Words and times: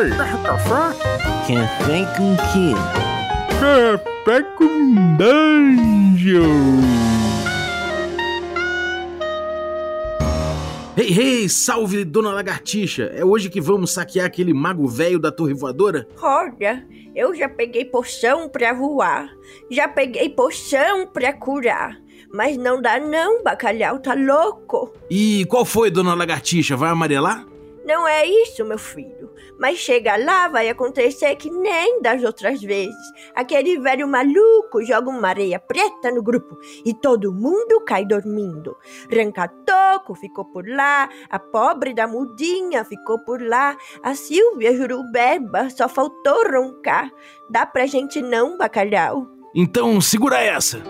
Oi! 0.00 0.08
Café? 0.08 0.96
Café 1.46 2.06
com 2.16 2.34
quê? 2.54 2.72
Café 3.60 4.42
com 4.56 5.16
dungeon! 5.18 6.80
Hey, 10.96 11.12
hey, 11.12 11.48
salve, 11.50 12.02
dona 12.02 12.32
lagartixa! 12.32 13.12
É 13.14 13.22
hoje 13.22 13.50
que 13.50 13.60
vamos 13.60 13.90
saquear 13.90 14.24
aquele 14.24 14.54
mago 14.54 14.88
velho 14.88 15.18
da 15.18 15.30
torre 15.30 15.52
voadora? 15.52 16.08
Olha, 16.22 16.82
eu 17.14 17.34
já 17.34 17.46
peguei 17.46 17.84
poção 17.84 18.48
pra 18.48 18.72
voar, 18.72 19.28
já 19.70 19.86
peguei 19.86 20.30
poção 20.30 21.08
pra 21.08 21.34
curar. 21.34 22.00
Mas 22.32 22.56
não 22.56 22.80
dá 22.80 22.98
não, 22.98 23.44
bacalhau 23.44 23.98
tá 23.98 24.14
louco. 24.14 24.94
E 25.10 25.44
qual 25.44 25.66
foi, 25.66 25.90
dona 25.90 26.14
lagartixa? 26.14 26.74
Vai 26.74 26.88
amarelar? 26.88 27.49
Não 27.90 28.06
é 28.06 28.24
isso, 28.24 28.64
meu 28.64 28.78
filho. 28.78 29.34
Mas 29.58 29.78
chega 29.78 30.14
lá, 30.16 30.46
vai 30.46 30.68
acontecer 30.68 31.34
que 31.34 31.50
nem 31.50 32.00
das 32.00 32.22
outras 32.22 32.62
vezes. 32.62 32.94
Aquele 33.34 33.80
velho 33.80 34.06
maluco 34.06 34.84
joga 34.84 35.10
uma 35.10 35.26
areia 35.26 35.58
preta 35.58 36.12
no 36.12 36.22
grupo 36.22 36.56
e 36.84 36.94
todo 36.94 37.32
mundo 37.32 37.84
cai 37.84 38.04
dormindo. 38.04 38.76
Rancatoco 39.12 40.14
ficou 40.14 40.44
por 40.44 40.68
lá, 40.68 41.08
a 41.28 41.40
pobre 41.40 41.92
da 41.92 42.06
mudinha 42.06 42.84
ficou 42.84 43.18
por 43.24 43.42
lá, 43.42 43.76
a 44.04 44.14
Silvia 44.14 44.72
Jurubeba 44.72 45.68
só 45.68 45.88
faltou 45.88 46.48
roncar. 46.48 47.10
Dá 47.50 47.66
pra 47.66 47.86
gente 47.86 48.22
não, 48.22 48.56
bacalhau? 48.56 49.26
Então 49.52 50.00
segura 50.00 50.40
essa! 50.40 50.80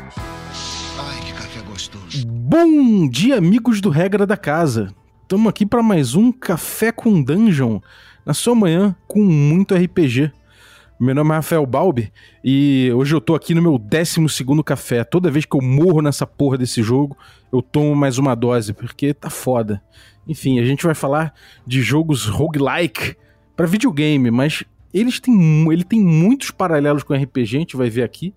Bom 2.48 3.10
dia, 3.10 3.40
amigos 3.40 3.82
do 3.82 3.90
Regra 3.90 4.24
da 4.24 4.38
Casa. 4.38 4.94
Estamos 5.24 5.50
aqui 5.50 5.66
para 5.66 5.82
mais 5.82 6.14
um 6.14 6.32
Café 6.32 6.92
com 6.92 7.20
Dungeon, 7.20 7.80
na 8.24 8.36
sua 8.36 8.54
manhã 8.54 8.96
com 9.08 9.20
muito 9.20 9.74
RPG. 9.74 10.32
Meu 11.00 11.16
nome 11.16 11.32
é 11.32 11.34
Rafael 11.38 11.66
Balbi 11.66 12.14
e 12.44 12.92
hoje 12.94 13.16
eu 13.16 13.20
tô 13.20 13.34
aqui 13.34 13.56
no 13.56 13.64
meu 13.64 13.80
12 13.80 14.44
café. 14.64 15.04
Toda 15.04 15.32
vez 15.32 15.44
que 15.44 15.58
eu 15.58 15.60
morro 15.60 16.04
nessa 16.04 16.28
porra 16.28 16.56
desse 16.56 16.84
jogo, 16.84 17.18
eu 17.52 17.64
tomo 17.64 17.96
mais 17.96 18.20
uma 18.20 18.36
dose, 18.36 18.74
porque 18.74 19.12
tá 19.12 19.32
foda. 19.32 19.82
Enfim, 20.28 20.60
a 20.60 20.66
gente 20.66 20.86
vai 20.86 20.94
falar 20.94 21.34
de 21.66 21.82
jogos 21.82 22.28
roguelike 22.28 23.16
para 23.56 23.66
videogame, 23.66 24.30
mas 24.30 24.64
eles 24.94 25.20
têm, 25.20 25.66
ele 25.74 25.84
tem 25.84 26.00
muitos 26.00 26.52
paralelos 26.52 27.02
com 27.02 27.16
RPG, 27.16 27.58
a 27.58 27.60
gente 27.60 27.76
vai 27.76 27.90
ver 27.90 28.04
aqui. 28.04 28.36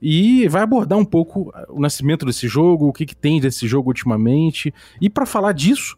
E 0.00 0.46
vai 0.48 0.62
abordar 0.62 0.98
um 0.98 1.04
pouco 1.04 1.52
o 1.68 1.80
nascimento 1.80 2.26
desse 2.26 2.46
jogo, 2.46 2.88
o 2.88 2.92
que, 2.92 3.06
que 3.06 3.16
tem 3.16 3.40
desse 3.40 3.66
jogo 3.66 3.88
ultimamente. 3.88 4.72
E 5.00 5.08
para 5.08 5.24
falar 5.24 5.52
disso, 5.52 5.96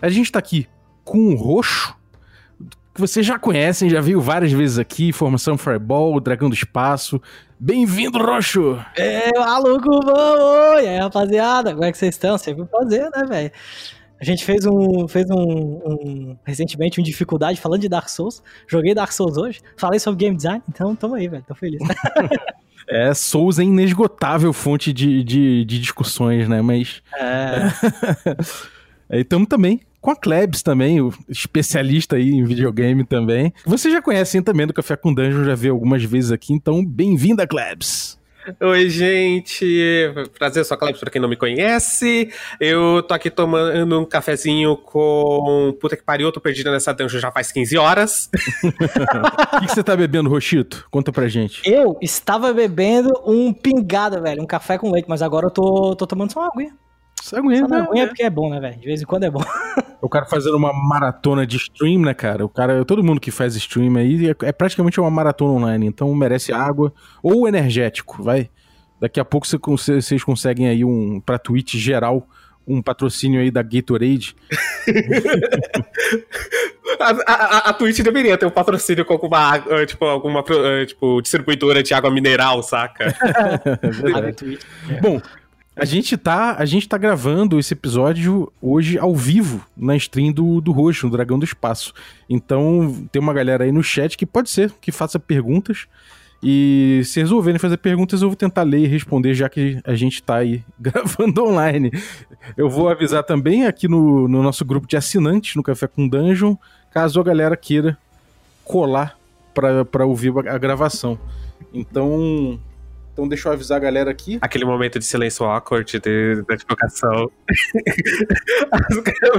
a 0.00 0.08
gente 0.08 0.32
tá 0.32 0.38
aqui 0.38 0.66
com 1.04 1.32
o 1.32 1.36
Roxo, 1.36 1.94
que 2.94 3.00
vocês 3.00 3.26
já 3.26 3.38
conhecem, 3.38 3.90
já 3.90 4.00
viu 4.00 4.20
várias 4.20 4.52
vezes 4.52 4.78
aqui, 4.78 5.12
Formação 5.12 5.58
Fireball, 5.58 6.20
Dragão 6.20 6.48
do 6.48 6.54
Espaço. 6.54 7.20
Bem-vindo, 7.58 8.18
Roxo! 8.18 8.78
É, 8.96 9.36
maluco, 9.38 9.90
vamos! 10.04 10.82
E 10.82 10.88
aí, 10.88 10.98
rapaziada, 10.98 11.72
como 11.72 11.84
é 11.84 11.90
que 11.90 11.98
vocês 11.98 12.14
estão? 12.14 12.38
Sempre 12.38 12.62
um 12.62 12.66
prazer, 12.66 13.10
né, 13.10 13.24
velho? 13.28 13.50
A 14.20 14.24
gente 14.24 14.44
fez 14.44 14.64
um, 14.64 15.08
fez 15.08 15.28
um, 15.28 15.36
um, 15.36 16.38
recentemente 16.44 17.00
um 17.00 17.04
dificuldade 17.04 17.60
falando 17.60 17.80
de 17.80 17.88
Dark 17.88 18.08
Souls. 18.08 18.42
Joguei 18.66 18.94
Dark 18.94 19.12
Souls 19.12 19.36
hoje, 19.36 19.60
falei 19.76 19.98
sobre 19.98 20.24
game 20.24 20.36
design, 20.36 20.62
então 20.68 20.94
tamo 20.94 21.14
aí, 21.14 21.26
velho, 21.28 21.44
tô 21.46 21.54
feliz. 21.54 21.80
É, 22.88 23.12
Souls 23.14 23.58
é 23.58 23.62
inesgotável 23.62 24.52
fonte 24.52 24.92
de, 24.92 25.24
de, 25.24 25.64
de 25.64 25.80
discussões, 25.80 26.48
né? 26.48 26.62
Mas. 26.62 27.02
É. 27.16 27.70
E 29.10 29.20
estamos 29.20 29.46
também 29.48 29.82
com 30.00 30.10
a 30.10 30.16
Klebs 30.16 30.62
também, 30.62 31.00
o 31.00 31.10
especialista 31.30 32.16
aí 32.16 32.30
em 32.30 32.44
videogame 32.44 33.04
também. 33.04 33.52
Você 33.64 33.90
já 33.90 34.02
conhece 34.02 34.40
também 34.42 34.66
do 34.66 34.72
Café 34.74 34.96
com 34.96 35.14
Dungeon, 35.14 35.44
já 35.44 35.54
veio 35.54 35.72
algumas 35.72 36.04
vezes 36.04 36.30
aqui, 36.30 36.52
então 36.52 36.84
bem-vinda, 36.84 37.46
Klebs. 37.46 38.18
Oi, 38.60 38.90
gente. 38.90 40.12
Prazer, 40.38 40.60
eu 40.60 40.64
sou 40.64 40.74
a 40.74 40.78
Klebs, 40.78 41.00
pra 41.00 41.10
quem 41.10 41.20
não 41.20 41.28
me 41.28 41.36
conhece. 41.36 42.30
Eu 42.60 43.02
tô 43.02 43.14
aqui 43.14 43.30
tomando 43.30 44.00
um 44.00 44.04
cafezinho 44.04 44.76
com. 44.76 45.74
Puta 45.80 45.96
que 45.96 46.02
pariu, 46.02 46.28
eu 46.28 46.32
tô 46.32 46.40
perdido 46.40 46.70
nessa 46.70 46.92
dungeon 46.92 47.20
já 47.20 47.30
faz 47.30 47.50
15 47.52 47.78
horas. 47.78 48.30
O 49.54 49.60
que, 49.60 49.66
que 49.66 49.74
você 49.74 49.82
tá 49.82 49.96
bebendo, 49.96 50.28
Rochito? 50.28 50.86
Conta 50.90 51.12
pra 51.12 51.28
gente. 51.28 51.62
Eu 51.64 51.96
estava 52.02 52.52
bebendo 52.52 53.10
um 53.24 53.52
pingado, 53.52 54.20
velho, 54.20 54.42
um 54.42 54.46
café 54.46 54.76
com 54.76 54.90
leite, 54.90 55.08
mas 55.08 55.22
agora 55.22 55.46
eu 55.46 55.50
tô, 55.50 55.94
tô 55.94 56.06
tomando 56.06 56.32
só 56.32 56.40
uma 56.40 56.50
aguinha. 56.52 56.74
Só 57.24 57.38
aguinha, 57.38 57.60
Só 57.60 57.68
né? 57.68 57.80
aguinha 57.80 58.06
porque 58.06 58.22
é 58.22 58.28
bom, 58.28 58.50
né, 58.50 58.60
velho? 58.60 58.78
De 58.78 58.84
vez 58.84 59.00
em 59.00 59.06
quando 59.06 59.24
é 59.24 59.30
bom. 59.30 59.40
O 60.02 60.08
cara 60.10 60.26
fazendo 60.26 60.58
uma 60.58 60.70
maratona 60.70 61.46
de 61.46 61.56
stream, 61.56 62.02
né, 62.02 62.12
cara? 62.12 62.44
O 62.44 62.48
cara, 62.48 62.84
todo 62.84 63.02
mundo 63.02 63.18
que 63.18 63.30
faz 63.30 63.56
stream 63.56 63.96
aí 63.96 64.28
é, 64.28 64.36
é 64.42 64.52
praticamente 64.52 65.00
uma 65.00 65.10
maratona 65.10 65.52
online, 65.52 65.86
então 65.86 66.14
merece 66.14 66.52
água 66.52 66.92
ou 67.22 67.48
energético, 67.48 68.22
vai. 68.22 68.50
Daqui 69.00 69.18
a 69.18 69.24
pouco 69.24 69.46
vocês 69.46 70.22
conseguem 70.22 70.68
aí 70.68 70.84
um 70.84 71.22
pra 71.24 71.38
Twitch 71.38 71.76
geral 71.76 72.28
um 72.66 72.82
patrocínio 72.82 73.40
aí 73.40 73.50
da 73.50 73.62
Gatorade. 73.62 74.36
A, 77.00 77.10
a, 77.26 77.58
a 77.70 77.72
Twitch 77.72 78.00
deveria 78.00 78.38
ter 78.38 78.46
um 78.46 78.50
patrocínio 78.50 79.04
com 79.04 79.14
alguma 79.14 79.38
água, 79.38 79.84
tipo, 79.84 80.04
alguma 80.04 80.44
eh, 80.48 80.86
tipo, 80.86 81.20
distribuidora 81.20 81.82
de 81.82 81.92
água 81.92 82.10
mineral, 82.10 82.62
saca? 82.62 83.12
É 84.26 84.32
Twitch. 84.32 84.62
Bom, 85.02 85.20
a 85.76 85.84
gente 85.84 86.16
tá, 86.16 86.54
a 86.56 86.64
gente 86.64 86.88
tá 86.88 86.96
gravando 86.96 87.58
esse 87.58 87.74
episódio 87.74 88.52
hoje 88.62 88.96
ao 88.98 89.14
vivo 89.14 89.64
na 89.76 89.96
stream 89.96 90.32
do, 90.32 90.60
do 90.60 90.70
Roxo, 90.70 91.06
no 91.06 91.12
Dragão 91.12 91.38
do 91.38 91.44
Espaço. 91.44 91.92
Então, 92.30 93.06
tem 93.10 93.20
uma 93.20 93.34
galera 93.34 93.64
aí 93.64 93.72
no 93.72 93.82
chat 93.82 94.16
que 94.16 94.24
pode 94.24 94.50
ser 94.50 94.72
que 94.80 94.92
faça 94.92 95.18
perguntas. 95.18 95.86
E 96.40 97.00
se 97.04 97.20
resolverem 97.20 97.58
fazer 97.58 97.78
perguntas, 97.78 98.22
eu 98.22 98.28
vou 98.28 98.36
tentar 98.36 98.62
ler 98.62 98.80
e 98.80 98.86
responder, 98.86 99.34
já 99.34 99.48
que 99.48 99.80
a 99.82 99.94
gente 99.94 100.22
tá 100.22 100.36
aí 100.36 100.62
gravando 100.78 101.42
online. 101.42 101.90
Eu 102.56 102.68
vou 102.70 102.88
avisar 102.88 103.24
também 103.24 103.66
aqui 103.66 103.88
no, 103.88 104.28
no 104.28 104.42
nosso 104.42 104.64
grupo 104.64 104.86
de 104.86 104.96
assinantes, 104.96 105.56
no 105.56 105.62
Café 105.62 105.88
com 105.88 106.06
Dungeon, 106.06 106.54
caso 106.92 107.18
a 107.18 107.24
galera 107.24 107.56
queira 107.56 107.98
colar 108.64 109.18
pra 109.90 110.04
ouvir 110.04 110.32
a 110.48 110.58
gravação. 110.58 111.18
Então, 111.72 112.60
então 113.14 113.28
deixa 113.28 113.48
eu 113.48 113.52
avisar 113.52 113.76
a 113.76 113.80
galera 113.80 114.10
aqui. 114.10 114.38
Aquele 114.40 114.64
momento 114.64 114.98
de 114.98 115.04
silêncio 115.04 115.46
awkward 115.46 116.00
de, 116.00 116.42
da 116.42 116.56
divulgação. 116.56 117.30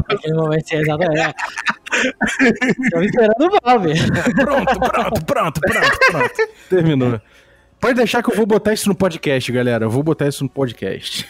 Naquele 0.09 0.33
momento, 0.39 0.69
sim, 0.69 0.77
exatamente. 0.77 1.35
Tô 2.89 3.01
esperando 3.01 3.45
o 3.45 3.59
Valve. 3.61 3.93
Pronto, 4.33 4.79
pronto, 4.79 5.25
pronto, 5.25 5.61
pronto, 5.61 5.99
pronto. 6.09 6.49
Terminou. 6.69 7.21
Pode 7.81 7.95
deixar 7.95 8.23
que 8.23 8.31
eu 8.31 8.35
vou 8.35 8.45
botar 8.45 8.73
isso 8.73 8.87
no 8.87 8.95
podcast, 8.95 9.51
galera. 9.51 9.83
Eu 9.83 9.89
vou 9.89 10.01
botar 10.01 10.29
isso 10.29 10.45
no 10.45 10.49
podcast. 10.49 11.27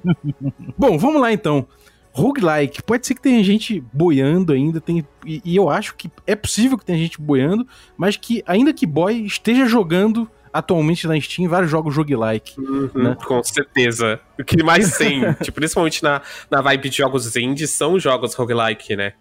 Bom, 0.78 0.96
vamos 0.96 1.20
lá 1.20 1.30
então. 1.30 1.68
Roguelike, 2.10 2.82
pode 2.82 3.06
ser 3.06 3.14
que 3.14 3.20
tenha 3.20 3.44
gente 3.44 3.84
boiando 3.92 4.54
ainda, 4.54 4.80
tem, 4.80 5.06
e, 5.26 5.42
e 5.44 5.54
eu 5.54 5.68
acho 5.68 5.94
que 5.94 6.10
é 6.26 6.34
possível 6.34 6.78
que 6.78 6.84
tenha 6.86 6.98
gente 6.98 7.20
boiando, 7.20 7.68
mas 7.94 8.16
que, 8.16 8.42
ainda 8.46 8.72
que 8.72 8.86
boie, 8.86 9.26
esteja 9.26 9.66
jogando 9.66 10.26
atualmente 10.58 11.06
na 11.06 11.20
Steam 11.20 11.48
vários 11.48 11.70
jogos 11.70 11.96
roguelike. 11.96 12.58
Uhum, 12.60 12.90
Né? 12.94 13.16
Com 13.24 13.42
certeza. 13.42 14.20
O 14.38 14.44
que 14.44 14.62
mais 14.62 14.96
tem, 14.96 15.20
tipo, 15.42 15.56
principalmente 15.56 16.02
na, 16.02 16.22
na 16.50 16.60
vibe 16.60 16.88
de 16.88 16.96
jogos 16.98 17.36
indie, 17.36 17.66
são 17.66 17.98
jogos 17.98 18.34
roguelike, 18.34 18.96
né? 18.96 19.12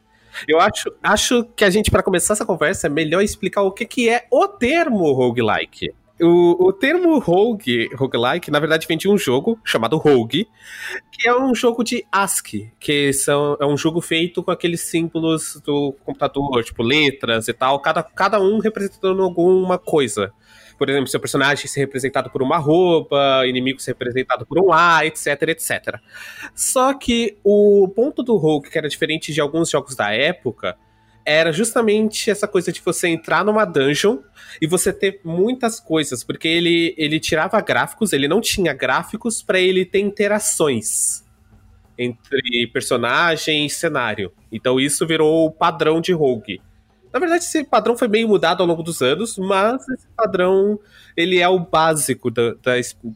Eu 0.47 0.59
acho, 0.59 0.91
acho 1.01 1.45
que 1.55 1.63
a 1.63 1.69
gente, 1.69 1.89
pra 1.89 2.03
começar 2.03 2.33
essa 2.33 2.45
conversa, 2.45 2.87
é 2.87 2.89
melhor 2.89 3.21
explicar 3.21 3.61
o 3.61 3.71
que, 3.71 3.85
que 3.85 4.09
é 4.09 4.25
o 4.29 4.47
termo 4.47 5.11
roguelike. 5.13 5.93
O, 6.21 6.67
o 6.67 6.73
termo 6.73 7.19
rogue, 7.19 7.89
roguelike, 7.93 8.49
na 8.49 8.59
verdade 8.59 8.87
vem 8.87 8.97
de 8.97 9.09
um 9.09 9.17
jogo 9.17 9.59
chamado 9.65 9.97
Rogue, 9.97 10.47
que 11.11 11.27
é 11.27 11.35
um 11.37 11.53
jogo 11.53 11.83
de 11.83 12.05
ASCII, 12.09 12.71
que 12.79 13.11
são, 13.11 13.57
é 13.59 13.65
um 13.65 13.75
jogo 13.75 13.99
feito 13.99 14.41
com 14.41 14.49
aqueles 14.49 14.79
símbolos 14.79 15.61
do 15.65 15.93
computador, 16.05 16.63
tipo 16.63 16.81
letras 16.81 17.49
e 17.49 17.53
tal, 17.53 17.81
cada, 17.81 18.01
cada 18.01 18.39
um 18.39 18.59
representando 18.59 19.21
alguma 19.21 19.77
coisa. 19.77 20.31
Por 20.77 20.89
exemplo, 20.89 21.07
seu 21.07 21.19
personagem 21.19 21.67
ser 21.67 21.79
representado 21.81 22.29
por 22.29 22.41
uma 22.41 22.57
roupa, 22.57 23.43
inimigo 23.45 23.79
ser 23.79 23.91
representado 23.91 24.45
por 24.45 24.59
um 24.59 24.73
A, 24.73 25.05
etc, 25.05 25.41
etc. 25.49 25.99
Só 26.53 26.93
que 26.93 27.37
o 27.43 27.87
ponto 27.95 28.21
do 28.21 28.35
Rogue, 28.35 28.69
que 28.69 28.77
era 28.77 28.89
diferente 28.89 29.33
de 29.33 29.39
alguns 29.39 29.69
jogos 29.69 29.95
da 29.95 30.11
época, 30.11 30.77
era 31.25 31.51
justamente 31.51 32.29
essa 32.29 32.47
coisa 32.47 32.71
de 32.71 32.81
você 32.81 33.07
entrar 33.07 33.43
numa 33.43 33.65
dungeon 33.65 34.19
e 34.61 34.67
você 34.67 34.93
ter 34.93 35.19
muitas 35.23 35.79
coisas, 35.79 36.23
porque 36.23 36.47
ele, 36.47 36.93
ele 36.97 37.19
tirava 37.19 37.59
gráficos, 37.61 38.13
ele 38.13 38.27
não 38.27 38.39
tinha 38.39 38.73
gráficos 38.73 39.41
para 39.41 39.59
ele 39.59 39.83
ter 39.85 39.99
interações 39.99 41.25
entre 41.97 42.67
personagem 42.71 43.65
e 43.65 43.69
cenário. 43.69 44.31
Então 44.51 44.79
isso 44.79 45.07
virou 45.07 45.45
o 45.45 45.51
padrão 45.51 45.99
de 45.99 46.13
Rogue. 46.13 46.61
Na 47.15 47.19
verdade, 47.19 47.45
esse 47.45 47.63
padrão 47.63 47.97
foi 47.97 48.09
meio 48.09 48.27
mudado 48.27 48.59
ao 48.59 48.67
longo 48.67 48.83
dos 48.83 49.01
anos, 49.01 49.37
mas 49.37 49.87
esse 49.87 50.05
padrão 50.17 50.77
ele 51.15 51.39
é 51.39 51.47
o 51.47 51.57
básico 51.57 52.29
do, 52.29 52.59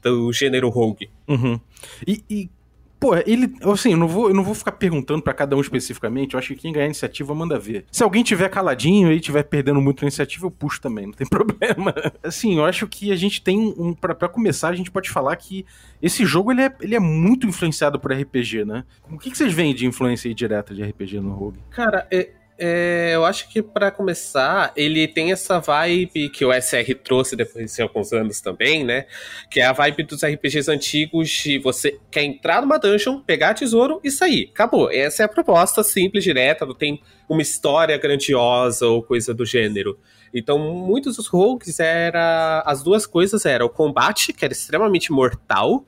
do 0.01 0.31
gênero 0.31 0.69
Rogue. 0.69 1.09
Uhum. 1.27 1.59
E, 2.07 2.23
e, 2.29 2.49
pô, 2.97 3.13
ele. 3.25 3.53
Assim, 3.61 3.91
eu 3.91 3.97
não 3.97 4.07
vou, 4.07 4.29
eu 4.29 4.33
não 4.33 4.41
vou 4.41 4.55
ficar 4.55 4.71
perguntando 4.71 5.21
para 5.21 5.33
cada 5.33 5.53
um 5.53 5.59
especificamente. 5.59 6.33
Eu 6.33 6.39
acho 6.39 6.47
que 6.47 6.61
quem 6.61 6.71
ganhar 6.71 6.85
iniciativa 6.85 7.35
manda 7.35 7.59
ver. 7.59 7.83
Se 7.91 8.01
alguém 8.01 8.23
tiver 8.23 8.47
caladinho 8.47 9.11
e 9.11 9.19
tiver 9.19 9.43
perdendo 9.43 9.81
muito 9.81 10.01
a 10.01 10.05
iniciativa, 10.05 10.45
eu 10.45 10.51
puxo 10.51 10.79
também, 10.79 11.07
não 11.07 11.13
tem 11.13 11.27
problema. 11.29 11.93
Assim, 12.23 12.55
eu 12.55 12.63
acho 12.63 12.87
que 12.87 13.11
a 13.11 13.17
gente 13.17 13.41
tem 13.41 13.75
um. 13.77 13.93
para 13.93 14.29
começar, 14.29 14.69
a 14.69 14.75
gente 14.75 14.89
pode 14.89 15.09
falar 15.09 15.35
que 15.35 15.65
esse 16.01 16.25
jogo 16.25 16.53
ele 16.53 16.61
é, 16.61 16.73
ele 16.79 16.95
é 16.95 17.01
muito 17.01 17.45
influenciado 17.45 17.99
por 17.99 18.13
RPG, 18.13 18.63
né? 18.63 18.85
O 19.11 19.17
que, 19.17 19.29
que 19.29 19.37
vocês 19.37 19.51
veem 19.51 19.75
de 19.75 19.85
influência 19.85 20.33
direta 20.33 20.73
de 20.73 20.83
RPG 20.83 21.19
no 21.19 21.33
Rogue? 21.33 21.59
Cara, 21.69 22.07
é, 22.09 22.29
é, 22.59 23.11
eu 23.15 23.23
acho 23.23 23.47
que 23.47 23.63
para 23.63 23.89
começar, 23.89 24.73
ele 24.75 25.07
tem 25.07 25.31
essa 25.31 25.59
vibe 25.59 26.29
que 26.29 26.43
o 26.43 26.51
SR 26.53 26.93
trouxe 27.01 27.33
depois 27.33 27.73
de 27.73 27.81
alguns 27.81 28.11
anos 28.11 28.41
também, 28.41 28.83
né? 28.83 29.05
Que 29.49 29.61
é 29.61 29.65
a 29.65 29.71
vibe 29.71 30.03
dos 30.03 30.21
RPGs 30.23 30.69
antigos 30.69 31.29
de 31.29 31.57
você 31.57 31.97
quer 32.11 32.23
entrar 32.23 32.61
numa 32.61 32.77
dungeon, 32.77 33.21
pegar 33.21 33.53
tesouro 33.53 34.01
e 34.03 34.11
sair. 34.11 34.49
Acabou. 34.53 34.91
Essa 34.91 35.23
é 35.23 35.25
a 35.25 35.29
proposta 35.29 35.81
simples, 35.83 36.23
direta, 36.23 36.65
não 36.65 36.75
tem 36.75 37.01
uma 37.29 37.41
história 37.41 37.97
grandiosa 37.97 38.85
ou 38.85 39.01
coisa 39.01 39.33
do 39.33 39.45
gênero. 39.45 39.97
Então, 40.33 40.59
muitos 40.59 41.15
dos 41.15 41.27
rogues 41.27 41.79
era 41.79 42.61
as 42.65 42.83
duas 42.83 43.07
coisas 43.07 43.45
eram 43.45 43.67
o 43.67 43.69
combate, 43.69 44.33
que 44.33 44.43
era 44.43 44.53
extremamente 44.53 45.13
mortal. 45.13 45.85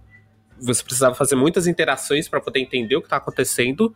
Você 0.57 0.81
precisava 0.81 1.15
fazer 1.15 1.35
muitas 1.35 1.67
interações 1.67 2.29
para 2.29 2.39
poder 2.39 2.61
entender 2.61 2.95
o 2.95 3.01
que 3.01 3.07
está 3.07 3.17
acontecendo. 3.17 3.93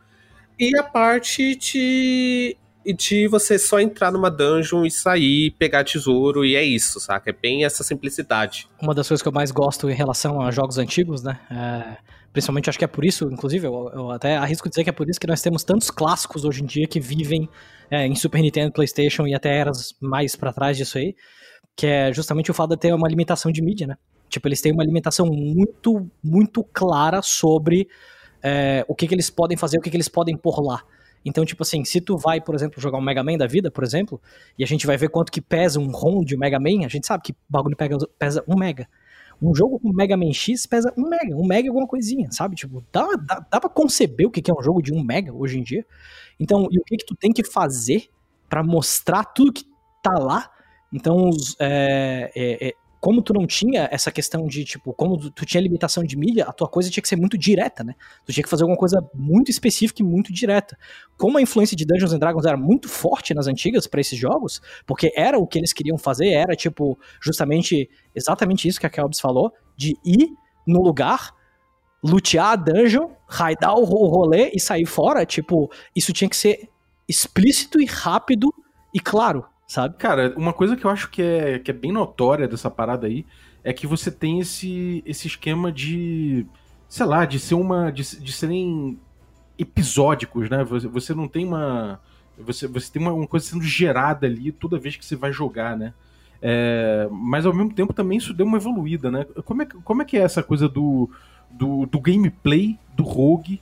E 0.60 0.78
a 0.78 0.84
parte 0.84 1.56
de 1.56 2.58
e 2.86 2.94
de 2.94 3.28
você 3.28 3.58
só 3.58 3.80
entrar 3.80 4.12
numa 4.12 4.30
dungeon 4.30 4.86
e 4.86 4.92
sair, 4.92 5.52
pegar 5.58 5.84
tesouro, 5.84 6.46
e 6.46 6.56
é 6.56 6.64
isso, 6.64 7.00
saca? 7.00 7.32
É 7.32 7.34
bem 7.34 7.66
essa 7.66 7.84
simplicidade. 7.84 8.70
Uma 8.80 8.94
das 8.94 9.08
coisas 9.08 9.24
que 9.24 9.28
eu 9.28 9.34
mais 9.34 9.50
gosto 9.52 9.90
em 9.90 9.94
relação 9.96 10.40
a 10.40 10.52
jogos 10.52 10.78
antigos, 10.78 11.24
né? 11.24 11.40
É, 11.50 11.98
principalmente 12.32 12.70
acho 12.70 12.78
que 12.78 12.86
é 12.86 12.88
por 12.88 13.04
isso, 13.04 13.28
inclusive, 13.32 13.66
eu, 13.66 13.92
eu, 13.92 14.12
até 14.12 14.38
arrisco 14.38 14.70
dizer 14.70 14.84
que 14.84 14.90
é 14.90 14.94
por 14.94 15.10
isso 15.10 15.20
que 15.20 15.26
nós 15.26 15.42
temos 15.42 15.64
tantos 15.64 15.90
clássicos 15.90 16.46
hoje 16.46 16.62
em 16.62 16.66
dia 16.68 16.88
que 16.88 17.00
vivem 17.00 17.50
é, 17.90 18.06
em 18.06 18.14
Super 18.14 18.42
Nintendo, 18.42 18.72
PlayStation 18.72 19.26
e 19.26 19.34
até 19.34 19.58
eras 19.58 19.96
mais 20.00 20.36
para 20.36 20.54
trás 20.54 20.78
disso 20.78 21.00
aí, 21.00 21.16
que 21.76 21.88
é 21.88 22.14
justamente 22.14 22.52
o 22.52 22.54
fato 22.54 22.70
de 22.72 22.78
ter 22.78 22.94
uma 22.94 23.08
limitação 23.08 23.52
de 23.52 23.64
mídia, 23.64 23.88
né? 23.88 23.98
Tipo, 24.30 24.48
eles 24.48 24.62
têm 24.62 24.72
uma 24.72 24.84
limitação 24.84 25.26
muito, 25.26 26.08
muito 26.24 26.64
clara 26.64 27.22
sobre 27.24 27.88
é, 28.44 28.86
o 28.88 28.94
que, 28.94 29.08
que 29.08 29.16
eles 29.16 29.30
podem 29.30 29.58
fazer, 29.58 29.80
o 29.80 29.82
que, 29.82 29.90
que 29.90 29.98
eles 29.98 30.10
podem 30.10 30.38
pôr 30.38 30.62
lá. 30.62 30.84
Então, 31.26 31.44
tipo 31.44 31.64
assim, 31.64 31.84
se 31.84 32.00
tu 32.00 32.18
vai, 32.18 32.40
por 32.40 32.54
exemplo, 32.54 32.80
jogar 32.80 33.00
um 33.00 33.02
Mega 33.02 33.24
Man 33.24 33.38
da 33.38 33.48
vida, 33.48 33.72
por 33.72 33.84
exemplo, 33.84 34.22
e 34.58 34.64
a 34.64 34.68
gente 34.68 34.86
vai 34.86 34.96
ver 34.96 35.10
quanto 35.10 35.32
que 35.32 35.42
pesa 35.42 35.80
um 35.80 35.92
ROM 35.92 36.24
de 36.24 36.38
Mega 36.38 36.60
Man, 36.60 36.86
a 36.86 36.88
gente 36.88 37.08
sabe 37.08 37.24
que 37.24 37.36
bagulho 37.50 37.76
pega, 37.76 37.98
pesa 38.20 38.44
um 38.48 38.56
mega. 38.56 38.88
Um 39.42 39.54
jogo 39.54 39.80
com 39.80 39.92
Mega 39.92 40.16
Man 40.16 40.32
X 40.32 40.66
pesa 40.66 40.94
um 40.98 41.10
mega, 41.10 41.36
um 41.36 41.46
mega 41.46 41.68
é 41.68 41.70
alguma 41.70 41.88
coisinha, 41.88 42.32
sabe? 42.32 42.56
Tipo, 42.56 42.84
dá, 42.92 43.06
dá, 43.16 43.46
dá 43.52 43.60
pra 43.60 43.70
conceber 43.70 44.28
o 44.28 44.32
que 44.32 44.50
é 44.50 44.54
um 44.54 44.64
jogo 44.64 44.82
de 44.82 44.94
um 44.94 45.04
mega 45.04 45.34
hoje 45.34 45.60
em 45.60 45.64
dia. 45.64 45.86
Então, 46.40 46.68
e 46.72 46.80
o 46.80 46.84
que 46.84 46.98
que 46.98 47.06
tu 47.06 47.16
tem 47.16 47.34
que 47.34 47.44
fazer 47.44 48.10
para 48.48 48.64
mostrar 48.64 49.26
tudo 49.26 49.52
que 49.52 49.66
tá 50.02 50.14
lá? 50.18 50.50
Então, 50.94 51.30
é, 51.60 52.32
é, 52.36 52.68
é 52.70 52.74
como 53.06 53.22
tu 53.22 53.36
não 53.36 53.46
tinha 53.46 53.88
essa 53.92 54.12
questão 54.12 54.48
de, 54.48 54.66
tipo, 54.66 54.92
como 54.92 55.30
tu 55.30 55.46
tinha 55.46 55.62
limitação 55.62 56.04
de 56.04 56.18
mídia, 56.18 56.44
a 56.46 56.52
tua 56.52 56.68
coisa 56.68 56.90
tinha 56.90 57.04
que 57.04 57.08
ser 57.08 57.16
muito 57.16 57.38
direta, 57.38 57.84
né? 57.84 57.94
Tu 58.26 58.34
tinha 58.34 58.44
que 58.44 58.50
fazer 58.50 58.64
alguma 58.64 58.80
coisa 58.80 59.00
muito 59.14 59.52
específica 59.52 60.02
e 60.02 60.04
muito 60.04 60.34
direta. 60.34 60.76
Como 61.16 61.38
a 61.38 61.42
influência 61.42 61.78
de 61.78 61.86
Dungeons 61.86 62.14
and 62.14 62.18
Dragons 62.18 62.48
era 62.48 62.58
muito 62.58 62.90
forte 62.90 63.32
nas 63.36 63.46
antigas 63.46 63.86
para 63.86 64.02
esses 64.02 64.18
jogos, 64.18 64.60
porque 64.88 65.14
era 65.16 65.38
o 65.38 65.46
que 65.46 65.60
eles 65.60 65.72
queriam 65.72 66.00
fazer, 66.00 66.30
era, 66.30 66.56
tipo, 66.56 66.98
justamente 67.22 67.88
exatamente 68.16 68.68
isso 68.68 68.80
que 68.80 68.88
a 68.88 68.90
Kelbs 68.90 69.20
falou, 69.20 69.54
de 69.78 69.96
ir 70.04 70.32
no 70.66 70.82
lugar, 70.82 71.32
lutear 72.04 72.54
a 72.54 72.56
dungeon, 72.56 73.12
raidar 73.28 73.76
o 73.76 73.84
rolê 73.84 74.50
e 74.52 74.60
sair 74.60 74.88
fora, 74.88 75.28
tipo, 75.28 75.72
isso 75.96 76.12
tinha 76.12 76.28
que 76.28 76.36
ser 76.36 76.72
explícito 77.08 77.80
e 77.80 77.86
rápido 77.86 78.52
e 78.92 79.00
claro, 79.00 79.46
sabe? 79.68 79.96
Cara, 79.98 80.34
uma 80.38 80.54
coisa 80.54 80.76
que 80.76 80.86
eu 80.86 80.92
acho 80.92 81.10
que 81.10 81.22
é, 81.22 81.60
que 81.60 81.72
é 81.72 81.74
bem 81.74 81.92
notória 81.92 82.48
dessa 82.48 82.70
parada 82.70 83.08
aí 83.08 83.26
é 83.64 83.74
que 83.74 83.88
você 83.88 84.12
tem 84.12 84.40
esse, 84.40 85.04
esse 85.06 85.28
esquema 85.28 85.72
de, 85.72 86.46
sei 86.88 87.06
lá, 87.06 87.26
de 87.26 87.40
ser 87.40 87.56
uma. 87.56 87.92
de, 87.92 88.04
de 88.20 88.32
serem 88.32 89.00
episódicos, 89.58 90.50
né? 90.50 90.64
Você, 90.64 90.88
você 90.88 91.14
não 91.14 91.28
tem 91.28 91.46
uma. 91.46 92.00
Você, 92.38 92.68
você 92.68 92.92
tem 92.92 93.02
uma, 93.02 93.14
uma 93.14 93.28
coisa 93.28 93.46
sendo 93.46 93.64
gerada 93.64 94.28
ali 94.28 94.52
toda 94.52 94.78
vez 94.78 94.96
que 94.96 95.06
você 95.06 95.16
vai 95.16 95.32
jogar, 95.32 95.76
né? 95.76 95.94
É, 96.42 97.08
mas 97.12 97.46
ao 97.46 97.54
mesmo 97.54 97.74
tempo 97.74 97.94
também 97.94 98.18
isso 98.18 98.34
deu 98.34 98.46
uma 98.46 98.58
evoluída, 98.58 99.10
né? 99.10 99.26
Como 99.46 99.64
é, 99.64 99.66
como 99.66 100.02
é 100.02 100.06
que 100.06 100.18
é 100.18 100.22
essa 100.22 100.44
coisa 100.44 100.70
do, 100.70 101.10
do, 101.50 101.86
do 101.88 102.00
gameplay 102.00 102.78
do 102.96 103.04
Rogue 103.04 103.60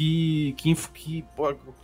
que, 0.00 0.54
que, 0.56 0.74
que, 0.94 1.24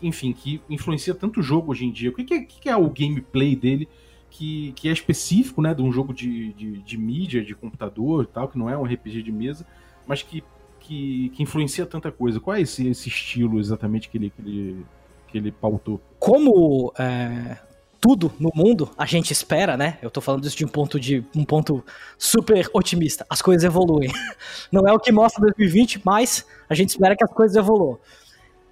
enfim, 0.01 0.33
que 0.33 0.63
influencia 0.71 1.15
tanto 1.15 1.41
o 1.41 1.43
jogo 1.43 1.73
hoje 1.73 1.85
em 1.85 1.93
dia. 1.93 2.09
O 2.09 2.15
que, 2.15 2.33
é, 2.33 2.41
que 2.41 2.67
é 2.67 2.75
o 2.75 2.89
gameplay 2.89 3.55
dele 3.55 3.87
que, 4.31 4.73
que 4.73 4.89
é 4.89 4.93
específico, 4.93 5.61
né, 5.61 5.75
de 5.75 5.83
um 5.83 5.93
jogo 5.93 6.15
de, 6.15 6.55
de, 6.55 6.79
de, 6.79 6.97
mídia, 6.97 7.45
de 7.45 7.55
computador 7.55 8.25
e 8.25 8.27
tal, 8.27 8.49
que 8.49 8.57
não 8.57 8.71
é 8.71 8.77
um 8.77 8.85
RPG 8.85 9.23
de 9.23 9.31
mesa, 9.31 9.67
mas 10.07 10.23
que, 10.23 10.43
que, 10.81 11.29
que 11.29 11.43
influencia 11.43 11.85
tanta 11.85 12.11
coisa. 12.11 12.41
Qual 12.41 12.57
é 12.57 12.63
esse, 12.63 12.89
esse 12.89 13.11
estilo 13.11 13.61
exatamente 13.61 14.09
que 14.09 14.17
ele, 14.17 14.31
que 14.31 14.41
ele, 14.41 14.87
que 15.29 15.37
ele 15.37 15.53
pautou? 15.53 16.01
Como 16.19 16.95
é, 16.99 17.59
tudo 18.01 18.33
no 18.39 18.51
mundo, 18.55 18.91
a 18.97 19.07
gente 19.07 19.33
espera, 19.33 19.77
né? 19.77 19.99
Eu 20.03 20.11
tô 20.11 20.21
falando 20.21 20.47
isso 20.47 20.57
de 20.57 20.65
um 20.65 20.69
ponto 20.69 20.99
de 20.99 21.25
um 21.35 21.45
ponto 21.45 21.85
super 22.19 22.69
otimista. 22.73 23.27
As 23.29 23.43
coisas 23.43 23.65
evoluem. 23.65 24.11
Não 24.71 24.87
é 24.87 24.93
o 24.93 24.99
que 24.99 25.11
mostra 25.11 25.41
2020, 25.41 26.03
mas 26.05 26.47
a 26.69 26.75
gente 26.75 26.91
espera 26.91 27.17
que 27.17 27.25
as 27.25 27.33
coisas 27.33 27.57
evoluam. 27.57 27.99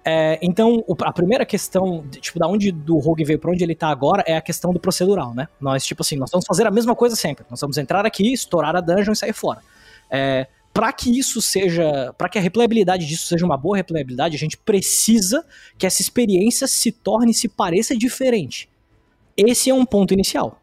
É, 0.07 0.37
então, 0.39 0.85
a 1.01 1.11
primeira 1.11 1.43
questão, 1.45 2.05
tipo, 2.09 2.37
da 2.37 2.47
onde 2.47 2.71
do 2.71 2.99
Rogue 2.99 3.23
veio 3.23 3.39
para 3.39 3.49
onde 3.49 3.63
ele 3.63 3.73
tá 3.73 3.87
agora 3.87 4.23
é 4.27 4.37
a 4.37 4.41
questão 4.41 4.71
do 4.71 4.79
procedural, 4.79 5.33
né? 5.33 5.47
Nós, 5.59 5.83
tipo 5.83 6.03
assim, 6.03 6.15
nós 6.15 6.29
vamos 6.29 6.45
fazer 6.45 6.67
a 6.67 6.71
mesma 6.71 6.95
coisa 6.95 7.15
sempre. 7.15 7.43
Nós 7.49 7.59
vamos 7.59 7.77
entrar 7.77 8.05
aqui, 8.05 8.31
estourar 8.31 8.75
a 8.75 8.81
dungeon 8.81 9.13
e 9.13 9.15
sair 9.15 9.33
fora. 9.33 9.61
É, 10.11 10.45
para 10.71 10.93
que 10.93 11.17
isso 11.17 11.41
seja, 11.41 12.13
para 12.17 12.29
que 12.29 12.37
a 12.37 12.41
replayabilidade 12.41 13.07
disso 13.07 13.25
seja 13.25 13.45
uma 13.45 13.57
boa 13.57 13.77
replayabilidade, 13.77 14.35
a 14.35 14.39
gente 14.39 14.57
precisa 14.57 15.43
que 15.77 15.87
essa 15.87 16.01
experiência 16.01 16.67
se 16.67 16.91
torne, 16.91 17.33
se 17.33 17.47
pareça 17.47 17.97
diferente. 17.97 18.69
Esse 19.37 19.69
é 19.69 19.73
um 19.73 19.85
ponto 19.85 20.13
inicial. 20.13 20.61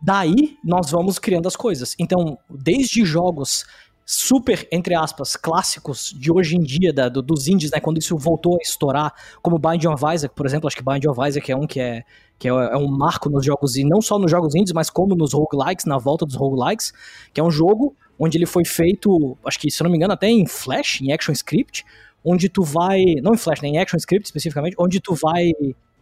Daí 0.00 0.56
nós 0.64 0.90
vamos 0.90 1.18
criando 1.18 1.48
as 1.48 1.56
coisas. 1.56 1.94
Então, 1.98 2.38
desde 2.48 3.04
jogos 3.04 3.66
super, 4.10 4.66
entre 4.72 4.94
aspas, 4.94 5.36
clássicos 5.36 6.14
de 6.18 6.32
hoje 6.32 6.56
em 6.56 6.60
dia, 6.60 6.94
da, 6.94 7.10
do, 7.10 7.20
dos 7.20 7.46
indies, 7.46 7.70
né, 7.70 7.78
quando 7.78 7.98
isso 7.98 8.16
voltou 8.16 8.54
a 8.54 8.62
estourar, 8.62 9.12
como 9.42 9.58
Binding 9.58 9.88
of 9.88 10.02
Isaac, 10.14 10.34
por 10.34 10.46
exemplo, 10.46 10.66
acho 10.66 10.76
que 10.76 10.82
Binding 10.82 11.08
of 11.08 11.20
Isaac 11.28 11.52
é 11.52 11.54
um 11.54 11.66
que 11.66 11.78
é, 11.78 12.04
que 12.38 12.48
é, 12.48 12.50
é 12.50 12.76
um 12.78 12.88
marco 12.88 13.28
nos 13.28 13.44
jogos, 13.44 13.76
e 13.76 13.84
não 13.84 14.00
só 14.00 14.18
nos 14.18 14.30
jogos 14.30 14.54
indies, 14.54 14.72
mas 14.72 14.88
como 14.88 15.14
nos 15.14 15.34
roguelikes, 15.34 15.84
na 15.84 15.98
volta 15.98 16.24
dos 16.24 16.36
roguelikes, 16.36 16.90
que 17.34 17.40
é 17.40 17.44
um 17.44 17.50
jogo 17.50 17.94
onde 18.18 18.38
ele 18.38 18.46
foi 18.46 18.64
feito, 18.64 19.36
acho 19.44 19.60
que, 19.60 19.70
se 19.70 19.82
não 19.82 19.90
me 19.90 19.98
engano, 19.98 20.14
até 20.14 20.26
em 20.26 20.46
Flash, 20.46 21.02
em 21.02 21.12
Action 21.12 21.32
Script, 21.34 21.84
onde 22.24 22.48
tu 22.48 22.62
vai, 22.62 23.04
não 23.22 23.34
em 23.34 23.36
Flash, 23.38 23.60
né, 23.60 23.68
em 23.68 23.78
Action 23.78 23.98
Script 23.98 24.24
especificamente, 24.24 24.74
onde 24.78 25.00
tu 25.00 25.14
vai 25.14 25.52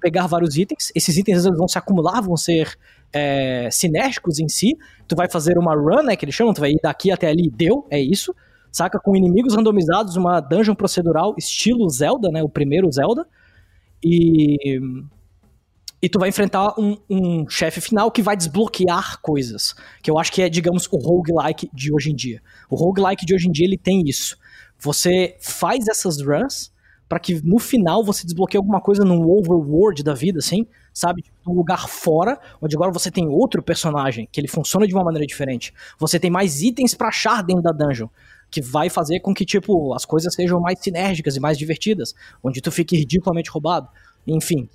pegar 0.00 0.26
vários 0.26 0.56
itens, 0.56 0.92
esses 0.94 1.16
itens 1.16 1.44
vão 1.44 1.66
se 1.66 1.78
acumular, 1.78 2.20
vão 2.20 2.36
ser 2.36 2.76
é, 3.12 3.68
sinérgicos 3.70 4.38
em 4.38 4.48
si, 4.48 4.76
tu 5.08 5.16
vai 5.16 5.28
fazer 5.28 5.58
uma 5.58 5.74
run, 5.74 6.02
né, 6.02 6.16
que 6.16 6.24
eles 6.24 6.34
chamam, 6.34 6.52
tu 6.52 6.60
vai 6.60 6.70
ir 6.70 6.80
daqui 6.82 7.10
até 7.10 7.28
ali, 7.28 7.50
deu, 7.50 7.86
é 7.90 8.00
isso, 8.00 8.34
saca? 8.70 8.98
Com 8.98 9.16
inimigos 9.16 9.54
randomizados, 9.54 10.16
uma 10.16 10.40
dungeon 10.40 10.74
procedural 10.74 11.34
estilo 11.38 11.88
Zelda, 11.88 12.28
né, 12.30 12.42
o 12.42 12.48
primeiro 12.48 12.90
Zelda, 12.92 13.26
e... 14.04 14.78
e 16.02 16.08
tu 16.08 16.18
vai 16.18 16.28
enfrentar 16.28 16.78
um, 16.78 16.96
um 17.08 17.48
chefe 17.48 17.80
final 17.80 18.10
que 18.10 18.22
vai 18.22 18.36
desbloquear 18.36 19.18
coisas. 19.22 19.74
Que 20.02 20.10
eu 20.10 20.18
acho 20.18 20.30
que 20.30 20.42
é, 20.42 20.48
digamos, 20.48 20.86
o 20.92 20.98
roguelike 20.98 21.70
de 21.72 21.92
hoje 21.92 22.10
em 22.10 22.14
dia. 22.14 22.42
O 22.68 22.76
roguelike 22.76 23.24
de 23.24 23.34
hoje 23.34 23.48
em 23.48 23.50
dia, 23.50 23.66
ele 23.66 23.78
tem 23.78 24.02
isso. 24.06 24.36
Você 24.78 25.36
faz 25.40 25.88
essas 25.88 26.20
runs 26.20 26.70
para 27.08 27.18
que 27.18 27.40
no 27.44 27.58
final 27.58 28.02
você 28.04 28.24
desbloqueie 28.24 28.58
alguma 28.58 28.80
coisa 28.80 29.04
num 29.04 29.22
overworld 29.28 30.02
da 30.02 30.14
vida, 30.14 30.38
assim, 30.38 30.66
sabe? 30.92 31.24
Um 31.46 31.52
lugar 31.52 31.88
fora, 31.88 32.38
onde 32.60 32.74
agora 32.74 32.90
você 32.90 33.10
tem 33.10 33.28
outro 33.28 33.62
personagem, 33.62 34.28
que 34.30 34.40
ele 34.40 34.48
funciona 34.48 34.86
de 34.86 34.94
uma 34.94 35.04
maneira 35.04 35.26
diferente. 35.26 35.72
Você 35.98 36.18
tem 36.18 36.30
mais 36.30 36.62
itens 36.62 36.94
pra 36.94 37.08
achar 37.08 37.42
dentro 37.42 37.62
da 37.62 37.70
dungeon, 37.70 38.08
que 38.50 38.60
vai 38.60 38.88
fazer 38.88 39.20
com 39.20 39.34
que, 39.34 39.44
tipo, 39.44 39.94
as 39.94 40.04
coisas 40.04 40.34
sejam 40.34 40.60
mais 40.60 40.78
sinérgicas 40.80 41.36
e 41.36 41.40
mais 41.40 41.56
divertidas, 41.56 42.14
onde 42.42 42.60
tu 42.60 42.72
fique 42.72 42.96
ridiculamente 42.96 43.50
roubado. 43.50 43.88
Enfim, 44.26 44.68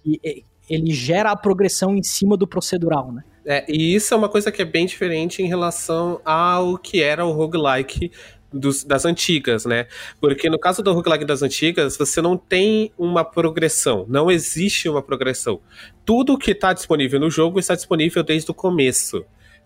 ele 0.69 0.93
gera 0.93 1.31
a 1.31 1.35
progressão 1.35 1.95
em 1.95 2.03
cima 2.03 2.37
do 2.37 2.47
procedural, 2.47 3.11
né? 3.11 3.23
É, 3.45 3.65
e 3.67 3.95
isso 3.95 4.13
é 4.13 4.17
uma 4.17 4.29
coisa 4.29 4.51
que 4.51 4.61
é 4.61 4.65
bem 4.65 4.85
diferente 4.85 5.41
em 5.41 5.47
relação 5.47 6.21
ao 6.23 6.77
que 6.77 7.01
era 7.01 7.25
o 7.25 7.31
roguelike 7.31 8.11
dos- 8.51 8.83
das 8.83 9.05
antigas, 9.05 9.65
né? 9.65 9.87
Porque 10.19 10.49
no 10.49 10.59
caso 10.59 10.81
do 10.83 10.93
roguelike 10.93 11.25
das 11.25 11.41
antigas, 11.41 11.97
você 11.97 12.21
não 12.21 12.37
tem 12.37 12.91
uma 12.97 13.23
progressão, 13.23 14.05
não 14.09 14.29
existe 14.29 14.89
uma 14.89 15.01
progressão. 15.01 15.59
Tudo 16.05 16.37
que 16.37 16.51
está 16.51 16.73
disponível 16.73 17.19
no 17.19 17.29
jogo 17.29 17.59
está 17.59 17.75
disponível 17.75 18.23
desde 18.23 18.51
o 18.51 18.53
começo. 18.53 19.23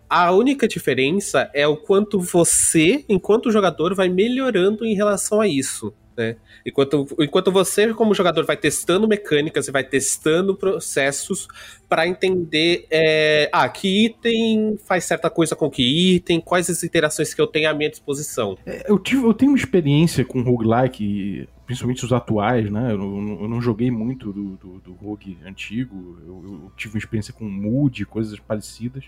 A 0.08 0.30
única 0.30 0.68
diferença 0.68 1.50
é 1.52 1.66
o 1.66 1.76
quanto 1.76 2.20
você, 2.20 3.04
enquanto 3.08 3.50
jogador, 3.50 3.94
vai 3.94 4.08
melhorando 4.08 4.84
em 4.86 4.94
relação 4.94 5.40
a 5.40 5.48
isso. 5.48 5.92
Né? 6.16 6.36
Enquanto, 6.64 7.06
enquanto 7.20 7.52
você, 7.52 7.92
como 7.92 8.14
jogador, 8.14 8.44
vai 8.46 8.56
testando 8.56 9.06
mecânicas 9.06 9.68
e 9.68 9.70
vai 9.70 9.84
testando 9.84 10.56
processos 10.56 11.46
para 11.88 12.08
entender 12.08 12.86
é, 12.90 13.50
ah, 13.52 13.68
que 13.68 14.06
item 14.06 14.78
faz 14.86 15.04
certa 15.04 15.28
coisa 15.28 15.54
com 15.54 15.70
que 15.70 16.14
item, 16.14 16.40
quais 16.40 16.70
as 16.70 16.82
interações 16.82 17.34
que 17.34 17.40
eu 17.40 17.46
tenho 17.46 17.68
à 17.68 17.74
minha 17.74 17.90
disposição. 17.90 18.56
É, 18.64 18.86
Eu, 18.88 18.98
tive, 18.98 19.24
eu 19.24 19.34
tenho 19.34 19.52
uma 19.52 19.58
experiência 19.58 20.24
com 20.24 20.40
roguelike, 20.40 21.46
principalmente 21.66 22.04
os 22.04 22.12
atuais, 22.12 22.70
né? 22.70 22.92
Eu 22.92 22.98
não, 22.98 23.42
eu 23.42 23.48
não 23.48 23.60
joguei 23.60 23.90
muito 23.90 24.32
do, 24.32 24.56
do, 24.56 24.80
do 24.80 24.92
rogue 24.94 25.36
antigo, 25.44 26.18
eu, 26.26 26.42
eu 26.44 26.72
tive 26.76 26.94
uma 26.94 26.98
experiência 26.98 27.34
com 27.34 27.44
Mood, 27.44 28.06
coisas 28.06 28.38
parecidas. 28.38 29.04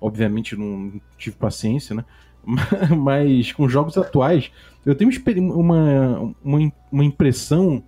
Obviamente 0.00 0.56
não 0.56 1.00
tive 1.16 1.36
paciência, 1.36 1.94
né? 1.94 2.04
Mas 2.98 3.52
com 3.52 3.68
jogos 3.68 3.96
atuais, 3.96 4.50
eu 4.84 4.94
tenho 4.94 5.10
uma, 5.54 6.34
uma, 6.42 6.72
uma 6.90 7.04
impressão 7.04 7.82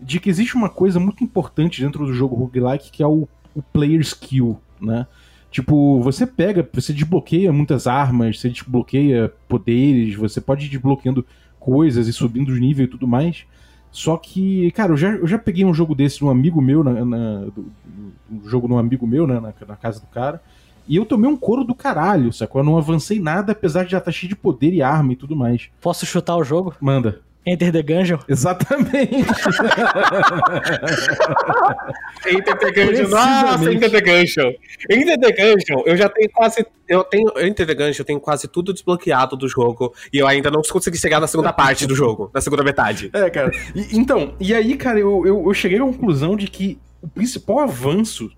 de 0.00 0.18
que 0.18 0.28
existe 0.28 0.56
uma 0.56 0.68
coisa 0.68 0.98
muito 0.98 1.22
importante 1.22 1.80
dentro 1.80 2.04
do 2.06 2.12
jogo 2.12 2.34
roguelike 2.34 2.90
que 2.90 3.02
é 3.02 3.06
o, 3.06 3.28
o 3.54 3.62
player 3.62 4.00
skill, 4.00 4.58
né? 4.80 5.06
Tipo, 5.50 6.00
você 6.00 6.26
pega, 6.26 6.66
você 6.72 6.92
desbloqueia 6.94 7.52
muitas 7.52 7.86
armas, 7.86 8.40
você 8.40 8.48
desbloqueia 8.48 9.32
poderes, 9.46 10.14
você 10.14 10.40
pode 10.40 10.64
ir 10.66 10.70
desbloqueando 10.70 11.24
coisas 11.60 12.08
e 12.08 12.12
subindo 12.12 12.48
os 12.48 12.58
níveis 12.58 12.88
e 12.88 12.90
tudo 12.90 13.06
mais. 13.06 13.44
Só 13.90 14.16
que, 14.16 14.70
cara, 14.72 14.92
eu 14.92 14.96
já, 14.96 15.10
eu 15.10 15.26
já 15.26 15.38
peguei 15.38 15.64
um 15.66 15.74
jogo 15.74 15.94
desse 15.94 16.16
de 16.18 16.24
um 16.24 16.30
amigo 16.30 16.62
meu, 16.62 16.82
na, 16.82 17.04
na- 17.04 17.40
do- 17.54 17.70
um 18.30 18.48
jogo 18.48 18.66
de 18.66 18.72
um 18.72 18.78
amigo 18.78 19.06
meu, 19.06 19.26
né, 19.26 19.34
na, 19.38 19.52
na 19.68 19.76
casa 19.76 20.00
do 20.00 20.06
cara, 20.06 20.42
e 20.88 20.96
eu 20.96 21.04
tomei 21.04 21.28
um 21.30 21.36
couro 21.36 21.64
do 21.64 21.74
caralho, 21.74 22.32
sacou? 22.32 22.60
Eu 22.60 22.64
não 22.64 22.78
avancei 22.78 23.18
nada, 23.20 23.52
apesar 23.52 23.84
de 23.84 23.90
já 23.92 23.98
estar 23.98 24.12
cheio 24.12 24.30
de 24.30 24.36
poder 24.36 24.72
e 24.72 24.82
arma 24.82 25.12
e 25.12 25.16
tudo 25.16 25.36
mais. 25.36 25.68
Posso 25.80 26.06
chutar 26.06 26.36
o 26.36 26.44
jogo? 26.44 26.74
Manda. 26.80 27.20
Enter 27.44 27.72
the 27.72 27.82
Gungeon? 27.82 28.18
Exatamente. 28.28 29.16
Enter 32.26 32.58
the 32.58 32.70
Gungeon, 32.70 33.08
nossa, 33.08 33.58
Precisamente. 33.58 33.76
Enter 33.76 33.90
the 33.90 34.00
Gungeon. 34.00 34.52
Enter 34.90 35.18
the 35.18 35.32
Gungeon, 35.32 35.82
eu 35.86 35.96
já 35.96 36.08
tenho 36.08 36.30
quase. 36.32 36.64
Eu 36.88 37.02
tenho. 37.04 37.28
Enter 37.40 37.66
the 37.66 37.74
Gungeon, 37.74 37.94
eu 37.98 38.04
tenho 38.04 38.20
quase 38.20 38.46
tudo 38.48 38.72
desbloqueado 38.72 39.36
do 39.36 39.48
jogo. 39.48 39.92
E 40.12 40.18
eu 40.18 40.26
ainda 40.28 40.50
não 40.50 40.62
consegui 40.62 40.96
chegar 40.98 41.20
na 41.20 41.26
segunda 41.26 41.52
parte 41.52 41.84
do 41.86 41.94
jogo, 41.96 42.30
na 42.32 42.40
segunda 42.40 42.62
metade. 42.62 43.10
É, 43.12 43.28
cara. 43.28 43.50
E- 43.74 43.96
então, 43.98 44.34
e 44.38 44.54
aí, 44.54 44.76
cara, 44.76 45.00
eu, 45.00 45.26
eu, 45.26 45.42
eu 45.46 45.54
cheguei 45.54 45.78
à 45.78 45.82
conclusão 45.82 46.36
de 46.36 46.46
que 46.46 46.78
o 47.02 47.08
principal 47.08 47.58
avanço 47.60 48.30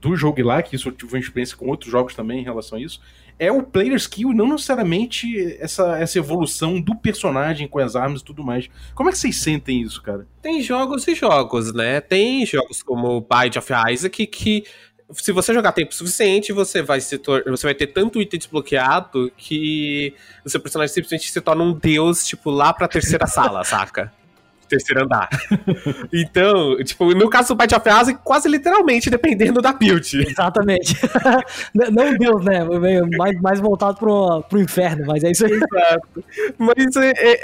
do 0.00 0.16
jogo 0.16 0.42
lá, 0.42 0.62
que 0.62 0.76
isso 0.76 0.88
eu 0.88 0.92
tive 0.92 1.14
uma 1.14 1.20
experiência 1.20 1.56
com 1.56 1.66
outros 1.68 1.90
jogos 1.90 2.14
também 2.14 2.40
em 2.40 2.44
relação 2.44 2.78
a 2.78 2.80
isso, 2.80 3.00
é 3.38 3.52
o 3.52 3.62
player 3.62 3.94
skill 3.96 4.32
não 4.32 4.48
necessariamente 4.48 5.56
essa, 5.60 5.98
essa 5.98 6.18
evolução 6.18 6.80
do 6.80 6.94
personagem 6.94 7.68
com 7.68 7.78
as 7.78 7.94
armas 7.94 8.22
e 8.22 8.24
tudo 8.24 8.42
mais. 8.42 8.68
Como 8.94 9.08
é 9.08 9.12
que 9.12 9.18
vocês 9.18 9.36
sentem 9.36 9.82
isso, 9.82 10.02
cara? 10.02 10.26
Tem 10.40 10.62
jogos 10.62 11.06
e 11.06 11.14
jogos, 11.14 11.72
né? 11.74 12.00
Tem 12.00 12.46
jogos 12.46 12.82
como 12.82 13.20
Bide 13.20 13.58
of 13.58 13.72
Isaac 13.90 14.26
que. 14.26 14.64
Se 15.12 15.30
você 15.30 15.54
jogar 15.54 15.70
tempo 15.70 15.94
suficiente, 15.94 16.52
você 16.52 16.82
vai 16.82 17.00
se 17.00 17.20
você 17.46 17.66
vai 17.66 17.74
ter 17.76 17.86
tanto 17.86 18.20
item 18.20 18.40
desbloqueado 18.40 19.30
que 19.36 20.12
o 20.44 20.50
seu 20.50 20.58
personagem 20.58 20.92
simplesmente 20.92 21.30
se 21.30 21.40
torna 21.40 21.62
um 21.62 21.72
deus, 21.72 22.26
tipo, 22.26 22.50
lá 22.50 22.72
pra 22.72 22.88
terceira 22.88 23.24
sala, 23.28 23.62
saca? 23.64 24.12
Terceiro 24.68 25.04
andar. 25.04 25.28
Então, 26.12 26.76
tipo, 26.82 27.12
no 27.14 27.28
caso 27.28 27.48
do 27.48 27.56
Bite 27.56 27.74
of 27.74 27.88
Isaac, 27.88 28.20
quase 28.22 28.48
literalmente, 28.48 29.10
dependendo 29.10 29.60
da 29.60 29.72
build. 29.72 30.26
Exatamente. 30.28 30.96
Não 31.74 32.16
Deus, 32.16 32.44
né? 32.44 32.64
Mais, 33.16 33.40
mais 33.40 33.60
voltado 33.60 33.98
pro, 33.98 34.42
pro 34.42 34.60
inferno, 34.60 35.04
mas 35.06 35.22
é 35.24 35.30
isso 35.30 35.44
aí. 35.46 35.52
Exato. 35.52 36.24
Mas 36.58 36.96
é, 36.96 37.12
é- 37.16 37.40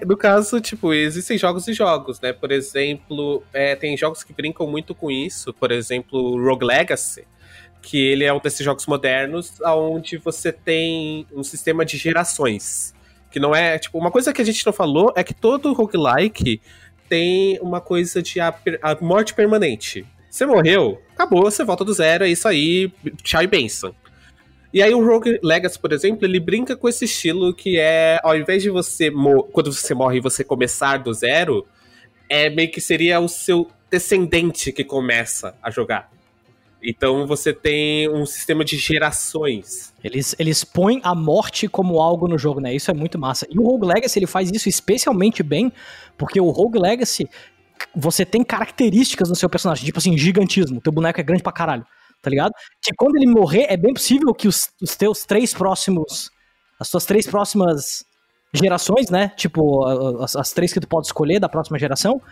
no 0.06 0.16
caso, 0.16 0.60
tipo, 0.60 0.92
existem 0.92 1.36
jogos 1.38 1.66
e 1.68 1.72
jogos, 1.72 2.20
né? 2.20 2.32
Por 2.32 2.50
exemplo, 2.50 3.42
é, 3.52 3.74
tem 3.76 3.96
jogos 3.96 4.22
que 4.24 4.32
brincam 4.32 4.66
muito 4.66 4.94
com 4.94 5.10
isso. 5.10 5.52
Por 5.52 5.70
exemplo, 5.70 6.42
Rogue 6.42 6.64
Legacy, 6.64 7.24
que 7.82 7.98
ele 7.98 8.24
é 8.24 8.32
um 8.32 8.38
desses 8.40 8.64
jogos 8.64 8.86
modernos 8.86 9.52
onde 9.64 10.16
você 10.18 10.52
tem 10.52 11.26
um 11.32 11.42
sistema 11.42 11.84
de 11.84 11.96
gerações. 11.96 12.94
Que 13.30 13.38
não 13.38 13.54
é, 13.54 13.78
tipo, 13.78 13.98
uma 13.98 14.10
coisa 14.10 14.32
que 14.32 14.40
a 14.40 14.44
gente 14.44 14.64
não 14.64 14.72
falou 14.72 15.12
é 15.16 15.22
que 15.22 15.34
todo 15.34 15.72
roguelike 15.72 16.60
tem 17.08 17.58
uma 17.60 17.80
coisa 17.80 18.22
de 18.22 18.40
a, 18.40 18.54
a 18.82 18.96
morte 19.00 19.34
permanente. 19.34 20.06
Você 20.30 20.44
morreu, 20.44 21.00
acabou, 21.14 21.42
você 21.42 21.64
volta 21.64 21.84
do 21.84 21.92
zero, 21.92 22.24
é 22.24 22.28
isso 22.28 22.46
aí, 22.46 22.92
tchau 23.22 23.42
e 23.42 23.46
benção. 23.46 23.94
E 24.72 24.82
aí 24.82 24.92
o 24.92 25.04
Rogue 25.04 25.40
Legacy, 25.42 25.78
por 25.78 25.92
exemplo, 25.92 26.26
ele 26.26 26.38
brinca 26.38 26.76
com 26.76 26.88
esse 26.88 27.06
estilo 27.06 27.54
que 27.54 27.78
é, 27.78 28.20
ao 28.22 28.36
invés 28.36 28.62
de 28.62 28.68
você, 28.68 29.10
quando 29.50 29.72
você 29.72 29.94
morre, 29.94 30.20
você 30.20 30.44
começar 30.44 30.98
do 30.98 31.12
zero, 31.14 31.66
é 32.28 32.50
meio 32.50 32.70
que 32.70 32.80
seria 32.80 33.18
o 33.18 33.28
seu 33.28 33.70
descendente 33.90 34.70
que 34.70 34.84
começa 34.84 35.56
a 35.62 35.70
jogar. 35.70 36.10
Então 36.82 37.26
você 37.26 37.52
tem 37.52 38.08
um 38.08 38.24
sistema 38.24 38.64
de 38.64 38.76
gerações. 38.76 39.92
Eles, 40.02 40.34
eles 40.38 40.62
põem 40.62 41.00
a 41.02 41.14
morte 41.14 41.68
como 41.68 42.00
algo 42.00 42.28
no 42.28 42.38
jogo, 42.38 42.60
né? 42.60 42.74
Isso 42.74 42.90
é 42.90 42.94
muito 42.94 43.18
massa. 43.18 43.46
E 43.50 43.58
o 43.58 43.62
Rogue 43.62 43.86
Legacy, 43.86 44.18
ele 44.18 44.26
faz 44.26 44.50
isso 44.50 44.68
especialmente 44.68 45.42
bem, 45.42 45.72
porque 46.16 46.40
o 46.40 46.50
Rogue 46.50 46.78
Legacy, 46.78 47.28
você 47.94 48.24
tem 48.24 48.44
características 48.44 49.28
no 49.28 49.34
seu 49.34 49.48
personagem, 49.48 49.84
tipo 49.84 49.98
assim, 49.98 50.16
gigantismo. 50.16 50.80
Teu 50.80 50.92
boneco 50.92 51.20
é 51.20 51.22
grande 51.22 51.42
pra 51.42 51.52
caralho, 51.52 51.84
tá 52.22 52.30
ligado? 52.30 52.52
Que 52.80 52.94
quando 52.94 53.16
ele 53.16 53.26
morrer, 53.26 53.66
é 53.68 53.76
bem 53.76 53.92
possível 53.92 54.32
que 54.32 54.46
os, 54.46 54.70
os 54.80 54.94
teus 54.96 55.24
três 55.24 55.52
próximos. 55.52 56.30
As 56.78 56.88
tuas 56.88 57.04
três 57.04 57.26
próximas 57.26 58.04
gerações, 58.54 59.10
né? 59.10 59.32
Tipo, 59.36 59.84
as, 60.22 60.36
as 60.36 60.52
três 60.52 60.72
que 60.72 60.78
tu 60.78 60.86
pode 60.86 61.08
escolher 61.08 61.40
da 61.40 61.48
próxima 61.48 61.76
geração. 61.76 62.22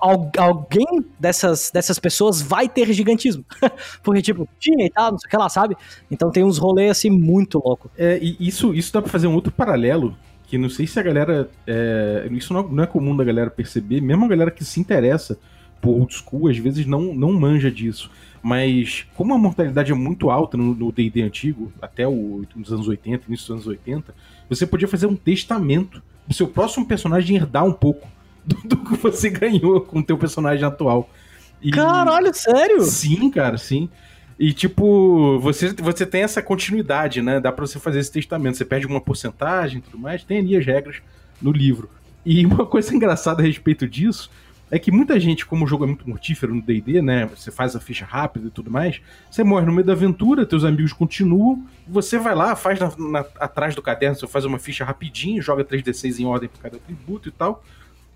Al- 0.00 0.30
Alguém 0.38 0.86
dessas, 1.18 1.70
dessas 1.70 1.98
pessoas 1.98 2.40
vai 2.42 2.68
ter 2.68 2.92
gigantismo. 2.92 3.44
Porque, 4.02 4.22
tipo, 4.22 4.48
tinha 4.58 4.86
e 4.86 4.90
tal, 4.90 5.12
não 5.12 5.18
sei 5.18 5.26
o 5.26 5.30
que 5.30 5.36
lá, 5.36 5.48
sabe? 5.48 5.76
Então 6.10 6.30
tem 6.30 6.44
uns 6.44 6.58
rolês 6.58 6.90
assim 6.90 7.10
muito 7.10 7.58
louco. 7.64 7.90
É, 7.96 8.18
e 8.22 8.36
isso, 8.40 8.74
isso 8.74 8.92
dá 8.92 9.02
pra 9.02 9.10
fazer 9.10 9.26
um 9.26 9.34
outro 9.34 9.52
paralelo, 9.52 10.16
que 10.46 10.56
não 10.58 10.68
sei 10.70 10.86
se 10.86 10.98
a 10.98 11.02
galera. 11.02 11.48
é, 11.66 12.28
isso 12.32 12.52
não, 12.52 12.66
não 12.68 12.84
é 12.84 12.86
comum 12.86 13.16
da 13.16 13.24
galera 13.24 13.50
perceber, 13.50 14.00
mesmo 14.00 14.24
a 14.24 14.28
galera 14.28 14.50
que 14.50 14.64
se 14.64 14.80
interessa 14.80 15.38
por 15.80 15.90
old 15.90 16.12
school, 16.12 16.48
às 16.48 16.56
vezes 16.58 16.86
não, 16.86 17.14
não 17.14 17.32
manja 17.32 17.70
disso. 17.70 18.10
Mas 18.42 19.04
como 19.16 19.34
a 19.34 19.38
mortalidade 19.38 19.90
é 19.92 19.94
muito 19.94 20.30
alta 20.30 20.56
no 20.56 20.92
D&D 20.92 21.22
antigo, 21.22 21.72
até 21.82 22.06
o, 22.06 22.44
nos 22.54 22.72
anos 22.72 22.86
80, 22.88 23.24
início 23.28 23.46
dos 23.46 23.50
anos 23.50 23.66
80, 23.66 24.14
você 24.48 24.66
podia 24.66 24.88
fazer 24.88 25.06
um 25.06 25.16
testamento 25.16 26.02
do 26.26 26.32
seu 26.34 26.46
próximo 26.48 26.86
personagem 26.86 27.36
herdar 27.36 27.64
um 27.64 27.72
pouco 27.72 28.06
do, 28.64 28.76
que 28.76 28.96
você 28.96 29.30
ganhou 29.30 29.80
com 29.80 29.98
o 30.00 30.02
teu 30.02 30.16
personagem 30.16 30.64
atual. 30.64 31.08
E- 31.62 31.70
Caralho, 31.70 32.32
sério? 32.34 32.82
Sim, 32.82 33.30
cara, 33.30 33.58
sim. 33.58 33.88
E 34.38 34.52
tipo, 34.52 35.38
você, 35.40 35.72
você 35.72 36.06
tem 36.06 36.22
essa 36.22 36.40
continuidade, 36.40 37.20
né? 37.20 37.40
Dá 37.40 37.50
pra 37.50 37.66
você 37.66 37.78
fazer 37.80 37.98
esse 37.98 38.12
testamento. 38.12 38.56
Você 38.56 38.64
perde 38.64 38.86
uma 38.86 39.00
porcentagem 39.00 39.78
e 39.78 39.82
tudo 39.82 39.98
mais, 39.98 40.22
tem 40.22 40.38
ali 40.38 40.56
as 40.56 40.64
regras 40.64 40.96
no 41.42 41.50
livro. 41.50 41.90
E 42.24 42.44
uma 42.46 42.64
coisa 42.64 42.94
engraçada 42.94 43.42
a 43.42 43.46
respeito 43.46 43.86
disso 43.88 44.30
é 44.70 44.78
que 44.78 44.92
muita 44.92 45.18
gente, 45.18 45.46
como 45.46 45.64
o 45.64 45.66
jogo 45.66 45.84
é 45.84 45.86
muito 45.86 46.06
mortífero 46.08 46.54
no 46.54 46.60
DD, 46.60 47.00
né? 47.00 47.26
Você 47.34 47.50
faz 47.50 47.74
a 47.74 47.80
ficha 47.80 48.04
rápida 48.04 48.48
e 48.48 48.50
tudo 48.50 48.70
mais, 48.70 49.00
você 49.30 49.42
morre 49.42 49.64
no 49.64 49.72
meio 49.72 49.86
da 49.86 49.94
aventura, 49.94 50.44
teus 50.44 50.62
amigos 50.62 50.92
continuam, 50.92 51.64
você 51.86 52.18
vai 52.18 52.34
lá, 52.34 52.54
faz 52.54 52.78
na- 52.78 52.92
na- 52.98 53.24
atrás 53.40 53.74
do 53.74 53.80
caderno, 53.80 54.14
você 54.14 54.26
faz 54.26 54.44
uma 54.44 54.58
ficha 54.58 54.84
rapidinho, 54.84 55.40
joga 55.40 55.64
3D6 55.64 56.20
em 56.20 56.26
ordem 56.26 56.50
por 56.50 56.60
cada 56.60 56.76
atributo 56.76 57.30
e 57.30 57.32
tal. 57.32 57.64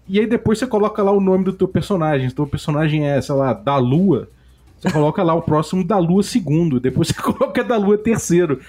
E 0.08 0.18
aí 0.18 0.26
depois 0.26 0.58
você 0.58 0.66
coloca 0.66 1.02
lá 1.02 1.12
o 1.12 1.20
nome 1.20 1.44
do 1.44 1.52
teu 1.52 1.68
personagem. 1.68 2.28
Se 2.28 2.34
teu 2.34 2.46
personagem 2.46 3.08
é, 3.08 3.20
sei 3.20 3.34
lá, 3.34 3.52
da 3.52 3.76
lua, 3.76 4.28
Você 4.80 4.90
coloca 4.90 5.22
lá 5.22 5.32
o 5.32 5.42
próximo 5.42 5.84
da 5.84 5.96
Lua 5.96 6.24
segundo, 6.24 6.80
depois 6.80 7.08
você 7.08 7.14
coloca 7.22 7.62
da 7.62 7.76
Lua 7.76 7.96
terceiro. 7.96 8.60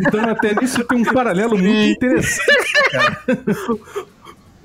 Então 0.00 0.20
até 0.28 0.54
nisso 0.54 0.84
tem 0.84 0.98
um 0.98 1.04
paralelo 1.04 1.56
muito 1.56 1.90
interessante, 1.96 2.72
cara. 2.90 3.22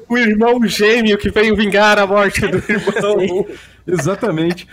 O 0.10 0.18
irmão 0.18 0.66
gêmeo 0.66 1.18
que 1.18 1.30
veio 1.30 1.54
vingar 1.54 2.00
a 2.00 2.08
morte 2.08 2.40
do 2.48 2.60
irmão. 2.72 3.46
Exatamente. 3.86 4.66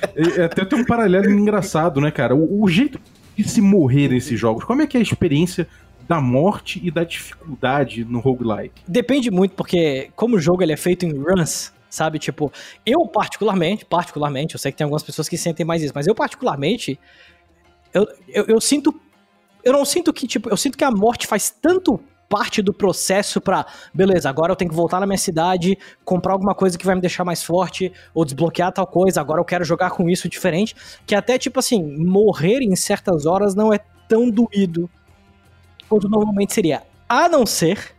Até 0.45 0.65
tem 0.65 0.79
um 0.79 0.85
paralelo 0.85 1.29
engraçado, 1.29 2.01
né, 2.01 2.13
cara? 2.13 2.37
O, 2.37 2.63
o 2.63 2.69
jeito 2.69 3.01
de 3.37 3.43
se 3.49 3.61
morrer 3.61 4.11
nesses 4.11 4.39
jogos, 4.39 4.63
como 4.63 4.83
é 4.83 4.87
que 4.87 4.97
é 4.97 5.01
a 5.01 5.03
experiência 5.03 5.67
da 6.09 6.21
morte 6.21 6.81
e 6.83 6.91
da 6.91 7.05
dificuldade 7.05 8.05
no 8.05 8.21
roguelike? 8.21 8.83
Depende 8.87 9.31
muito, 9.31 9.55
porque 9.55 10.11
como 10.15 10.37
o 10.37 10.41
jogo 10.41 10.63
ele 10.63 10.73
é 10.73 10.77
feito 10.77 11.05
em 11.05 11.13
runs, 11.13 11.73
sabe? 11.89 12.19
Tipo, 12.19 12.53
eu 12.85 13.07
particularmente, 13.07 13.85
particularmente, 13.85 14.55
eu 14.55 14.59
sei 14.59 14.73
que 14.73 14.79
tem 14.79 14.85
algumas 14.85 15.03
pessoas 15.03 15.29
que 15.29 15.39
sentem 15.39 15.65
mais 15.65 15.83
isso, 15.83 15.93
mas 15.95 16.07
eu 16.07 16.15
particularmente, 16.15 16.99
eu, 17.93 18.07
eu, 18.29 18.45
eu 18.47 18.61
sinto, 18.61 18.95
eu 19.63 19.73
não 19.73 19.85
sinto 19.85 20.13
que, 20.13 20.27
tipo, 20.27 20.49
eu 20.51 20.57
sinto 20.57 20.77
que 20.77 20.85
a 20.85 20.91
morte 20.91 21.27
faz 21.27 21.51
tanto 21.51 22.01
parte 22.29 22.63
do 22.63 22.73
processo 22.73 23.41
pra, 23.41 23.67
beleza, 23.93 24.29
agora 24.29 24.53
eu 24.53 24.57
tenho 24.57 24.71
que 24.71 24.77
voltar 24.77 24.99
na 24.99 25.07
minha 25.07 25.19
cidade, 25.19 25.79
comprar 26.05 26.33
alguma 26.33 26.55
coisa 26.55 26.77
que 26.77 26.85
vai 26.85 26.95
me 26.95 27.01
deixar 27.01 27.25
mais 27.25 27.43
forte, 27.43 27.93
ou 28.13 28.25
desbloquear 28.25 28.73
tal 28.73 28.87
coisa, 28.87 29.21
agora 29.21 29.41
eu 29.41 29.45
quero 29.45 29.65
jogar 29.65 29.91
com 29.91 30.09
isso 30.09 30.29
diferente, 30.29 30.75
que 31.07 31.15
até, 31.15 31.39
tipo 31.39 31.61
assim, 31.61 31.81
morrer 31.97 32.61
em 32.61 32.75
certas 32.75 33.25
horas 33.27 33.55
não 33.55 33.73
é 33.73 33.79
tão 34.09 34.31
doído 34.31 34.91
quanto 35.89 36.09
normalmente 36.09 36.55
seria. 36.55 36.83
A 37.09 37.29
não 37.29 37.47
ser 37.47 37.95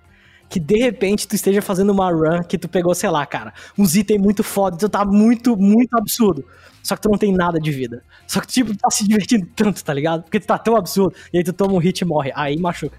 que 0.50 0.60
de 0.60 0.77
repente 0.77 1.27
tu 1.27 1.36
esteja 1.36 1.62
fazendo 1.62 1.92
uma 1.92 2.12
run 2.12 2.44
que 2.44 2.58
tu 2.58 2.68
pegou, 2.68 2.94
sei 2.94 3.10
lá, 3.10 3.25
cara, 3.25 3.54
uns 3.77 3.96
itens 3.96 4.22
muito 4.22 4.44
foda, 4.44 4.77
tu 4.77 4.88
tá 4.88 5.04
muito, 5.04 5.58
muito 5.58 5.98
absurdo 5.98 6.46
só 6.86 6.96
que 6.96 7.01
tu 7.01 7.10
não 7.10 7.18
tem 7.18 7.34
nada 7.34 7.60
de 7.60 7.72
vida. 7.72 8.04
Só 8.27 8.39
que, 8.39 8.46
tipo, 8.46 8.72
tu 8.72 8.77
tá 8.77 8.92
se 8.92 9.08
divertindo 9.08 9.48
tanto, 9.56 9.84
tá 9.84 9.92
ligado? 9.92 10.22
Porque 10.22 10.39
tu 10.39 10.46
tá 10.46 10.56
tão 10.56 10.75
absurdo, 10.75 11.15
e 11.34 11.39
aí 11.39 11.44
tu 11.44 11.51
toma 11.51 11.74
um 11.74 11.80
hit 11.80 12.01
e 12.01 12.06
morre. 12.06 12.32
Aí 12.36 12.60
machuca. 12.60 12.96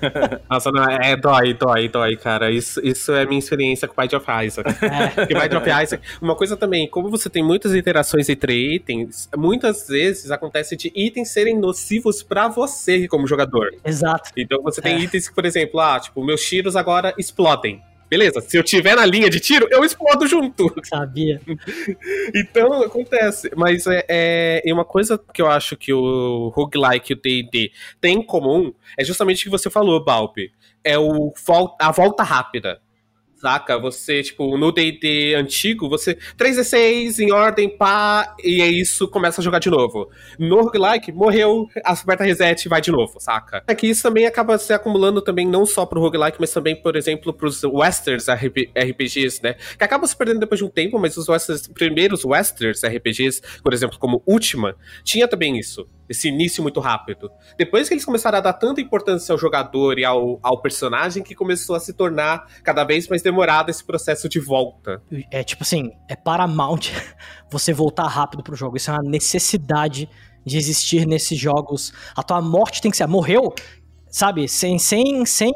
Nossa, 0.48 0.70
não, 0.70 0.82
é, 0.88 1.12
é 1.12 1.16
dói, 1.18 1.52
dói, 1.52 1.86
dói, 1.86 2.16
cara. 2.16 2.50
Isso, 2.50 2.80
isso 2.82 3.12
é 3.12 3.26
minha 3.26 3.38
experiência 3.38 3.86
com 3.86 3.92
o 3.92 4.02
Bite 4.02 4.16
of 4.16 4.26
Isaac. 4.44 4.74
É. 4.86 5.08
Porque 5.26 5.34
Bite 5.34 5.56
of 5.56 5.68
Isaac, 5.68 6.02
uma 6.22 6.34
coisa 6.34 6.56
também, 6.56 6.88
como 6.88 7.10
você 7.10 7.28
tem 7.28 7.42
muitas 7.42 7.74
interações 7.74 8.28
entre 8.30 8.76
itens, 8.76 9.28
muitas 9.36 9.86
vezes 9.86 10.30
acontece 10.30 10.76
de 10.76 10.90
itens 10.94 11.30
serem 11.30 11.58
nocivos 11.58 12.22
pra 12.22 12.48
você 12.48 13.06
como 13.08 13.26
jogador. 13.26 13.74
Exato. 13.84 14.30
Então 14.34 14.62
você 14.62 14.80
tem 14.80 14.94
é. 14.94 15.00
itens 15.00 15.28
que, 15.28 15.34
por 15.34 15.44
exemplo, 15.44 15.80
ah, 15.80 16.00
tipo, 16.00 16.24
meus 16.24 16.40
tiros 16.42 16.74
agora 16.74 17.12
explodem. 17.18 17.82
Beleza, 18.08 18.40
se 18.40 18.56
eu 18.56 18.62
tiver 18.62 18.94
na 18.94 19.04
linha 19.04 19.28
de 19.28 19.40
tiro, 19.40 19.66
eu 19.70 19.84
explodo 19.84 20.26
junto. 20.26 20.72
Sabia. 20.84 21.40
então, 22.34 22.82
acontece. 22.82 23.50
Mas 23.56 23.86
é, 23.86 24.62
é, 24.64 24.72
uma 24.72 24.84
coisa 24.84 25.18
que 25.32 25.42
eu 25.42 25.48
acho 25.48 25.76
que 25.76 25.92
o 25.92 26.48
roguelike 26.54 27.12
e 27.12 27.14
o 27.14 27.20
D&D 27.20 27.72
tem 28.00 28.18
em 28.18 28.22
comum 28.22 28.72
é 28.96 29.04
justamente 29.04 29.40
o 29.40 29.44
que 29.44 29.50
você 29.50 29.68
falou, 29.68 30.04
Balpe. 30.04 30.52
É 30.84 30.96
o, 30.98 31.32
a 31.80 31.90
volta 31.90 32.22
rápida. 32.22 32.80
Saca? 33.36 33.78
Você, 33.78 34.22
tipo, 34.22 34.56
no 34.56 34.72
D&D 34.72 35.34
antigo, 35.34 35.88
você 35.88 36.14
3d6 36.38 37.18
em 37.18 37.32
ordem, 37.32 37.68
pá, 37.68 38.34
e 38.42 38.62
é 38.62 38.66
isso, 38.66 39.06
começa 39.08 39.40
a 39.40 39.44
jogar 39.44 39.58
de 39.58 39.68
novo. 39.68 40.08
No 40.38 40.62
roguelike, 40.62 41.12
morreu, 41.12 41.68
aperta 41.84 42.24
reset 42.24 42.64
e 42.64 42.68
vai 42.68 42.80
de 42.80 42.90
novo, 42.90 43.20
saca? 43.20 43.62
É 43.66 43.74
que 43.74 43.86
isso 43.86 44.02
também 44.02 44.26
acaba 44.26 44.56
se 44.56 44.72
acumulando 44.72 45.20
também 45.20 45.46
não 45.46 45.66
só 45.66 45.84
pro 45.84 46.00
roguelike, 46.00 46.38
mas 46.40 46.50
também, 46.50 46.74
por 46.74 46.96
exemplo, 46.96 47.32
pros 47.32 47.62
westerns 47.62 48.26
RPGs, 48.28 49.42
né? 49.42 49.56
Que 49.76 49.84
acabam 49.84 50.06
se 50.06 50.16
perdendo 50.16 50.40
depois 50.40 50.58
de 50.58 50.64
um 50.64 50.70
tempo, 50.70 50.98
mas 50.98 51.16
os 51.18 51.28
westerns, 51.28 51.68
primeiros 51.68 52.24
westerns 52.24 52.82
RPGs, 52.82 53.42
por 53.62 53.74
exemplo, 53.74 53.98
como 53.98 54.22
Ultima, 54.26 54.74
tinha 55.04 55.28
também 55.28 55.58
isso 55.58 55.86
esse 56.08 56.28
início 56.28 56.62
muito 56.62 56.80
rápido. 56.80 57.30
Depois 57.56 57.88
que 57.88 57.94
eles 57.94 58.04
começaram 58.04 58.38
a 58.38 58.40
dar 58.40 58.52
tanta 58.52 58.80
importância 58.80 59.32
ao 59.32 59.38
jogador 59.38 59.98
e 59.98 60.04
ao, 60.04 60.38
ao 60.42 60.60
personagem, 60.60 61.22
que 61.22 61.34
começou 61.34 61.76
a 61.76 61.80
se 61.80 61.92
tornar 61.92 62.46
cada 62.62 62.84
vez 62.84 63.08
mais 63.08 63.22
demorado 63.22 63.70
esse 63.70 63.84
processo 63.84 64.28
de 64.28 64.40
volta. 64.40 65.02
É 65.30 65.42
tipo 65.42 65.62
assim, 65.62 65.90
é 66.08 66.16
Paramount 66.16 66.90
você 67.50 67.72
voltar 67.72 68.06
rápido 68.06 68.42
pro 68.42 68.56
jogo. 68.56 68.76
Isso 68.76 68.90
é 68.90 68.94
uma 68.94 69.02
necessidade 69.02 70.08
de 70.46 70.56
existir 70.56 71.06
nesses 71.06 71.36
jogos. 71.36 71.92
A 72.14 72.22
tua 72.22 72.40
morte 72.40 72.80
tem 72.80 72.90
que 72.90 72.96
ser. 72.96 73.06
Morreu? 73.08 73.52
Sabe, 74.16 74.48
sem, 74.48 74.78
sem, 74.78 75.26
sem 75.26 75.52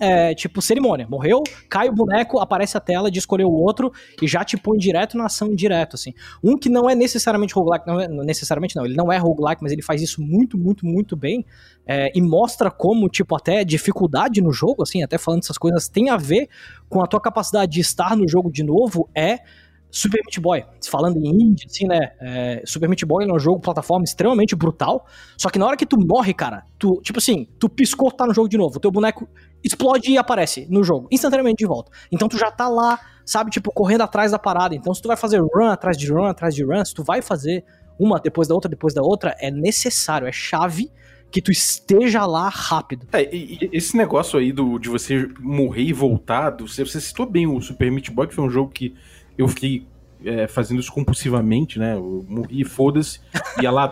é, 0.00 0.34
tipo, 0.34 0.62
cerimônia. 0.62 1.06
Morreu, 1.06 1.42
cai 1.68 1.90
o 1.90 1.92
boneco, 1.92 2.38
aparece 2.38 2.74
a 2.74 2.80
tela 2.80 3.10
de 3.10 3.18
escolher 3.18 3.44
o 3.44 3.52
outro 3.52 3.92
e 4.22 4.26
já 4.26 4.42
te 4.42 4.56
põe 4.56 4.78
direto 4.78 5.14
na 5.18 5.26
ação 5.26 5.54
direto, 5.54 5.94
assim. 5.94 6.14
Um 6.42 6.56
que 6.56 6.70
não 6.70 6.88
é 6.88 6.94
necessariamente 6.94 7.52
roguelike, 7.52 7.86
não 7.86 8.00
é, 8.00 8.08
necessariamente 8.08 8.74
não, 8.76 8.86
ele 8.86 8.96
não 8.96 9.12
é 9.12 9.18
roguelike, 9.18 9.62
mas 9.62 9.72
ele 9.72 9.82
faz 9.82 10.00
isso 10.00 10.22
muito, 10.22 10.56
muito, 10.56 10.86
muito 10.86 11.14
bem 11.14 11.44
é, 11.86 12.10
e 12.14 12.22
mostra 12.22 12.70
como, 12.70 13.10
tipo, 13.10 13.36
até 13.36 13.62
dificuldade 13.62 14.40
no 14.40 14.54
jogo, 14.54 14.84
assim, 14.84 15.02
até 15.02 15.18
falando 15.18 15.42
essas 15.42 15.58
coisas, 15.58 15.86
tem 15.86 16.08
a 16.08 16.16
ver 16.16 16.48
com 16.88 17.02
a 17.02 17.06
tua 17.06 17.20
capacidade 17.20 17.70
de 17.70 17.80
estar 17.80 18.16
no 18.16 18.26
jogo 18.26 18.50
de 18.50 18.62
novo, 18.62 19.06
é 19.14 19.40
Super 19.90 20.20
Meat 20.24 20.38
Boy, 20.40 20.64
falando 20.88 21.16
em 21.18 21.28
indie, 21.28 21.66
assim, 21.66 21.86
né? 21.86 22.12
É, 22.20 22.62
Super 22.66 22.88
Meat 22.88 23.04
Boy 23.04 23.28
é 23.28 23.32
um 23.32 23.38
jogo 23.38 23.60
plataforma 23.60 24.04
extremamente 24.04 24.54
brutal. 24.54 25.06
Só 25.36 25.48
que 25.48 25.58
na 25.58 25.66
hora 25.66 25.76
que 25.76 25.86
tu 25.86 25.96
morre, 25.98 26.34
cara, 26.34 26.64
tu, 26.78 27.00
tipo 27.02 27.18
assim, 27.18 27.48
tu 27.58 27.68
piscou, 27.68 28.10
tá 28.10 28.26
no 28.26 28.34
jogo 28.34 28.48
de 28.48 28.58
novo. 28.58 28.78
Teu 28.78 28.90
boneco 28.90 29.28
explode 29.64 30.10
e 30.10 30.18
aparece 30.18 30.66
no 30.70 30.84
jogo, 30.84 31.08
instantaneamente 31.10 31.58
de 31.58 31.66
volta. 31.66 31.90
Então 32.12 32.28
tu 32.28 32.36
já 32.36 32.50
tá 32.50 32.68
lá, 32.68 33.00
sabe, 33.24 33.50
tipo, 33.50 33.72
correndo 33.72 34.02
atrás 34.02 34.32
da 34.32 34.38
parada. 34.38 34.74
Então 34.74 34.92
se 34.92 35.00
tu 35.00 35.08
vai 35.08 35.16
fazer 35.16 35.40
run 35.40 35.66
atrás 35.66 35.96
de 35.96 36.12
run 36.12 36.24
atrás 36.24 36.54
de 36.54 36.62
run, 36.62 36.84
se 36.84 36.94
tu 36.94 37.02
vai 37.02 37.22
fazer 37.22 37.64
uma 37.98 38.20
depois 38.20 38.46
da 38.46 38.54
outra, 38.54 38.68
depois 38.68 38.94
da 38.94 39.02
outra, 39.02 39.34
é 39.40 39.50
necessário, 39.50 40.28
é 40.28 40.32
chave 40.32 40.90
que 41.30 41.42
tu 41.42 41.50
esteja 41.50 42.24
lá 42.24 42.48
rápido. 42.48 43.06
É, 43.12 43.34
e, 43.34 43.68
esse 43.72 43.96
negócio 43.96 44.38
aí 44.38 44.52
do, 44.52 44.78
de 44.78 44.88
você 44.88 45.28
morrer 45.40 45.82
e 45.82 45.92
voltar, 45.92 46.56
você, 46.58 46.84
você 46.84 47.00
citou 47.00 47.26
bem 47.26 47.46
o 47.46 47.60
Super 47.60 47.90
Meat 47.90 48.10
Boy, 48.10 48.26
que 48.26 48.34
foi 48.34 48.44
um 48.44 48.50
jogo 48.50 48.70
que 48.70 48.94
eu 49.38 49.48
fiquei 49.48 49.86
é, 50.24 50.48
fazendo 50.48 50.80
isso 50.80 50.92
compulsivamente, 50.92 51.78
né? 51.78 51.94
Eu 51.94 52.26
morri, 52.28 52.64
foda-se. 52.64 53.20
Ia 53.62 53.70
lá, 53.70 53.90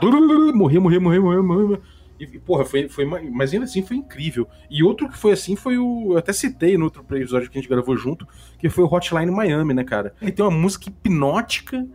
morri, 0.53 0.79
morri, 0.79 0.99
morri, 0.99 1.21
morri, 1.21 1.43
morri. 1.43 1.81
E, 2.19 2.27
porra, 2.39 2.65
foi, 2.65 2.89
foi. 2.89 3.05
Mas 3.05 3.53
ainda 3.53 3.65
assim 3.65 3.83
foi 3.83 3.99
incrível. 3.99 4.49
E 4.71 4.83
outro 4.83 5.09
que 5.09 5.17
foi 5.17 5.33
assim 5.33 5.55
foi 5.55 5.79
o. 5.79 6.13
Eu 6.13 6.19
até 6.19 6.33
citei 6.33 6.77
no 6.77 6.85
outro 6.85 7.05
episódio 7.11 7.51
que 7.51 7.59
a 7.59 7.61
gente 7.61 7.71
gravou 7.71 7.97
junto, 7.97 8.27
que 8.59 8.69
foi 8.69 8.85
o 8.85 8.93
Hotline 8.93 9.31
Miami, 9.31 9.75
né, 9.75 9.85
cara? 9.85 10.15
Ele 10.21 10.33
tem 10.33 10.45
uma 10.45 10.51
música 10.51 10.89
hipnótica 10.89 11.87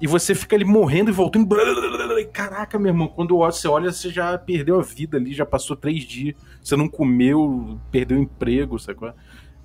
e 0.00 0.06
você 0.06 0.34
fica 0.34 0.56
ali 0.56 0.64
morrendo 0.64 1.10
e 1.10 1.12
voltando. 1.12 1.46
Caraca, 2.32 2.78
meu 2.78 2.88
irmão, 2.88 3.06
quando 3.06 3.36
você 3.36 3.68
olha, 3.68 3.92
você 3.92 4.10
já 4.10 4.36
perdeu 4.36 4.78
a 4.78 4.82
vida 4.82 5.16
ali, 5.16 5.32
já 5.32 5.46
passou 5.46 5.76
três 5.76 6.02
dias, 6.02 6.34
você 6.62 6.74
não 6.74 6.88
comeu, 6.88 7.78
perdeu 7.90 8.18
o 8.18 8.22
emprego, 8.22 8.78
sacou? 8.78 9.12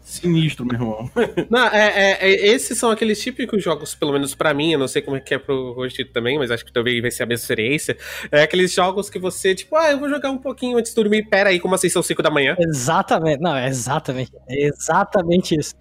Sinistro, 0.05 0.63
meu 0.63 0.75
irmão. 0.75 1.09
Não, 1.49 1.67
é, 1.67 1.87
é, 1.87 2.29
é, 2.29 2.47
esses 2.49 2.77
são 2.77 2.91
aqueles 2.91 3.19
típicos 3.19 3.63
jogos, 3.63 3.95
pelo 3.95 4.13
menos 4.13 4.35
para 4.35 4.53
mim, 4.53 4.71
eu 4.71 4.77
não 4.77 4.87
sei 4.87 5.01
como 5.01 5.17
é 5.17 5.19
que 5.19 5.33
é 5.33 5.39
pro 5.39 5.73
Rostito 5.73 6.13
também, 6.13 6.37
mas 6.37 6.51
acho 6.51 6.63
que 6.63 6.71
também 6.71 7.01
vai 7.01 7.09
ser 7.09 7.23
a 7.23 7.25
mesma 7.25 7.41
experiência. 7.41 7.97
É 8.31 8.43
aqueles 8.43 8.71
jogos 8.71 9.09
que 9.09 9.17
você, 9.17 9.55
tipo, 9.55 9.75
ah, 9.75 9.89
eu 9.89 9.99
vou 9.99 10.07
jogar 10.07 10.29
um 10.29 10.37
pouquinho 10.37 10.77
antes 10.77 10.91
de 10.91 10.95
dormir, 10.95 11.27
pera 11.27 11.49
aí, 11.49 11.59
como 11.59 11.73
assim 11.73 11.89
são 11.89 12.03
5 12.03 12.21
da 12.21 12.29
manhã? 12.29 12.55
Exatamente, 12.59 13.41
não, 13.41 13.55
é 13.55 13.67
exatamente, 13.67 14.31
é 14.47 14.67
exatamente 14.67 15.59
isso. 15.59 15.73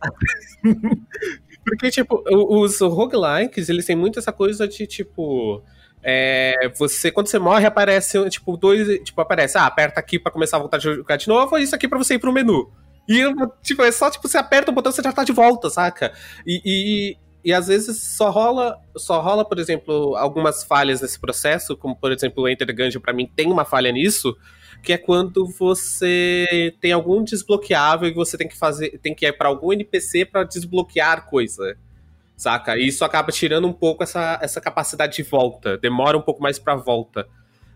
Porque, 1.63 1.91
tipo, 1.91 2.25
os 2.27 2.81
roguelikes, 2.81 3.69
eles 3.69 3.85
têm 3.85 3.97
muito 3.97 4.19
essa 4.19 4.33
coisa 4.33 4.67
de, 4.67 4.87
tipo... 4.87 5.63
É, 6.03 6.71
você, 6.79 7.11
quando 7.11 7.27
você 7.29 7.39
morre, 7.39 7.65
aparece, 7.67 8.29
tipo, 8.29 8.59
dois. 8.59 9.03
Tipo, 9.05 9.23
aparece, 9.23 9.57
ah, 9.57 9.65
aperta 9.65 9.99
aqui 10.01 10.19
para 10.19 10.31
começar 10.31 10.59
a 10.59 10.61
voltar 10.61 10.77
a 10.77 10.81
jogar 10.81 11.17
de 11.17 11.29
novo, 11.29 11.55
ou 11.55 11.59
isso 11.59 11.75
aqui 11.75 11.89
para 11.89 11.97
você 11.97 12.15
ir 12.15 12.19
pro 12.19 12.31
menu. 12.31 12.71
E, 13.09 13.23
tipo, 13.63 13.83
é 13.83 13.93
só, 13.93 14.11
tipo, 14.11 14.27
você 14.27 14.39
aperta 14.39 14.71
o 14.71 14.75
botão 14.75 14.91
e 14.91 14.95
você 14.95 15.03
já 15.03 15.13
tá 15.13 15.25
de 15.25 15.33
volta, 15.33 15.69
saca? 15.69 16.13
E, 16.47 16.63
e, 16.65 17.17
e 17.45 17.53
às 17.53 17.67
vezes 17.67 18.03
só 18.03 18.31
rola, 18.31 18.79
só 18.97 19.21
rola, 19.21 19.45
por 19.45 19.59
exemplo, 19.59 20.17
algumas 20.17 20.65
falhas 20.65 21.03
nesse 21.03 21.21
processo, 21.21 21.77
como, 21.77 21.95
por 21.95 22.11
exemplo, 22.11 22.45
o 22.45 22.49
Enter 22.49 22.75
Gungeon, 22.75 23.01
pra 23.01 23.13
mim, 23.13 23.31
tem 23.37 23.53
uma 23.53 23.65
falha 23.65 23.93
nisso, 23.93 24.35
que 24.83 24.93
é 24.93 24.99
quando 24.99 25.47
você 25.47 26.75
tem 26.81 26.93
algum 26.93 27.23
desbloqueável 27.23 28.09
e 28.09 28.15
você 28.15 28.39
tem 28.39 28.49
que 28.49 28.57
fazer, 28.57 28.99
tem 28.99 29.15
que 29.15 29.27
ir 29.27 29.33
para 29.33 29.49
algum 29.49 29.73
NPC 29.73 30.25
para 30.25 30.45
desbloquear 30.45 31.27
coisa. 31.27 31.77
Saca? 32.37 32.77
E 32.77 32.89
isso 32.89 33.05
acaba 33.05 33.31
tirando 33.31 33.69
um 33.69 33.73
pouco 33.73 34.03
essa, 34.03 34.39
essa 34.43 34.61
capacidade 34.61 35.17
de 35.17 35.23
volta. 35.23 35.79
Demora 35.79 36.19
um 36.19 36.23
pouco 36.23 36.43
mais 36.43 36.59
pra 36.59 36.75
volta. 36.75 37.29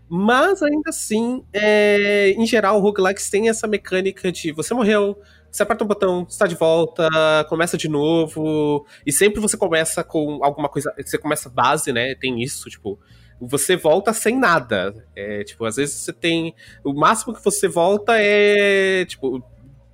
Mas 0.09 0.63
ainda 0.63 0.89
assim, 0.89 1.43
é, 1.53 2.31
em 2.31 2.45
geral, 2.45 2.77
o 2.77 2.81
roguelikes 2.81 3.29
tem 3.29 3.47
essa 3.47 3.67
mecânica 3.67 4.31
de 4.31 4.51
você 4.51 4.73
morreu, 4.73 5.15
você 5.51 5.63
aperta 5.63 5.83
um 5.83 5.87
botão, 5.87 6.25
está 6.27 6.47
de 6.47 6.55
volta, 6.55 7.07
começa 7.47 7.77
de 7.77 7.87
novo, 7.87 8.85
e 9.05 9.11
sempre 9.11 9.39
você 9.39 9.55
começa 9.55 10.03
com 10.03 10.43
alguma 10.43 10.67
coisa, 10.67 10.93
você 10.97 11.17
começa 11.17 11.49
base, 11.49 11.91
né? 11.93 12.15
Tem 12.15 12.41
isso, 12.41 12.69
tipo, 12.69 12.99
você 13.39 13.75
volta 13.75 14.11
sem 14.13 14.37
nada. 14.37 14.93
É, 15.15 15.43
tipo, 15.43 15.63
às 15.65 15.75
vezes 15.77 15.95
você 15.95 16.11
tem. 16.13 16.53
O 16.83 16.93
máximo 16.93 17.33
que 17.33 17.43
você 17.43 17.67
volta 17.67 18.13
é, 18.17 19.05
tipo, 19.05 19.43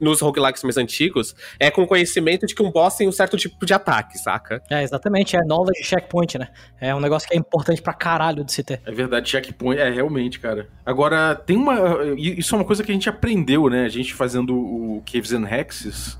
nos 0.05 0.21
roguelikes 0.21 0.63
mais 0.63 0.77
antigos, 0.77 1.35
é 1.59 1.71
com 1.71 1.85
conhecimento 1.87 2.45
de 2.45 2.53
que 2.53 2.61
um 2.61 2.71
boss 2.71 2.95
tem 2.95 3.07
um 3.07 3.11
certo 3.11 3.35
tipo 3.35 3.65
de 3.65 3.73
ataque, 3.73 4.17
saca? 4.19 4.61
É, 4.69 4.83
exatamente, 4.83 5.35
é 5.35 5.39
knowledge 5.43 5.83
checkpoint, 5.83 6.37
né? 6.37 6.49
É 6.79 6.93
um 6.93 6.99
negócio 6.99 7.27
que 7.27 7.35
é 7.35 7.37
importante 7.37 7.81
pra 7.81 7.93
caralho 7.93 8.43
de 8.45 8.53
se 8.53 8.63
ter. 8.63 8.81
É 8.85 8.91
verdade, 8.91 9.27
checkpoint, 9.27 9.81
é 9.81 9.89
realmente, 9.89 10.39
cara. 10.39 10.69
Agora, 10.85 11.35
tem 11.35 11.57
uma. 11.57 11.75
Isso 12.15 12.53
é 12.53 12.57
uma 12.59 12.65
coisa 12.65 12.83
que 12.83 12.91
a 12.91 12.93
gente 12.93 13.09
aprendeu, 13.09 13.67
né? 13.67 13.85
A 13.85 13.89
gente 13.89 14.13
fazendo 14.13 14.55
o 14.55 15.03
Caves 15.11 15.33
and 15.33 15.47
Hexes, 15.49 16.19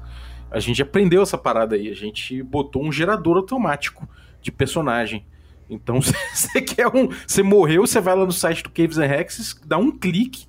a 0.50 0.60
gente 0.60 0.82
aprendeu 0.82 1.22
essa 1.22 1.38
parada 1.38 1.76
aí. 1.76 1.90
A 1.90 1.96
gente 1.96 2.42
botou 2.42 2.84
um 2.84 2.92
gerador 2.92 3.38
automático 3.38 4.10
de 4.42 4.52
personagem. 4.52 5.26
Então, 5.70 6.00
você 6.34 6.62
quer 6.62 6.88
um. 6.88 7.10
Você 7.28 7.44
morreu, 7.44 7.86
você 7.86 8.02
vai 8.02 8.16
lá 8.16 8.26
no 8.26 8.32
site 8.32 8.64
do 8.64 8.70
Caves 8.72 8.98
and 8.98 9.06
Hexes, 9.06 9.56
dá 9.66 9.78
um 9.78 9.92
clique, 9.92 10.48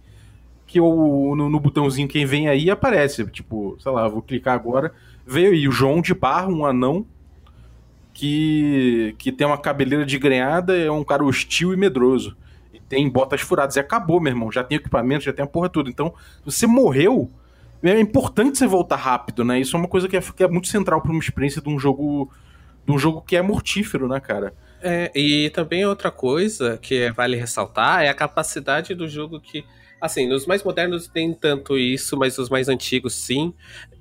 que 0.66 0.80
o, 0.80 1.34
no, 1.36 1.48
no 1.48 1.60
botãozinho 1.60 2.08
quem 2.08 2.26
vem 2.26 2.48
aí 2.48 2.70
aparece. 2.70 3.24
Tipo, 3.30 3.76
sei 3.80 3.92
lá, 3.92 4.08
vou 4.08 4.20
clicar 4.20 4.54
agora. 4.54 4.92
Veio 5.26 5.52
aí 5.52 5.68
o 5.68 5.72
João 5.72 6.00
de 6.00 6.12
Barro, 6.12 6.52
um 6.52 6.66
anão, 6.66 7.06
que, 8.12 9.14
que 9.18 9.30
tem 9.30 9.46
uma 9.46 9.58
cabeleira 9.58 10.04
de 10.04 10.18
grenhada, 10.18 10.76
é 10.76 10.90
um 10.90 11.04
cara 11.04 11.24
hostil 11.24 11.72
e 11.72 11.76
medroso. 11.76 12.36
E 12.72 12.80
tem 12.80 13.08
botas 13.08 13.40
furadas. 13.40 13.76
E 13.76 13.80
acabou, 13.80 14.20
meu 14.20 14.32
irmão. 14.32 14.50
Já 14.50 14.64
tem 14.64 14.76
equipamento, 14.76 15.24
já 15.24 15.32
tem 15.32 15.44
a 15.44 15.48
porra 15.48 15.68
toda. 15.68 15.88
Então, 15.88 16.12
você 16.44 16.66
morreu. 16.66 17.30
É 17.82 18.00
importante 18.00 18.58
você 18.58 18.66
voltar 18.66 18.96
rápido, 18.96 19.44
né? 19.44 19.60
Isso 19.60 19.76
é 19.76 19.78
uma 19.78 19.88
coisa 19.88 20.08
que 20.08 20.16
é, 20.16 20.20
que 20.20 20.42
é 20.42 20.48
muito 20.48 20.66
central 20.66 21.00
para 21.00 21.12
uma 21.12 21.20
experiência 21.20 21.60
de 21.60 21.68
um 21.68 21.78
jogo. 21.78 22.30
De 22.84 22.92
um 22.92 22.98
jogo 22.98 23.20
que 23.20 23.36
é 23.36 23.42
mortífero, 23.42 24.08
né, 24.08 24.18
cara? 24.20 24.54
É, 24.80 25.10
e 25.14 25.50
também 25.50 25.84
outra 25.84 26.10
coisa 26.10 26.78
que 26.78 27.10
vale 27.10 27.36
ressaltar 27.36 28.02
é 28.02 28.08
a 28.08 28.14
capacidade 28.14 28.94
do 28.94 29.08
jogo 29.08 29.40
que. 29.40 29.64
Assim, 30.00 30.26
nos 30.26 30.46
mais 30.46 30.62
modernos 30.62 31.08
tem 31.08 31.32
tanto 31.32 31.78
isso, 31.78 32.16
mas 32.16 32.36
os 32.38 32.48
mais 32.48 32.68
antigos 32.68 33.14
sim. 33.14 33.54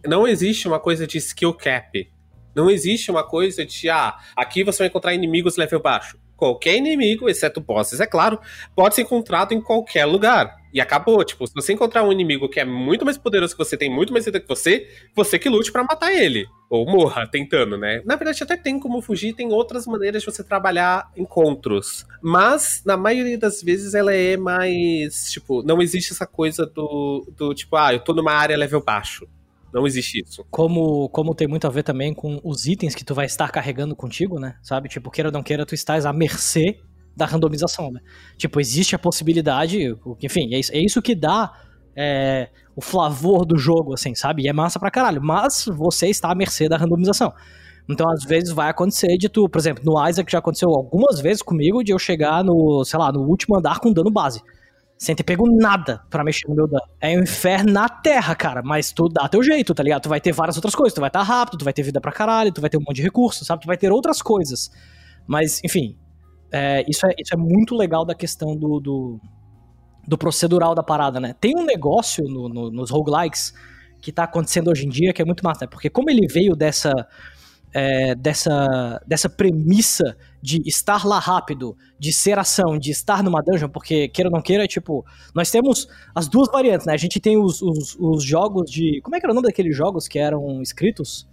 Não 0.06 0.28
existe 0.28 0.68
uma 0.68 0.80
coisa 0.80 1.08
de 1.08 1.18
skill 1.18 1.54
cap. 1.54 2.12
Não 2.54 2.70
existe 2.70 3.12
uma 3.12 3.24
coisa 3.24 3.66
de, 3.66 3.90
ah, 3.90 4.18
aqui 4.36 4.64
você 4.64 4.80
vai 4.80 4.88
encontrar 4.88 5.14
inimigos 5.14 5.58
level 5.58 5.82
baixo. 5.82 6.18
Qualquer 6.38 6.76
inimigo, 6.76 7.30
exceto 7.30 7.62
bosses, 7.62 8.00
é 8.00 8.06
claro, 8.06 8.40
pode 8.76 8.96
ser 8.96 9.04
encontrado 9.04 9.54
em 9.54 9.62
qualquer 9.62 10.06
lugar. 10.06 10.56
E 10.76 10.82
acabou. 10.82 11.24
Tipo, 11.24 11.48
se 11.48 11.54
você 11.54 11.72
encontrar 11.72 12.04
um 12.04 12.12
inimigo 12.12 12.50
que 12.50 12.60
é 12.60 12.66
muito 12.66 13.06
mais 13.06 13.18
poderoso 13.18 13.56
que 13.56 13.64
você, 13.64 13.78
tem 13.78 13.90
muito 13.90 14.12
mais 14.12 14.26
vida 14.26 14.42
que 14.42 14.48
você, 14.48 14.90
você 15.16 15.40
que 15.40 15.48
lute 15.48 15.72
para 15.72 15.86
matar 15.86 16.14
ele. 16.14 16.46
Ou 16.70 16.86
morra 16.86 17.26
tentando, 17.26 17.78
né? 17.78 18.02
Na 18.04 18.18
verdade, 18.18 18.44
até 18.44 18.58
tem 18.58 18.78
como 18.78 19.02
fugir, 19.02 19.34
tem 19.34 19.54
outras 19.54 19.88
maneiras 19.88 20.22
de 20.22 20.30
você 20.30 20.44
trabalhar 20.44 21.10
encontros. 21.16 22.06
Mas, 22.22 22.82
na 22.86 22.98
maioria 22.98 23.38
das 23.38 23.62
vezes, 23.62 23.94
ela 23.94 24.14
é 24.14 24.36
mais. 24.36 25.32
Tipo, 25.32 25.64
não 25.64 25.82
existe 25.82 26.12
essa 26.12 26.28
coisa 26.28 26.66
do, 26.66 27.26
do 27.38 27.54
tipo, 27.54 27.78
ah, 27.78 27.94
eu 27.94 28.02
tô 28.02 28.14
numa 28.14 28.34
área 28.34 28.58
level 28.58 28.84
baixo. 28.84 29.26
Não 29.74 29.88
existe 29.88 30.22
isso. 30.26 30.46
Como, 30.52 31.08
como 31.08 31.34
tem 31.34 31.48
muito 31.48 31.68
a 31.68 31.70
ver 31.70 31.84
também 31.84 32.14
com 32.14 32.42
os 32.44 32.66
itens 32.66 32.94
que 32.94 33.06
tu 33.06 33.16
vai 33.16 33.28
estar 33.28 33.50
carregando 33.50 33.96
contigo, 33.96 34.42
né? 34.42 34.58
Sabe? 34.62 34.90
Tipo, 34.90 35.10
queira 35.10 35.30
ou 35.30 35.34
não 35.34 35.44
queira, 35.44 35.66
tu 35.66 35.74
estás 35.74 36.06
à 36.06 36.12
mercê 36.12 36.82
da 37.16 37.26
randomização, 37.26 37.92
né? 37.92 38.00
Tipo, 38.38 38.60
existe 38.60 38.96
a 38.96 39.00
possibilidade, 39.00 39.96
enfim, 40.22 40.54
é 40.54 40.60
isso, 40.60 40.72
é 40.74 40.80
isso 40.80 41.02
que 41.02 41.16
dá 41.16 41.52
é, 41.96 42.50
o 42.76 42.82
flavor 42.82 43.46
do 43.46 43.58
jogo, 43.58 43.94
assim, 43.94 44.14
sabe? 44.14 44.44
E 44.44 44.48
é 44.48 44.54
massa 44.54 44.80
pra 44.80 44.92
caralho, 44.92 45.22
mas 45.22 45.66
você 45.66 46.08
está 46.08 46.32
à 46.32 46.36
mercê 46.36 46.68
da 46.68 46.78
randomização. 46.78 47.34
Então, 47.90 48.10
às 48.10 48.24
vezes, 48.24 48.52
vai 48.52 48.70
acontecer 48.70 49.16
de 49.18 49.30
tu, 49.30 49.48
por 49.48 49.60
exemplo, 49.60 49.84
no 49.86 50.10
Isaac 50.10 50.32
já 50.32 50.40
aconteceu 50.40 50.70
algumas 50.70 51.20
vezes 51.20 51.42
comigo 51.42 51.84
de 51.84 51.92
eu 51.92 52.00
chegar 52.00 52.44
no, 52.44 52.84
sei 52.84 53.00
lá, 53.00 53.12
no 53.12 53.22
último 53.22 53.58
andar 53.58 53.80
com 53.80 53.94
dano 53.94 54.12
base 54.12 54.42
sem 54.98 55.16
ter 55.16 55.24
pego 55.24 55.46
nada 55.50 56.02
para 56.10 56.24
mexer 56.24 56.48
no 56.48 56.56
meu 56.56 56.68
dano. 56.68 56.84
É 57.02 57.18
um 57.18 57.24
inferno 57.24 57.72
na 57.72 57.88
terra, 57.90 58.34
cara, 58.36 58.62
mas 58.64 58.92
tu 58.92 59.10
dá 59.10 59.28
teu 59.28 59.44
jeito, 59.44 59.74
tá 59.74 59.84
ligado? 59.84 60.04
Tu 60.04 60.10
vai 60.10 60.22
ter 60.22 60.32
várias 60.32 60.56
outras 60.56 60.74
coisas, 60.74 60.94
tu 60.94 61.02
vai 61.02 61.10
estar 61.10 61.20
tá 61.20 61.26
rápido, 61.26 61.60
tu 61.60 61.66
vai 61.66 61.74
ter 61.74 61.84
vida 61.84 62.00
pra 62.00 62.12
caralho, 62.12 62.52
tu 62.52 62.62
vai 62.62 62.70
ter 62.70 62.78
um 62.78 62.82
monte 62.82 62.98
de 62.98 63.02
recursos, 63.02 63.46
sabe? 63.46 63.62
Tu 63.62 63.68
vai 63.68 63.78
ter 63.78 63.92
outras 63.92 64.22
coisas. 64.22 64.72
Mas, 65.28 65.62
enfim, 65.64 65.98
é, 66.56 66.86
isso, 66.88 67.06
é, 67.06 67.14
isso 67.20 67.34
é 67.34 67.38
muito 67.38 67.76
legal 67.76 68.06
da 68.06 68.16
questão 68.16 68.56
do, 68.56 68.80
do, 68.80 69.20
do 70.08 70.18
procedural 70.18 70.74
da 70.74 70.82
parada, 70.82 71.20
né? 71.20 71.36
Tem 71.38 71.54
um 71.54 71.66
negócio 71.66 72.24
no, 72.24 72.48
no, 72.48 72.72
nos 72.72 72.90
roguelikes 72.90 73.54
que 74.02 74.10
tá 74.10 74.24
acontecendo 74.24 74.70
hoje 74.70 74.86
em 74.86 74.90
dia 74.90 75.12
que 75.12 75.22
é 75.22 75.26
muito 75.26 75.44
massa, 75.44 75.66
né? 75.66 75.68
Porque 75.70 75.90
como 75.90 76.10
ele 76.10 76.26
veio 76.28 76.56
dessa 76.56 76.94
é, 77.74 78.16
dessa, 78.16 79.02
dessa 79.06 79.28
premissa 79.28 80.16
de 80.42 80.62
estar 80.66 81.06
lá 81.06 81.20
rápido, 81.20 81.76
de 82.00 82.14
ser 82.14 82.40
ação, 82.40 82.80
de 82.80 82.90
estar 82.90 83.22
numa 83.22 83.42
dungeon, 83.42 83.68
porque 83.68 84.08
queira 84.08 84.30
ou 84.30 84.34
não 84.34 84.42
queira, 84.42 84.66
tipo, 84.66 85.06
nós 85.34 85.52
temos 85.52 85.90
as 86.16 86.30
duas 86.30 86.50
variantes, 86.50 86.88
né? 86.88 86.94
A 86.94 86.98
gente 86.98 87.20
tem 87.20 87.38
os, 87.38 87.62
os, 87.62 87.98
os 88.00 88.24
jogos 88.24 88.72
de. 88.72 89.02
Como 89.02 89.14
é 89.14 89.20
que 89.20 89.26
era 89.26 89.34
o 89.34 89.36
nome 89.36 89.48
daqueles 89.48 89.76
jogos 89.76 90.08
que 90.08 90.18
eram 90.18 90.62
escritos? 90.62 91.28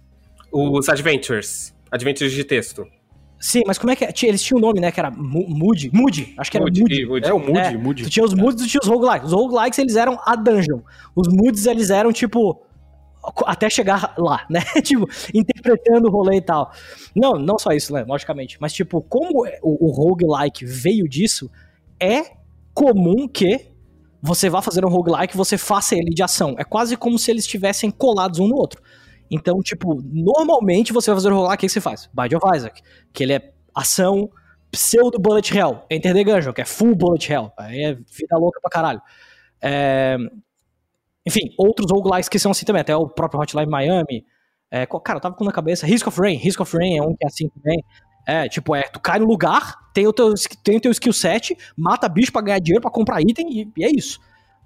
Os 0.51 0.89
Adventures. 0.89 1.73
Adventures 1.89 2.33
de 2.33 2.43
texto. 2.43 2.85
Sim, 3.43 3.61
mas 3.67 3.77
como 3.77 3.91
é 3.91 3.95
que. 3.97 4.05
É? 4.05 4.13
Eles 4.23 4.41
tinham 4.41 4.57
um 4.57 4.61
nome, 4.61 4.79
né? 4.79 4.89
Que 4.89 5.01
era 5.01 5.11
Moody. 5.11 5.91
Moody. 5.93 6.33
Acho 6.37 6.49
que 6.49 6.55
era 6.55 6.65
Moody. 6.65 6.79
Moody. 6.79 7.05
Moody. 7.05 7.27
É, 7.27 7.33
o 7.33 7.39
Moody. 7.39 7.59
É, 7.59 7.77
Moody. 7.77 8.03
Tu 8.03 8.09
tinha 8.09 8.25
os 8.25 8.33
Moods 8.33 8.63
e 8.63 8.69
tinha 8.69 8.79
os 8.81 8.87
roguelikes. 8.87 9.27
Os 9.27 9.33
roguelikes, 9.33 9.79
eles 9.79 9.97
eram 9.97 10.17
a 10.25 10.33
dungeon. 10.33 10.79
Os 11.13 11.27
Moods, 11.27 11.65
eles 11.65 11.89
eram, 11.89 12.13
tipo, 12.13 12.65
até 13.45 13.69
chegar 13.69 14.13
lá, 14.17 14.45
né? 14.49 14.61
tipo, 14.81 15.05
interpretando 15.33 16.07
o 16.07 16.09
rolê 16.09 16.37
e 16.37 16.41
tal. 16.41 16.71
Não, 17.13 17.33
não 17.33 17.59
só 17.59 17.73
isso, 17.73 17.91
né? 17.91 18.05
Logicamente. 18.07 18.57
Mas, 18.61 18.71
tipo, 18.71 19.01
como 19.01 19.45
o, 19.61 19.87
o 19.87 19.91
roguelike 19.91 20.65
veio 20.65 21.05
disso, 21.05 21.51
é 21.99 22.23
comum 22.73 23.27
que 23.27 23.73
você 24.21 24.49
vá 24.49 24.61
fazer 24.61 24.85
um 24.85 24.89
roguelike 24.89 25.33
e 25.33 25.37
você 25.37 25.57
faça 25.57 25.95
ele 25.95 26.11
de 26.11 26.23
ação. 26.23 26.55
É 26.57 26.63
quase 26.63 26.95
como 26.95 27.19
se 27.19 27.29
eles 27.29 27.43
estivessem 27.43 27.91
colados 27.91 28.39
um 28.39 28.47
no 28.47 28.55
outro. 28.55 28.81
Então, 29.33 29.59
tipo, 29.61 29.99
normalmente 30.11 30.93
você 30.93 31.09
vai 31.09 31.17
fazer 31.17 31.31
um 31.31 31.37
roguelike, 31.37 31.65
o 31.65 31.67
que 31.67 31.73
você 31.73 31.81
faz? 31.81 32.07
Bide 32.13 32.35
of 32.35 32.45
Isaac, 32.55 32.83
que 33.11 33.23
ele 33.23 33.33
é 33.33 33.51
ação 33.73 34.29
pseudo 34.71 35.17
bullet 35.19 35.57
hell. 35.57 35.81
Enter 35.89 36.13
the 36.13 36.23
Gungeon, 36.23 36.53
que 36.53 36.61
é 36.61 36.65
full 36.65 36.95
bullet 36.95 37.33
hell. 37.33 37.51
Aí 37.57 37.83
é 37.83 37.93
vida 37.95 38.37
louca 38.37 38.61
pra 38.61 38.69
caralho. 38.69 39.01
É, 39.59 40.17
enfim, 41.25 41.49
outros 41.57 41.89
roguelikes 41.89 42.29
que 42.29 42.37
são 42.37 42.51
assim 42.51 42.63
também, 42.63 42.81
até 42.81 42.95
o 42.95 43.09
próprio 43.09 43.41
Hotline 43.41 43.65
Miami. 43.65 44.23
É, 44.69 44.85
cara, 44.85 45.17
eu 45.17 45.21
tava 45.21 45.33
com 45.33 45.43
na 45.43 45.51
cabeça. 45.51 45.87
Risk 45.87 46.05
of 46.05 46.19
Rain. 46.21 46.37
Risk 46.37 46.61
of 46.61 46.77
Rain 46.77 46.99
é 46.99 47.01
um 47.01 47.15
que 47.15 47.25
é 47.25 47.27
assim 47.27 47.49
também. 47.49 47.83
É, 48.27 48.47
tipo, 48.47 48.75
é, 48.75 48.83
tu 48.83 48.99
cai 48.99 49.17
no 49.17 49.25
lugar, 49.25 49.91
tem 49.95 50.05
o 50.05 50.13
teu, 50.13 50.31
tem 50.63 50.77
o 50.77 50.79
teu 50.79 50.91
skill 50.91 51.11
set, 51.11 51.57
mata 51.75 52.07
bicho 52.07 52.31
pra 52.31 52.41
ganhar 52.41 52.59
dinheiro, 52.59 52.81
pra 52.81 52.91
comprar 52.91 53.19
item, 53.19 53.51
e, 53.51 53.71
e 53.75 53.83
é 53.83 53.89
isso. 53.89 54.19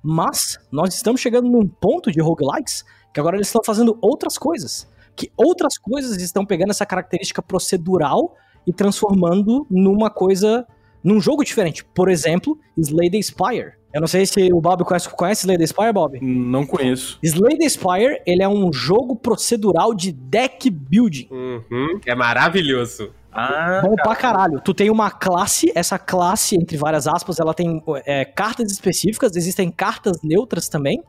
Mas, 0.03 0.59
nós 0.71 0.93
estamos 0.93 1.21
chegando 1.21 1.49
num 1.49 1.65
ponto 1.65 2.11
de 2.11 2.21
roguelikes 2.21 2.83
que 3.13 3.19
agora 3.19 3.37
eles 3.37 3.47
estão 3.47 3.61
fazendo 3.65 3.97
outras 4.01 4.37
coisas. 4.37 4.87
Que 5.15 5.31
outras 5.35 5.77
coisas 5.77 6.21
estão 6.21 6.45
pegando 6.45 6.71
essa 6.71 6.85
característica 6.85 7.41
procedural 7.41 8.35
e 8.65 8.73
transformando 8.73 9.65
numa 9.69 10.09
coisa, 10.09 10.67
num 11.03 11.19
jogo 11.19 11.43
diferente. 11.43 11.83
Por 11.83 12.09
exemplo, 12.09 12.59
Slay 12.77 13.09
the 13.09 13.21
Spire. 13.21 13.77
Eu 13.93 14.01
não 14.01 14.07
sei 14.07 14.25
se 14.25 14.53
o 14.53 14.61
Bob 14.61 14.83
conhece, 14.83 15.09
conhece 15.09 15.41
Slay 15.41 15.57
the 15.57 15.65
Spire, 15.65 15.93
Bob? 15.93 16.19
Não 16.21 16.65
conheço. 16.65 17.17
Slay 17.23 17.57
the 17.57 17.67
Spire, 17.67 18.21
ele 18.27 18.43
é 18.43 18.47
um 18.47 18.71
jogo 18.71 19.15
procedural 19.15 19.93
de 19.93 20.11
deck 20.11 20.69
building. 20.69 21.27
Uhum, 21.31 21.99
é 22.05 22.13
maravilhoso. 22.13 23.11
Ah, 23.31 23.81
Bom 23.83 23.95
pra 23.95 24.15
caralho. 24.15 24.59
Tu 24.59 24.73
tem 24.73 24.89
uma 24.89 25.11
classe, 25.11 25.71
essa 25.75 25.97
classe, 25.99 26.55
entre 26.55 26.75
várias 26.75 27.07
aspas, 27.07 27.39
ela 27.39 27.53
tem 27.53 27.81
é, 28.05 28.25
cartas 28.25 28.71
específicas, 28.71 29.35
existem 29.35 29.71
cartas 29.71 30.21
neutras 30.23 30.67
também. 30.67 31.01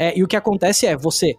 É, 0.00 0.18
e 0.18 0.24
o 0.24 0.26
que 0.26 0.34
acontece 0.34 0.86
é, 0.86 0.96
você 0.96 1.34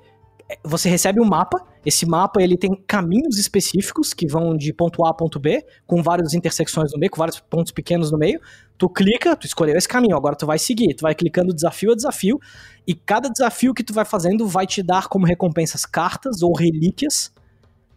você 0.64 0.90
recebe 0.90 1.20
um 1.22 1.26
mapa, 1.26 1.66
esse 1.86 2.06
mapa 2.06 2.42
ele 2.42 2.58
tem 2.58 2.76
caminhos 2.86 3.38
específicos 3.38 4.14
que 4.14 4.28
vão 4.28 4.56
de 4.56 4.74
ponto 4.74 5.04
A 5.06 5.10
a 5.10 5.14
ponto 5.14 5.40
B, 5.40 5.66
com 5.88 6.04
várias 6.04 6.34
intersecções 6.34 6.92
no 6.92 7.00
meio, 7.00 7.10
com 7.10 7.18
vários 7.18 7.40
pontos 7.40 7.72
pequenos 7.72 8.12
no 8.12 8.18
meio. 8.18 8.40
Tu 8.78 8.90
clica, 8.90 9.34
tu 9.36 9.48
escolheu 9.48 9.78
esse 9.78 9.88
caminho, 9.88 10.16
agora 10.16 10.36
tu 10.36 10.46
vai 10.46 10.60
seguir, 10.60 10.94
tu 10.94 11.04
vai 11.04 11.16
clicando 11.16 11.54
desafio 11.54 11.94
a 11.94 11.96
desafio, 11.96 12.38
e 12.86 12.94
cada 12.94 13.30
desafio 13.30 13.74
que 13.74 13.84
tu 13.84 13.94
vai 13.94 14.04
fazendo 14.04 14.46
vai 14.46 14.68
te 14.68 14.84
dar 14.84 15.08
como 15.08 15.26
recompensas 15.26 15.86
cartas 15.86 16.42
ou 16.42 16.54
relíquias, 16.54 17.32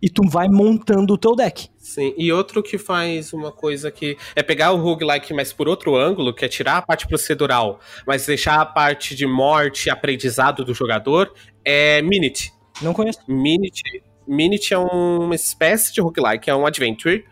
e 0.04 0.10
tu 0.10 0.28
vai 0.28 0.48
montando 0.48 1.14
o 1.14 1.18
teu 1.18 1.34
deck. 1.34 1.70
Sim, 1.78 2.12
e 2.18 2.30
outro 2.30 2.62
que 2.62 2.76
faz 2.76 3.32
uma 3.32 3.50
coisa 3.50 3.90
que 3.90 4.18
é 4.36 4.42
pegar 4.42 4.72
o 4.72 4.76
roguelike, 4.76 5.32
mas 5.32 5.50
por 5.50 5.66
outro 5.66 5.96
ângulo, 5.96 6.34
que 6.34 6.44
é 6.44 6.48
tirar 6.48 6.76
a 6.76 6.82
parte 6.82 7.08
procedural, 7.08 7.80
mas 8.06 8.26
deixar 8.26 8.60
a 8.60 8.66
parte 8.66 9.16
de 9.16 9.26
morte 9.26 9.86
e 9.86 9.90
aprendizado 9.90 10.62
do 10.62 10.74
jogador, 10.74 11.32
é 11.64 12.02
Minute. 12.02 12.52
Não 12.82 12.92
conheço. 12.92 13.20
Minute, 13.26 14.02
Minute 14.28 14.74
é 14.74 14.78
uma 14.78 15.34
espécie 15.34 15.94
de 15.94 16.02
roguelike, 16.02 16.50
é 16.50 16.54
um 16.54 16.66
adventure 16.66 17.24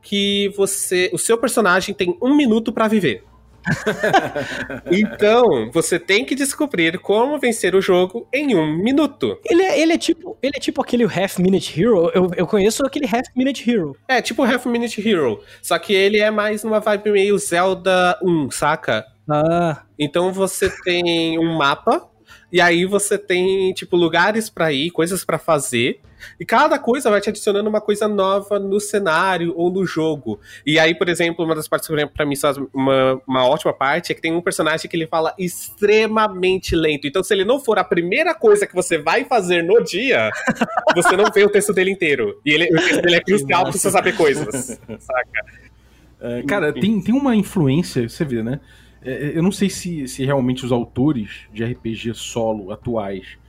que 0.00 0.48
você, 0.56 1.10
o 1.12 1.18
seu 1.18 1.36
personagem 1.36 1.92
tem 1.92 2.16
um 2.22 2.36
minuto 2.36 2.72
para 2.72 2.86
viver. 2.86 3.24
então, 4.90 5.70
você 5.72 5.98
tem 5.98 6.24
que 6.24 6.34
descobrir 6.34 6.98
como 6.98 7.38
vencer 7.38 7.74
o 7.74 7.80
jogo 7.80 8.28
em 8.32 8.54
um 8.54 8.76
minuto. 8.76 9.38
Ele 9.44 9.62
é, 9.62 9.80
ele 9.80 9.92
é 9.92 9.98
tipo 9.98 10.32
ele 10.42 10.54
é 10.56 10.60
tipo 10.60 10.82
aquele 10.82 11.04
Half 11.04 11.38
Minute 11.38 11.80
Hero. 11.80 12.10
Eu, 12.14 12.30
eu 12.36 12.46
conheço 12.46 12.84
aquele 12.84 13.06
Half 13.06 13.28
Minute 13.36 13.70
Hero. 13.70 13.96
É, 14.08 14.20
tipo 14.20 14.42
Half 14.42 14.66
Minute 14.66 15.06
Hero. 15.06 15.40
Só 15.62 15.78
que 15.78 15.92
ele 15.94 16.18
é 16.18 16.30
mais 16.30 16.64
numa 16.64 16.80
vibe 16.80 17.12
meio 17.12 17.38
Zelda 17.38 18.18
1, 18.22 18.50
saca? 18.50 19.06
Ah. 19.28 19.82
Então 19.98 20.32
você 20.32 20.68
tem 20.82 21.38
um 21.38 21.56
mapa 21.56 22.08
E 22.50 22.60
aí 22.60 22.84
você 22.84 23.16
tem, 23.16 23.72
tipo, 23.72 23.96
lugares 23.96 24.50
pra 24.50 24.72
ir, 24.72 24.90
coisas 24.90 25.24
pra 25.24 25.38
fazer. 25.38 26.00
E 26.38 26.44
cada 26.44 26.78
coisa 26.78 27.10
vai 27.10 27.20
te 27.20 27.28
adicionando 27.28 27.68
uma 27.68 27.80
coisa 27.80 28.08
nova 28.08 28.58
no 28.58 28.80
cenário 28.80 29.52
ou 29.56 29.70
no 29.70 29.84
jogo. 29.86 30.40
E 30.66 30.78
aí, 30.78 30.94
por 30.94 31.08
exemplo, 31.08 31.44
uma 31.44 31.54
das 31.54 31.68
partes 31.68 31.88
que 31.88 32.06
pra 32.06 32.26
mim 32.26 32.36
são 32.36 32.68
uma, 32.72 33.20
uma 33.26 33.46
ótima 33.46 33.72
parte 33.72 34.12
é 34.12 34.14
que 34.14 34.20
tem 34.20 34.34
um 34.34 34.40
personagem 34.40 34.88
que 34.88 34.96
ele 34.96 35.06
fala 35.06 35.34
extremamente 35.38 36.74
lento. 36.74 37.06
Então, 37.06 37.22
se 37.22 37.32
ele 37.32 37.44
não 37.44 37.60
for 37.60 37.78
a 37.78 37.84
primeira 37.84 38.34
coisa 38.34 38.66
que 38.66 38.74
você 38.74 38.98
vai 38.98 39.24
fazer 39.24 39.62
no 39.62 39.82
dia, 39.82 40.30
você 40.94 41.16
não 41.16 41.30
vê 41.32 41.44
o 41.44 41.50
texto 41.50 41.72
dele 41.72 41.90
inteiro. 41.90 42.40
E 42.44 42.50
ele, 42.50 42.64
o 42.66 42.76
texto 42.76 43.02
dele 43.02 43.16
é 43.16 43.20
crucial 43.20 43.62
pra 43.64 43.72
você 43.72 43.90
saber 43.90 44.16
coisas. 44.16 44.80
Saca? 44.98 45.44
É, 46.20 46.42
cara, 46.42 46.72
tem, 46.72 47.00
tem 47.00 47.14
uma 47.14 47.34
influência, 47.34 48.08
você 48.08 48.24
vê, 48.24 48.42
né? 48.42 48.60
É, 49.04 49.32
eu 49.34 49.42
não 49.42 49.50
sei 49.50 49.68
se, 49.68 50.06
se 50.06 50.24
realmente 50.24 50.64
os 50.64 50.70
autores 50.70 51.46
de 51.52 51.64
RPG 51.64 52.14
solo 52.14 52.70
atuais 52.70 53.41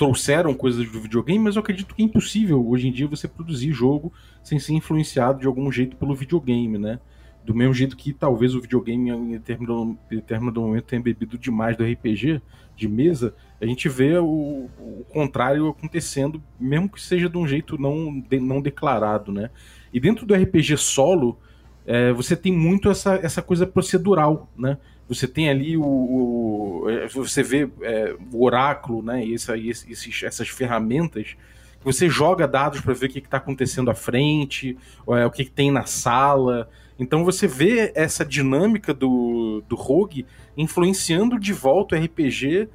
trouxeram 0.00 0.54
coisas 0.54 0.90
do 0.90 0.98
videogame, 0.98 1.38
mas 1.38 1.56
eu 1.56 1.60
acredito 1.60 1.94
que 1.94 2.00
é 2.00 2.04
impossível 2.06 2.66
hoje 2.66 2.88
em 2.88 2.90
dia 2.90 3.06
você 3.06 3.28
produzir 3.28 3.70
jogo 3.70 4.10
sem 4.42 4.58
ser 4.58 4.72
influenciado 4.72 5.40
de 5.40 5.46
algum 5.46 5.70
jeito 5.70 5.94
pelo 5.94 6.14
videogame, 6.14 6.78
né? 6.78 6.98
Do 7.44 7.54
mesmo 7.54 7.74
jeito 7.74 7.94
que 7.94 8.14
talvez 8.14 8.54
o 8.54 8.62
videogame 8.62 9.10
em 9.10 9.32
determinado, 9.32 9.98
determinado 10.08 10.58
momento 10.58 10.84
tenha 10.84 11.02
bebido 11.02 11.36
demais 11.36 11.76
do 11.76 11.84
RPG 11.84 12.40
de 12.74 12.88
mesa, 12.88 13.34
a 13.60 13.66
gente 13.66 13.90
vê 13.90 14.16
o, 14.16 14.70
o 14.78 15.04
contrário 15.10 15.68
acontecendo, 15.68 16.42
mesmo 16.58 16.88
que 16.88 17.02
seja 17.02 17.28
de 17.28 17.36
um 17.36 17.46
jeito 17.46 17.76
não, 17.76 18.20
de, 18.20 18.40
não 18.40 18.62
declarado, 18.62 19.30
né? 19.30 19.50
E 19.92 20.00
dentro 20.00 20.24
do 20.24 20.34
RPG 20.34 20.78
solo, 20.78 21.38
é, 21.84 22.10
você 22.10 22.34
tem 22.34 22.56
muito 22.56 22.88
essa, 22.88 23.16
essa 23.16 23.42
coisa 23.42 23.66
procedural, 23.66 24.48
né? 24.56 24.78
Você 25.10 25.26
tem 25.26 25.50
ali 25.50 25.76
o. 25.76 25.82
o 25.82 26.88
é, 26.88 27.08
você 27.08 27.42
vê 27.42 27.68
é, 27.82 28.14
o 28.32 28.44
oráculo, 28.44 29.02
né? 29.02 29.26
E 29.26 29.34
essa, 29.34 29.58
esses, 29.58 30.22
essas 30.22 30.48
ferramentas. 30.48 31.36
Você 31.82 32.08
joga 32.08 32.46
dados 32.46 32.80
para 32.80 32.94
ver 32.94 33.06
o 33.06 33.08
que 33.08 33.18
está 33.18 33.38
acontecendo 33.38 33.90
à 33.90 33.94
frente, 33.94 34.78
é, 35.08 35.26
o 35.26 35.30
que, 35.30 35.44
que, 35.44 35.50
tem 35.50 35.72
na 35.72 35.84
sala. 35.84 36.70
Então 36.96 37.24
você 37.24 37.48
vê 37.48 37.90
essa 37.96 38.24
dinâmica 38.24 38.94
do, 38.94 39.64
do 39.66 39.74
Rogue 39.74 40.26
influenciando 40.56 41.40
de 41.40 41.52
volta 41.52 41.96
o 41.96 41.98
RPG 41.98 42.68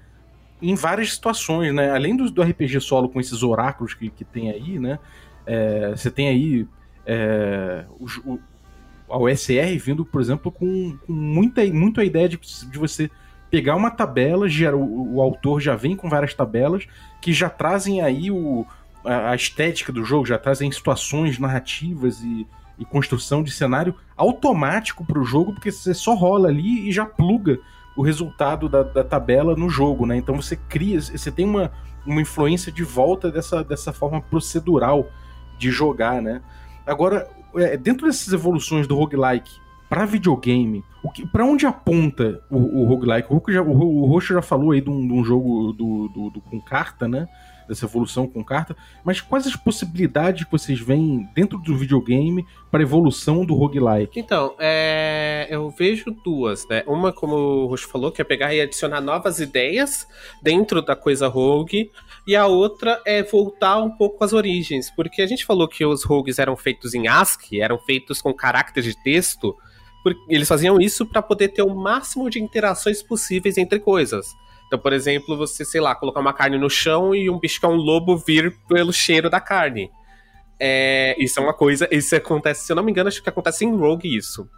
em 0.61 0.75
várias 0.75 1.13
situações, 1.13 1.73
né? 1.73 1.91
Além 1.91 2.17
do, 2.17 2.29
do 2.29 2.41
RPG 2.41 2.81
solo 2.81 3.07
com 3.07 3.21
esses 3.21 3.43
oráculos 3.43 3.93
que, 3.93 4.09
que 4.09 4.25
tem 4.25 4.51
aí, 4.51 4.77
né? 4.77 4.99
É, 5.45 5.91
você 5.91 6.11
tem 6.11 6.27
aí 6.27 6.67
é, 7.05 7.85
a 9.09 9.17
OSR 9.17 9.77
vindo, 9.77 10.05
por 10.05 10.21
exemplo, 10.21 10.51
com, 10.51 10.97
com 11.05 11.13
muita, 11.13 11.65
muito 11.65 12.01
a 12.01 12.05
ideia 12.05 12.27
de, 12.27 12.37
de 12.37 12.77
você 12.77 13.09
pegar 13.49 13.75
uma 13.75 13.91
tabela, 13.91 14.49
já, 14.49 14.75
o, 14.75 15.15
o, 15.15 15.21
autor 15.21 15.61
já 15.61 15.75
vem 15.75 15.95
com 15.95 16.09
várias 16.09 16.33
tabelas 16.33 16.87
que 17.21 17.31
já 17.31 17.49
trazem 17.49 18.01
aí 18.01 18.31
o, 18.31 18.65
a, 19.03 19.31
a 19.31 19.35
estética 19.35 19.91
do 19.91 20.03
jogo, 20.03 20.25
já 20.25 20.37
trazem 20.37 20.71
situações 20.71 21.39
narrativas 21.39 22.21
e, 22.21 22.47
e 22.77 22.85
construção 22.85 23.43
de 23.43 23.51
cenário 23.51 23.95
automático 24.17 25.05
para 25.05 25.19
o 25.19 25.25
jogo, 25.25 25.53
porque 25.53 25.71
você 25.71 25.93
só 25.93 26.13
rola 26.15 26.49
ali 26.49 26.89
e 26.89 26.91
já 26.91 27.05
pluga 27.05 27.59
o 27.95 28.01
resultado 28.01 28.67
da, 28.67 28.83
da, 28.83 29.03
tabela 29.03 29.55
no 29.55 29.69
jogo, 29.69 30.05
né? 30.05 30.17
Então 30.17 30.35
você 30.35 30.57
cria, 30.57 30.99
você 30.99 31.31
tem 31.31 31.45
uma, 31.45 31.71
uma 32.05 32.21
influência 32.21 32.71
de 32.71 32.83
volta 32.83 33.31
dessa, 33.31 33.63
dessa 33.63 33.93
forma 33.93 34.21
procedural 34.21 35.09
de 35.57 35.71
jogar, 35.71 36.21
né? 36.21 36.41
Agora, 36.85 37.27
dentro 37.81 38.07
dessas 38.07 38.33
evoluções 38.33 38.87
do 38.87 38.95
roguelike 38.95 39.65
para 39.89 40.05
videogame, 40.05 40.83
para 41.31 41.45
onde 41.45 41.65
aponta 41.65 42.41
o, 42.49 42.81
o 42.81 42.85
roguelike? 42.85 43.27
O, 43.31 43.41
já, 43.47 43.61
o, 43.61 44.01
o 44.01 44.05
Roxo 44.05 44.33
já 44.33 44.41
falou 44.41 44.71
aí 44.71 44.81
de 44.81 44.89
um, 44.89 45.07
de 45.07 45.13
um 45.13 45.23
jogo 45.23 45.71
do, 45.73 46.07
do, 46.09 46.29
do, 46.31 46.41
com 46.41 46.59
carta, 46.59 47.07
né? 47.07 47.27
Dessa 47.67 47.85
evolução 47.85 48.27
com 48.27 48.43
carta. 48.43 48.75
Mas 49.03 49.21
quais 49.21 49.47
as 49.47 49.55
possibilidades 49.55 50.43
que 50.45 50.51
vocês 50.51 50.79
veem 50.79 51.27
dentro 51.33 51.57
do 51.57 51.75
videogame 51.75 52.45
para 52.69 52.83
evolução 52.83 53.43
do 53.45 53.55
roguelike? 53.55 54.19
Então, 54.19 54.53
é, 54.59 55.47
eu 55.49 55.69
vejo 55.69 56.11
duas, 56.23 56.67
né? 56.67 56.83
Uma, 56.85 57.11
como 57.11 57.35
o 57.35 57.65
Roxo 57.67 57.87
falou, 57.87 58.11
que 58.11 58.21
é 58.21 58.25
pegar 58.25 58.53
e 58.53 58.61
adicionar 58.61 59.01
novas 59.01 59.39
ideias 59.39 60.07
dentro 60.43 60.81
da 60.81 60.95
coisa 60.95 61.27
rogue 61.27 61.91
e 62.27 62.35
a 62.35 62.47
outra 62.47 63.01
é 63.05 63.21
voltar 63.21 63.77
um 63.77 63.91
pouco 63.91 64.23
às 64.23 64.33
origens, 64.33 64.89
porque 64.89 65.21
a 65.21 65.27
gente 65.27 65.45
falou 65.45 65.67
que 65.67 65.85
os 65.85 66.03
rogues 66.03 66.39
eram 66.39 66.55
feitos 66.55 66.93
em 66.93 67.07
ASCII, 67.07 67.61
eram 67.61 67.77
feitos 67.77 68.21
com 68.21 68.33
caracteres 68.33 68.95
de 68.95 69.03
texto, 69.03 69.55
porque 70.03 70.19
eles 70.27 70.47
faziam 70.47 70.79
isso 70.79 71.05
para 71.05 71.21
poder 71.21 71.49
ter 71.49 71.61
o 71.61 71.75
máximo 71.75 72.29
de 72.29 72.41
interações 72.41 73.03
possíveis 73.03 73.57
entre 73.57 73.79
coisas. 73.79 74.27
Então, 74.67 74.79
por 74.79 74.93
exemplo, 74.93 75.37
você, 75.37 75.63
sei 75.63 75.79
lá, 75.79 75.93
colocar 75.93 76.19
uma 76.19 76.33
carne 76.33 76.57
no 76.57 76.69
chão 76.69 77.13
e 77.13 77.29
um 77.29 77.39
bicho 77.39 77.59
que 77.59 77.65
é 77.65 77.69
um 77.69 77.75
lobo 77.75 78.17
vir 78.17 78.57
pelo 78.67 78.91
cheiro 78.91 79.29
da 79.29 79.39
carne. 79.39 79.91
É, 80.59 81.15
isso 81.19 81.39
é 81.39 81.43
uma 81.43 81.53
coisa, 81.53 81.87
isso 81.91 82.15
acontece, 82.15 82.65
se 82.65 82.71
eu 82.71 82.75
não 82.75 82.83
me 82.83 82.91
engano, 82.91 83.07
acho 83.07 83.21
que 83.21 83.29
acontece 83.29 83.65
em 83.65 83.75
Rogue 83.75 84.15
isso. 84.15 84.49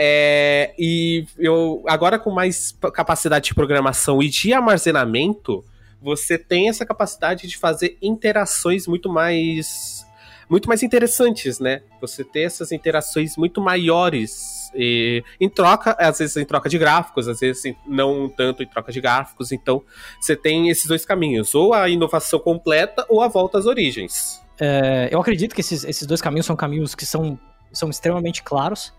É, 0.00 0.74
e 0.78 1.26
eu 1.36 1.82
agora 1.88 2.18
com 2.18 2.30
mais 2.30 2.72
capacidade 2.94 3.46
de 3.46 3.54
programação 3.54 4.22
e 4.22 4.28
de 4.28 4.52
armazenamento, 4.52 5.64
você 6.00 6.38
tem 6.38 6.68
essa 6.68 6.86
capacidade 6.86 7.46
de 7.46 7.56
fazer 7.56 7.96
interações 8.00 8.86
muito 8.86 9.10
mais 9.10 10.06
muito 10.48 10.66
mais 10.66 10.82
interessantes, 10.82 11.60
né? 11.60 11.82
Você 12.00 12.24
ter 12.24 12.42
essas 12.42 12.72
interações 12.72 13.36
muito 13.36 13.60
maiores 13.60 14.70
e, 14.74 15.22
em 15.38 15.48
troca, 15.48 15.94
às 15.98 16.18
vezes 16.18 16.36
em 16.36 16.44
troca 16.44 16.68
de 16.68 16.78
gráficos, 16.78 17.28
às 17.28 17.40
vezes 17.40 17.74
não 17.86 18.28
tanto 18.28 18.62
em 18.62 18.66
troca 18.66 18.90
de 18.90 19.00
gráficos. 19.00 19.52
Então, 19.52 19.82
você 20.18 20.34
tem 20.34 20.70
esses 20.70 20.86
dois 20.86 21.04
caminhos, 21.04 21.54
ou 21.54 21.74
a 21.74 21.88
inovação 21.88 22.38
completa 22.38 23.04
ou 23.08 23.20
a 23.20 23.28
volta 23.28 23.58
às 23.58 23.66
origens. 23.66 24.42
É, 24.58 25.08
eu 25.12 25.20
acredito 25.20 25.54
que 25.54 25.60
esses, 25.60 25.84
esses 25.84 26.06
dois 26.06 26.22
caminhos 26.22 26.46
são 26.46 26.56
caminhos 26.56 26.94
que 26.94 27.04
são, 27.04 27.38
são 27.70 27.90
extremamente 27.90 28.42
claros. 28.42 28.94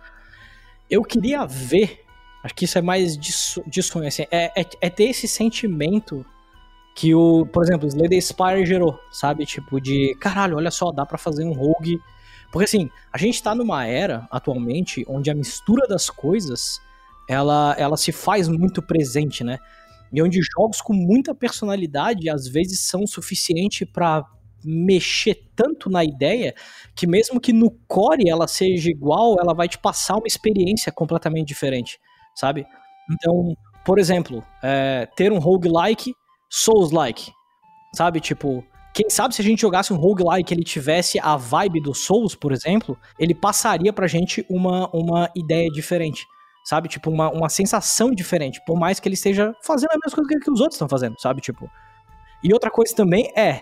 Eu 0.89 1.03
queria 1.03 1.45
ver, 1.45 2.03
acho 2.43 2.53
que 2.53 2.65
isso 2.65 2.77
é 2.77 2.81
mais 2.81 3.17
disso 3.17 3.63
assim, 4.05 4.23
é, 4.31 4.51
é, 4.55 4.65
é 4.81 4.89
ter 4.89 5.05
esse 5.05 5.27
sentimento 5.27 6.23
que 6.99 7.15
o, 7.15 7.45
por 7.45 7.63
exemplo, 7.63 7.85
o 7.85 7.87
Slay 7.87 8.21
Spire 8.21 8.65
gerou, 8.65 8.99
sabe? 9.09 9.45
Tipo, 9.45 9.79
de 9.79 10.13
caralho, 10.19 10.57
olha 10.57 10.69
só, 10.69 10.91
dá 10.91 11.05
para 11.05 11.17
fazer 11.17 11.45
um 11.45 11.53
rogue. 11.53 11.97
Porque 12.51 12.65
assim, 12.65 12.89
a 13.13 13.17
gente 13.17 13.41
tá 13.41 13.55
numa 13.55 13.85
era 13.85 14.27
atualmente 14.29 15.05
onde 15.07 15.31
a 15.31 15.33
mistura 15.33 15.87
das 15.87 16.09
coisas 16.09 16.81
ela, 17.25 17.73
ela 17.79 17.95
se 17.95 18.11
faz 18.11 18.49
muito 18.49 18.81
presente, 18.81 19.45
né? 19.45 19.59
E 20.11 20.21
onde 20.21 20.41
jogos 20.57 20.81
com 20.81 20.91
muita 20.91 21.33
personalidade 21.33 22.29
às 22.29 22.49
vezes 22.49 22.81
são 22.81 23.07
suficiente 23.07 23.85
para 23.85 24.25
mexer 24.65 25.41
tanto 25.55 25.89
na 25.89 26.03
ideia 26.03 26.53
que 26.93 27.07
mesmo 27.07 27.39
que 27.39 27.53
no 27.53 27.71
core 27.87 28.29
ela 28.29 28.45
seja 28.45 28.89
igual, 28.89 29.37
ela 29.39 29.53
vai 29.53 29.69
te 29.69 29.77
passar 29.77 30.15
uma 30.17 30.27
experiência 30.27 30.91
completamente 30.91 31.47
diferente, 31.47 31.97
sabe? 32.35 32.67
Então, 33.09 33.55
por 33.85 33.97
exemplo, 33.99 34.43
é, 34.61 35.07
ter 35.15 35.31
um 35.31 35.39
roguelike 35.39 36.13
Souls-like. 36.49 37.31
Sabe, 37.95 38.19
tipo, 38.19 38.63
quem 38.93 39.09
sabe 39.09 39.33
se 39.33 39.41
a 39.41 39.45
gente 39.45 39.61
jogasse 39.61 39.93
um 39.93 39.97
roguelike 39.97 40.53
ele 40.53 40.63
tivesse 40.63 41.19
a 41.19 41.35
vibe 41.35 41.81
do 41.81 41.93
Souls, 41.93 42.35
por 42.35 42.51
exemplo, 42.51 42.97
ele 43.17 43.33
passaria 43.33 43.93
pra 43.93 44.07
gente 44.07 44.45
uma, 44.49 44.89
uma 44.93 45.29
ideia 45.35 45.69
diferente. 45.69 46.25
Sabe, 46.65 46.89
tipo, 46.89 47.09
uma, 47.09 47.31
uma 47.31 47.49
sensação 47.49 48.11
diferente. 48.11 48.61
Por 48.65 48.77
mais 48.77 48.99
que 48.99 49.07
ele 49.07 49.15
esteja 49.15 49.53
fazendo 49.63 49.91
a 49.91 49.97
mesma 50.05 50.23
coisa 50.23 50.43
que 50.43 50.51
os 50.51 50.59
outros 50.59 50.75
estão 50.75 50.89
fazendo, 50.89 51.15
sabe, 51.19 51.41
tipo. 51.41 51.69
E 52.43 52.53
outra 52.53 52.69
coisa 52.69 52.95
também 52.95 53.31
é 53.35 53.61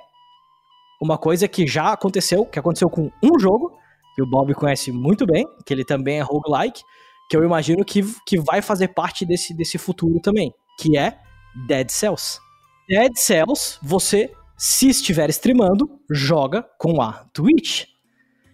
uma 1.02 1.18
coisa 1.18 1.48
que 1.48 1.68
já 1.68 1.94
aconteceu, 1.94 2.46
que 2.46 2.60
aconteceu 2.60 2.90
com 2.90 3.12
um 3.24 3.40
jogo, 3.40 3.72
que 4.16 4.22
o 4.22 4.26
Bob 4.26 4.54
conhece 4.56 4.92
muito 4.92 5.26
bem, 5.26 5.46
que 5.66 5.74
ele 5.74 5.86
também 5.86 6.20
é 6.20 6.22
roguelike, 6.22 6.82
que 7.30 7.38
eu 7.38 7.44
imagino 7.44 7.86
que, 7.86 8.02
que 8.26 8.40
vai 8.40 8.62
fazer 8.62 8.90
parte 8.90 9.26
desse, 9.26 9.54
desse 9.54 9.78
futuro 9.78 10.20
também, 10.20 10.52
que 10.80 10.98
é 10.98 11.20
Dead 11.68 11.90
Cells. 11.90 12.40
Dead 12.88 13.12
Cells, 13.16 13.78
você, 13.84 14.32
se 14.58 14.88
estiver 14.88 15.30
streamando, 15.30 16.00
joga 16.10 16.64
com 16.80 17.02
a 17.02 17.26
Twitch. 17.34 17.84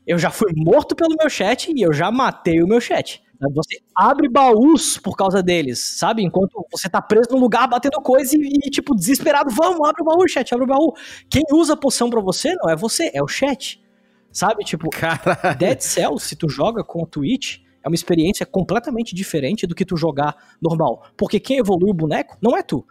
Eu 0.08 0.18
já 0.18 0.32
fui 0.32 0.52
morto 0.56 0.96
pelo 0.96 1.16
meu 1.16 1.30
chat 1.30 1.72
e 1.72 1.82
eu 1.84 1.94
já 1.94 2.12
matei 2.12 2.62
o 2.64 2.68
meu 2.68 2.82
chat. 2.82 3.22
Você 3.54 3.78
abre 3.96 4.28
baús 4.28 4.98
por 4.98 5.16
causa 5.16 5.44
deles, 5.44 5.78
sabe? 6.00 6.24
Enquanto 6.24 6.66
você 6.72 6.90
tá 6.90 7.00
preso 7.00 7.28
num 7.32 7.40
lugar 7.40 7.68
batendo 7.68 8.02
coisa 8.02 8.36
e, 8.36 8.58
e 8.66 8.72
tipo, 8.72 8.96
desesperado, 8.96 9.52
vamos, 9.52 9.88
abre 9.88 10.02
o 10.02 10.06
baú, 10.06 10.28
chat, 10.28 10.52
abre 10.52 10.66
o 10.66 10.68
baú. 10.68 10.94
Quem 11.30 11.44
usa 11.52 11.74
a 11.74 11.78
poção 11.78 12.10
pra 12.10 12.22
você 12.22 12.56
não 12.56 12.72
é 12.72 12.76
você, 12.76 13.12
é 13.14 13.22
o 13.22 13.28
chat. 13.28 13.84
Sabe? 14.32 14.64
Tipo, 14.64 14.90
Caralho. 14.90 15.60
Dead 15.60 15.80
Cells, 15.80 16.26
se 16.26 16.36
tu 16.36 16.50
joga 16.50 16.84
com 16.84 17.04
a 17.04 17.06
Twitch, 17.08 17.60
é 17.84 17.88
uma 17.88 17.96
experiência 17.96 18.48
completamente 18.48 19.14
diferente 19.14 19.68
do 19.68 19.76
que 19.76 19.86
tu 19.86 19.96
jogar 19.96 20.36
normal. 20.60 21.04
Porque 21.16 21.40
quem 21.40 21.60
evolui 21.60 21.92
o 21.92 21.94
boneco 21.94 22.36
não 22.42 22.58
é 22.58 22.64
tu 22.64 22.84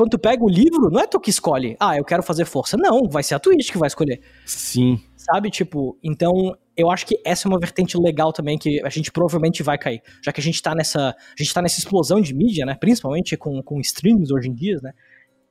quando 0.00 0.12
tu 0.12 0.18
pega 0.18 0.42
o 0.42 0.48
livro, 0.48 0.88
não 0.90 0.98
é 0.98 1.06
tu 1.06 1.20
que 1.20 1.28
escolhe, 1.28 1.76
ah, 1.78 1.94
eu 1.94 2.02
quero 2.02 2.22
fazer 2.22 2.46
força. 2.46 2.74
Não, 2.74 3.06
vai 3.06 3.22
ser 3.22 3.34
a 3.34 3.38
Twitch 3.38 3.70
que 3.70 3.76
vai 3.76 3.86
escolher. 3.86 4.22
Sim. 4.46 4.98
Sabe, 5.14 5.50
tipo, 5.50 5.98
então 6.02 6.56
eu 6.74 6.90
acho 6.90 7.04
que 7.04 7.20
essa 7.22 7.46
é 7.46 7.48
uma 7.50 7.60
vertente 7.60 7.98
legal 7.98 8.32
também 8.32 8.56
que 8.56 8.80
a 8.82 8.88
gente 8.88 9.12
provavelmente 9.12 9.62
vai 9.62 9.76
cair. 9.76 10.00
Já 10.24 10.32
que 10.32 10.40
a 10.40 10.42
gente 10.42 10.62
tá 10.62 10.74
nessa, 10.74 11.10
a 11.10 11.42
gente 11.42 11.52
tá 11.52 11.60
nessa 11.60 11.78
explosão 11.78 12.18
de 12.18 12.34
mídia, 12.34 12.64
né, 12.64 12.74
principalmente 12.80 13.36
com, 13.36 13.62
com 13.62 13.78
streams 13.80 14.32
hoje 14.32 14.48
em 14.48 14.54
dia, 14.54 14.78
né, 14.82 14.92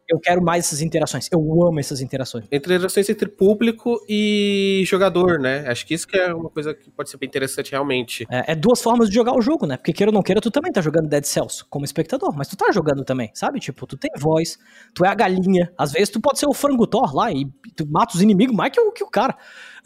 Eu 0.10 0.20
quero 0.20 0.44
mais 0.44 0.66
essas 0.66 0.82
interações. 0.82 1.30
Eu 1.32 1.40
amo 1.64 1.80
essas 1.80 2.02
interações. 2.02 2.46
Entre 2.52 2.74
relações 2.74 3.08
entre 3.10 3.30
público 3.30 4.04
e 4.10 4.84
jogador, 4.86 5.40
né? 5.40 5.66
Acho 5.68 5.86
que 5.86 5.94
isso 5.94 6.08
que 6.08 6.18
é 6.18 6.34
uma 6.34 6.50
coisa 6.50 6.74
que 6.74 6.90
pode 6.90 7.10
ser 7.10 7.18
bem 7.18 7.28
interessante 7.28 7.72
realmente. 7.72 8.26
É, 8.30 8.54
é 8.54 8.56
duas 8.56 8.82
formas 8.82 9.08
de 9.08 9.16
jogar 9.16 9.38
o 9.38 9.42
jogo, 9.42 9.68
né? 9.68 9.78
Porque 9.78 9.94
queira 9.94 10.10
ou 10.10 10.14
não 10.14 10.24
queira, 10.24 10.42
tu 10.42 10.50
também 10.50 10.72
tá 10.72 10.82
jogando 10.82 11.08
Dead 11.08 11.24
Cells 11.24 11.64
como 11.70 11.86
espectador, 11.86 12.36
mas 12.36 12.48
tu 12.48 12.58
tá 12.58 12.72
jogando 12.72 13.04
também, 13.04 13.30
sabe? 13.34 13.60
Tipo, 13.60 13.86
tu 13.86 13.96
tem 13.96 14.10
voz, 14.18 14.58
tu 14.94 15.06
é 15.06 15.10
a 15.10 15.16
galinha. 15.16 15.72
Às 15.78 15.92
vezes 15.92 16.10
tu 16.10 16.20
pode 16.20 16.40
ser 16.40 16.48
o 16.48 16.54
frango 16.54 16.88
Thor 16.88 17.16
lá 17.16 17.32
e 17.32 17.46
tu 17.76 17.88
mata 17.88 18.16
os 18.16 18.22
inimigos 18.22 18.56
mais 18.56 18.72
que 18.72 18.80
o, 18.80 18.92
que 18.92 19.04
o 19.04 19.10
cara. 19.10 19.38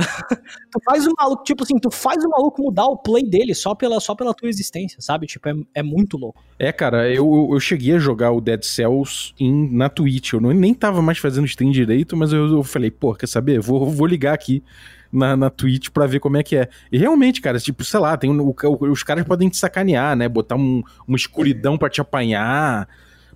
tu 0.72 0.80
faz 0.86 1.06
o 1.08 1.14
maluco, 1.18 1.44
tipo 1.44 1.64
assim, 1.64 1.78
tu 1.78 1.90
faz 1.92 2.24
o 2.24 2.30
maluco 2.30 2.62
mudar 2.62 2.86
o 2.86 2.98
play 2.98 3.24
dele 3.24 3.54
só 3.54 3.74
pela, 3.76 4.00
só 4.00 4.16
pela 4.16 4.34
tua 4.34 4.50
existência, 4.50 5.02
sabe? 5.02 5.28
Tipo, 5.28 5.50
é, 5.50 5.54
é 5.76 5.84
muito 5.84 6.18
louco. 6.18 6.44
É, 6.60 6.72
cara, 6.72 7.10
eu, 7.12 7.50
eu 7.52 7.60
cheguei 7.60 7.96
a 7.96 8.00
jogar 8.00 8.32
o 8.32 8.42
Dead 8.42 8.64
Cells 8.64 9.34
em, 9.40 9.70
na 9.76 9.90
Twitch. 9.90 10.34
Eu 10.34 10.42
não, 10.42 10.52
nem 10.52 10.74
tava 10.74 11.02
mais 11.02 11.18
fazendo 11.18 11.46
stream 11.46 11.72
direito, 11.72 12.16
mas 12.16 12.32
eu, 12.34 12.48
eu 12.52 12.64
falei, 12.64 12.92
pô, 12.92 13.14
quer 13.14 13.28
saber? 13.28 13.60
Vou, 13.60 13.90
vou 13.90 14.08
ligar 14.08 14.34
aqui 14.34 14.64
na, 15.12 15.38
na 15.38 15.50
Twitch 15.50 15.90
pra 15.90 16.08
ver 16.08 16.20
como 16.20 16.38
é 16.38 16.44
que 16.44 16.56
é. 16.56 16.68
E 16.92 16.98
realmente, 16.98 17.42
cara, 17.42 17.60
tipo, 17.60 17.84
sei 17.84 18.00
lá, 18.00 18.18
tem 18.18 18.30
um- 18.32 18.42
o- 18.42 18.92
os 18.92 19.04
caras 19.04 19.24
podem 19.26 19.48
te 19.50 19.58
sacanear, 19.58 20.16
né? 20.16 20.28
Botar 20.28 20.56
um- 20.56 20.82
uma 21.08 21.18
escuridão 21.18 21.78
pra 21.78 21.90
te 21.90 22.02
apanhar. 22.02 22.88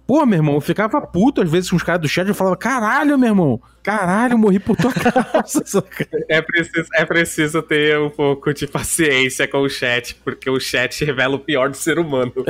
Pô, 0.07 0.25
meu 0.25 0.37
irmão, 0.37 0.55
eu 0.55 0.61
ficava 0.61 1.01
puto 1.01 1.41
às 1.41 1.51
vezes 1.51 1.69
com 1.69 1.75
os 1.75 1.83
caras 1.83 2.01
do 2.01 2.07
chat. 2.07 2.25
Eu 2.25 2.33
falava, 2.33 2.55
caralho, 2.55 3.19
meu 3.19 3.27
irmão, 3.27 3.61
caralho, 3.83 4.35
eu 4.35 4.37
morri 4.37 4.57
por 4.57 4.77
tua 4.77 4.93
causa. 4.95 5.83
É 6.29 6.41
preciso, 6.41 6.87
é 6.93 7.05
preciso 7.05 7.61
ter 7.61 7.99
um 7.99 8.09
pouco 8.09 8.53
de 8.53 8.65
paciência 8.65 9.45
com 9.49 9.57
o 9.59 9.69
chat, 9.69 10.15
porque 10.23 10.49
o 10.49 10.61
chat 10.61 11.03
revela 11.03 11.35
o 11.35 11.39
pior 11.39 11.69
do 11.69 11.75
ser 11.75 11.99
humano. 11.99 12.33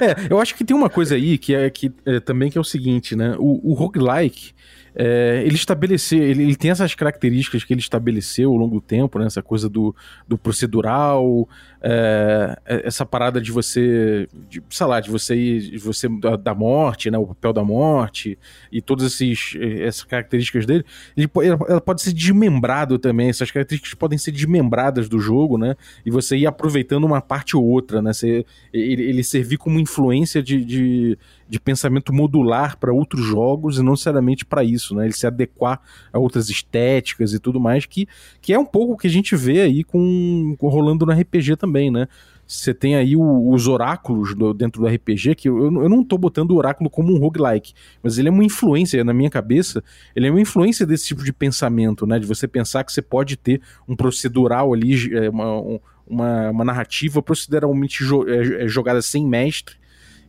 É, 0.00 0.32
eu 0.32 0.40
acho 0.40 0.54
que 0.54 0.64
tem 0.64 0.76
uma 0.76 0.90
coisa 0.90 1.14
aí 1.14 1.38
que 1.38 1.54
é 1.54 1.70
que 1.70 1.90
é, 2.04 2.20
também 2.20 2.50
que 2.50 2.58
é 2.58 2.60
o 2.60 2.64
seguinte, 2.64 3.16
né? 3.16 3.34
O, 3.38 3.70
o 3.70 3.74
roguelike, 3.74 4.52
é, 5.00 5.44
ele 5.46 5.54
estabeleceu, 5.54 6.20
ele, 6.20 6.42
ele 6.42 6.56
tem 6.56 6.72
essas 6.72 6.92
características 6.92 7.62
que 7.62 7.72
ele 7.72 7.80
estabeleceu 7.80 8.50
ao 8.50 8.56
longo 8.56 8.74
do 8.74 8.80
tempo, 8.80 9.20
né? 9.20 9.26
Essa 9.26 9.40
coisa 9.40 9.68
do, 9.68 9.94
do 10.26 10.36
procedural, 10.36 11.48
é, 11.80 12.58
é, 12.66 12.82
essa 12.84 13.06
parada 13.06 13.40
de 13.40 13.52
você, 13.52 14.26
de, 14.50 14.60
sei 14.68 14.86
lá, 14.86 14.98
de 14.98 15.08
você 15.08 15.36
ir, 15.36 15.70
de 15.70 15.78
você 15.78 16.08
da, 16.08 16.34
da 16.34 16.52
morte, 16.52 17.12
né? 17.12 17.16
O 17.16 17.28
papel 17.28 17.52
da 17.52 17.62
morte 17.62 18.36
e 18.72 18.82
todas 18.82 19.06
esses, 19.06 19.56
essas 19.80 20.02
características 20.02 20.66
dele, 20.66 20.84
ele, 21.16 21.30
ela 21.68 21.80
pode 21.80 22.02
ser 22.02 22.12
desmembrado 22.12 22.98
também. 22.98 23.28
Essas 23.28 23.52
características 23.52 23.94
podem 23.94 24.18
ser 24.18 24.32
desmembradas 24.32 25.08
do 25.08 25.20
jogo, 25.20 25.56
né? 25.56 25.76
E 26.04 26.10
você 26.10 26.36
ir 26.36 26.46
aproveitando 26.48 27.04
uma 27.04 27.20
parte 27.20 27.56
ou 27.56 27.64
outra, 27.64 28.02
né? 28.02 28.12
Você, 28.12 28.44
ele, 28.72 29.04
ele 29.04 29.22
servir 29.22 29.58
como 29.58 29.78
influência 29.78 30.42
de, 30.42 30.64
de, 30.64 31.18
de 31.48 31.58
pensamento 31.58 32.12
modular 32.12 32.76
para 32.78 32.92
outros 32.92 33.24
jogos 33.24 33.78
e 33.78 33.82
não 33.82 33.92
necessariamente 33.92 34.44
para 34.44 34.62
isso, 34.62 34.94
né? 34.94 35.04
Ele 35.06 35.12
se 35.14 35.26
adequar 35.26 35.80
a 36.12 36.18
outras 36.18 36.50
estéticas 36.50 37.32
e 37.32 37.38
tudo 37.38 37.58
mais, 37.58 37.86
que, 37.86 38.06
que 38.40 38.52
é 38.52 38.58
um 38.58 38.66
pouco 38.66 38.92
o 38.92 38.96
que 38.96 39.06
a 39.06 39.10
gente 39.10 39.34
vê 39.34 39.62
aí 39.62 39.82
com, 39.82 40.54
com 40.58 40.68
rolando 40.68 41.06
no 41.06 41.12
RPG 41.12 41.56
também, 41.56 41.90
né? 41.90 42.06
Você 42.46 42.72
tem 42.72 42.96
aí 42.96 43.14
o- 43.14 43.50
os 43.52 43.66
oráculos 43.68 44.34
do- 44.34 44.54
dentro 44.54 44.80
do 44.80 44.88
RPG, 44.88 45.34
que 45.34 45.48
eu, 45.48 45.58
eu 45.82 45.88
não 45.88 46.02
tô 46.02 46.16
botando 46.16 46.50
o 46.52 46.56
oráculo 46.56 46.88
como 46.88 47.14
um 47.14 47.18
roguelike, 47.18 47.74
mas 48.02 48.16
ele 48.18 48.28
é 48.28 48.30
uma 48.30 48.44
influência, 48.44 49.04
na 49.04 49.12
minha 49.12 49.28
cabeça, 49.28 49.82
ele 50.16 50.26
é 50.26 50.30
uma 50.30 50.40
influência 50.40 50.86
desse 50.86 51.06
tipo 51.08 51.22
de 51.22 51.32
pensamento, 51.32 52.06
né? 52.06 52.18
De 52.18 52.26
você 52.26 52.48
pensar 52.48 52.84
que 52.84 52.92
você 52.92 53.02
pode 53.02 53.36
ter 53.36 53.60
um 53.86 53.94
procedural 53.94 54.72
ali, 54.72 55.14
é, 55.14 55.28
uma, 55.30 55.60
um- 55.60 55.80
uma, 56.06 56.50
uma 56.50 56.64
narrativa 56.64 57.22
proceduralmente 57.22 58.02
jo- 58.02 58.26
é, 58.26 58.64
é 58.64 58.68
jogada 58.68 59.02
sem 59.02 59.26
mestre 59.26 59.76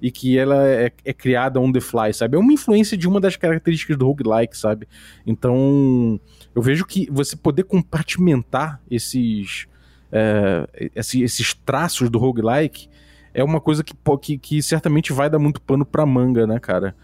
e 0.02 0.10
que 0.12 0.38
ela 0.38 0.66
é, 0.68 0.92
é 1.04 1.14
criada 1.14 1.60
on 1.60 1.72
the 1.72 1.82
fly, 1.82 2.14
sabe? 2.14 2.36
É 2.38 2.40
uma 2.40 2.54
influência 2.54 2.98
de 2.98 3.08
uma 3.08 3.20
das 3.20 3.36
características 3.36 3.98
do 3.98 4.06
roguelike, 4.08 4.58
sabe? 4.58 4.88
Então, 5.28 6.20
eu 6.56 6.62
vejo 6.62 6.86
que 6.86 7.08
você 7.12 7.36
poder 7.36 7.64
compartimentar 7.64 8.82
esses, 8.90 9.68
é, 10.12 10.90
esse- 10.96 11.22
esses 11.22 11.54
traços 11.54 12.10
do 12.10 12.18
roguelike 12.18 12.88
é 13.34 13.44
uma 13.44 13.60
coisa 13.60 13.84
que, 13.84 13.94
que, 14.22 14.38
que 14.38 14.64
certamente 14.64 15.12
vai 15.14 15.30
dar 15.30 15.38
muito 15.40 15.62
pano 15.62 15.86
pra 15.86 16.06
manga, 16.06 16.48
né, 16.48 16.60
cara? 16.60 16.96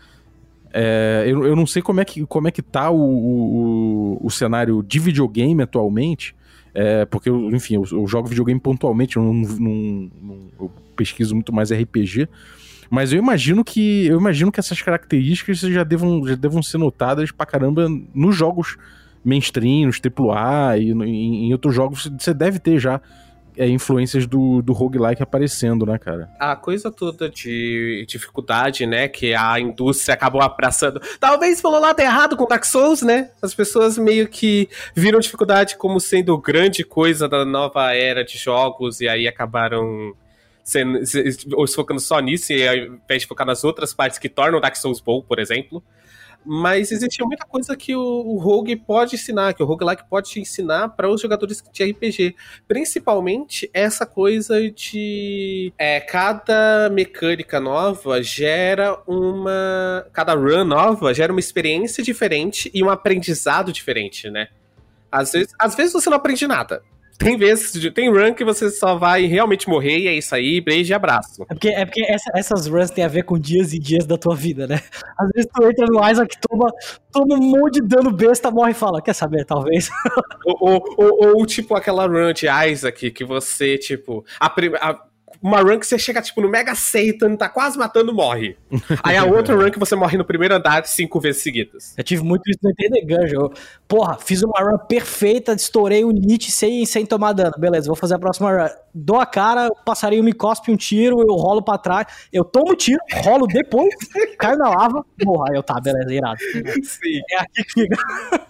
É, 0.74 1.24
eu, 1.28 1.46
eu 1.46 1.56
não 1.56 1.66
sei 1.66 1.82
como 1.82 2.02
é 2.02 2.06
que, 2.06 2.26
como 2.26 2.48
é 2.48 2.52
que 2.52 2.62
tá 2.62 2.90
o, 2.90 3.00
o, 3.00 4.20
o 4.26 4.30
cenário 4.30 4.84
de 4.84 5.00
videogame 5.00 5.62
atualmente, 5.64 6.36
é, 6.74 7.06
porque, 7.06 7.30
eu, 7.30 7.50
enfim, 7.56 7.76
eu, 7.76 7.86
eu 7.92 8.06
jogo 8.08 8.28
videogame 8.28 8.60
pontualmente, 8.60 9.16
eu, 9.16 9.24
não, 9.24 9.34
não- 9.34 10.10
não- 10.22 10.40
eu 10.60 10.72
pesquiso 10.96 11.34
muito 11.34 11.54
mais 11.54 11.72
RPG, 11.72 12.28
mas 12.90 13.12
eu 13.12 13.20
imagino 13.20 13.64
que 13.64 14.06
eu 14.08 14.20
imagino 14.20 14.52
que 14.52 14.60
essas 14.60 14.82
características 14.82 15.60
já 15.60 15.84
devam, 15.84 16.26
já 16.28 16.36
devam 16.36 16.62
ser 16.62 16.78
notadas 16.78 17.32
pra 17.32 17.46
caramba 17.46 17.88
nos 18.14 18.36
jogos 18.36 18.78
mainstream, 19.24 19.88
nos 19.88 20.00
AAA 20.00 20.78
e 20.78 20.92
em, 20.92 21.48
em 21.48 21.52
outros 21.52 21.74
jogos 21.74 22.12
você 22.20 22.34
deve 22.34 22.60
ter 22.60 22.80
já 22.80 23.02
é, 23.58 23.68
influências 23.68 24.28
do, 24.28 24.62
do 24.62 24.74
roguelike 24.74 25.24
aparecendo, 25.24 25.86
né, 25.86 25.98
cara? 25.98 26.30
A 26.40 26.56
coisa 26.56 26.92
toda 26.92 27.30
de 27.30 28.06
dificuldade, 28.08 28.86
né, 28.86 29.08
que 29.08 29.34
a 29.34 29.60
indústria 29.60 30.14
acabou 30.14 30.42
abraçando. 30.42 31.02
Talvez 31.20 31.62
falou 31.62 31.80
lá 31.80 31.94
tá 31.94 32.04
errado 32.04 32.36
com 32.36 32.46
Dark 32.46 32.66
Souls, 32.66 33.02
né? 33.02 33.32
As 33.42 33.56
pessoas 33.56 33.98
meio 33.98 34.28
que 34.28 34.70
viram 34.94 35.20
dificuldade 35.20 35.78
como 35.78 36.00
sendo 36.00 36.38
grande 36.38 36.84
coisa 36.84 37.28
da 37.28 37.46
nova 37.46 37.94
era 37.94 38.24
de 38.24 38.38
jogos 38.38 39.00
e 39.00 39.08
aí 39.08 39.28
acabaram 39.28 40.14
se, 40.66 40.84
ou 41.54 41.68
se 41.68 41.76
focando 41.76 42.02
só 42.02 42.20
nisso 42.20 42.52
e 42.52 42.68
ao 42.68 42.76
invés 42.76 43.22
de 43.22 43.28
focar 43.28 43.46
nas 43.46 43.64
outras 43.64 43.94
partes 43.94 44.18
que 44.18 44.28
tornam 44.28 44.60
Dark 44.60 44.76
Souls 44.76 45.00
bom, 45.00 45.22
por 45.22 45.38
exemplo. 45.38 45.84
Mas 46.44 46.92
existia 46.92 47.26
muita 47.26 47.46
coisa 47.46 47.76
que 47.76 47.96
o, 47.96 48.02
o 48.02 48.38
Rogue 48.38 48.76
pode 48.76 49.16
ensinar, 49.16 49.54
que 49.54 49.64
o 49.64 49.66
Roguelike 49.66 50.04
pode 50.08 50.30
te 50.30 50.40
ensinar 50.40 50.90
para 50.90 51.10
os 51.10 51.20
jogadores 51.20 51.64
de 51.74 51.84
RPG. 51.84 52.36
Principalmente 52.68 53.70
essa 53.74 54.06
coisa 54.06 54.70
de 54.70 55.74
é, 55.78 56.00
cada 56.00 56.90
mecânica 56.92 57.60
nova 57.60 58.22
gera 58.22 59.00
uma. 59.08 60.06
Cada 60.14 60.36
run 60.36 60.64
nova 60.64 61.14
gera 61.16 61.32
uma 61.34 61.40
experiência 61.40 62.04
diferente 62.04 62.70
e 62.74 62.84
um 62.84 62.92
aprendizado 62.92 63.74
diferente, 63.74 64.30
né? 64.30 64.50
Às 65.12 65.32
vezes, 65.32 65.54
às 65.58 65.76
vezes 65.76 65.94
você 65.94 66.10
não 66.10 66.18
aprende 66.18 66.46
nada. 66.46 66.84
Tem 67.18 67.38
vezes, 67.38 67.94
tem 67.94 68.10
run 68.10 68.34
que 68.34 68.44
você 68.44 68.70
só 68.70 68.96
vai 68.96 69.26
realmente 69.26 69.70
morrer 69.70 70.00
e 70.00 70.08
é 70.08 70.14
isso 70.16 70.36
aí, 70.36 70.60
beijo 70.60 70.92
e 70.92 70.94
abraço. 70.94 71.44
É 71.44 71.54
porque, 71.54 71.70
é 71.70 71.86
porque 71.86 72.04
essa- 72.04 72.32
essas 72.36 72.68
runs 72.68 72.90
têm 72.92 73.04
a 73.04 73.08
ver 73.08 73.24
com 73.24 73.40
dias 73.40 73.74
e 73.74 73.80
dias 73.80 74.06
da 74.06 74.18
tua 74.18 74.36
vida, 74.36 74.68
né? 74.68 74.82
Às 75.18 75.30
vezes 75.34 75.50
tu 75.54 75.64
entra 75.66 75.86
no 75.88 76.10
Isaac, 76.10 76.36
toma, 76.48 76.70
toma 77.12 77.36
um 77.36 77.42
monte 77.42 77.76
de 77.82 77.88
dano 77.88 78.12
besta, 78.12 78.52
morre 78.52 78.72
e 78.72 78.74
fala, 78.76 79.02
quer 79.02 79.14
saber, 79.14 79.46
talvez. 79.46 79.90
Ou, 80.46 80.58
ou, 80.60 80.96
ou- 80.98 81.38
ou, 81.38 81.46
tipo 81.46 81.74
aquela 81.76 82.06
run 82.06 82.32
de 82.34 82.48
Isaac 82.48 83.10
que 83.12 83.24
você, 83.26 83.78
tipo. 83.78 84.24
A, 84.40 84.48
a- 84.48 85.02
uma 85.46 85.62
run 85.62 85.78
que 85.78 85.86
você 85.86 86.00
chega, 86.00 86.24
tipo, 86.24 86.42
no 86.42 86.50
Mega 86.50 86.74
Satan, 86.74 87.36
tá 87.36 87.48
quase 87.48 87.78
matando, 87.78 88.12
morre. 88.12 88.58
Aí 89.04 89.16
a 89.16 89.26
outra 89.26 89.56
run 89.56 89.70
que 89.70 89.78
você 89.78 89.96
morre 89.96 90.18
no 90.18 90.26
primeiro 90.26 90.56
andar 90.56 90.84
cinco 90.88 91.20
vezes 91.20 91.44
seguidas. 91.44 91.94
Eu 91.96 92.04
tive 92.04 92.24
muito 92.24 92.50
isso 92.50 92.58
no 92.64 92.74
The 92.74 93.02
Gungeon. 93.02 93.42
Eu, 93.42 93.54
Porra, 93.88 94.18
fiz 94.18 94.42
uma 94.42 94.60
run 94.60 94.80
perfeita, 94.88 95.54
estourei 95.54 96.04
o 96.04 96.10
Lich 96.10 96.52
sem, 96.52 96.84
sem 96.88 97.06
tomar 97.06 97.34
dano. 97.34 97.54
Beleza, 97.60 97.86
vou 97.86 97.96
fazer 97.96 98.16
a 98.16 98.20
próxima 98.20 98.52
run. 98.52 98.70
Dou 98.98 99.20
a 99.20 99.26
cara, 99.26 99.68
o 99.68 99.76
passarinho 99.84 100.24
me 100.24 100.32
cospe 100.32 100.72
um 100.72 100.78
tiro, 100.78 101.20
eu 101.20 101.36
rolo 101.36 101.62
pra 101.62 101.78
trás, 101.78 102.08
eu 102.32 102.46
tomo 102.46 102.72
o 102.72 102.76
tiro, 102.78 103.00
rolo 103.26 103.46
depois, 103.46 103.94
caio 104.40 104.58
na 104.58 104.70
lava, 104.70 105.06
morra. 105.22 105.48
Aí 105.52 105.58
eu, 105.58 105.62
tá, 105.64 105.82
beleza, 105.82 106.14
irado. 106.14 106.38
Sim. 106.82 107.20
É 107.32 107.36
aqui 107.42 107.64
que 107.66 107.74
fica. 107.74 107.98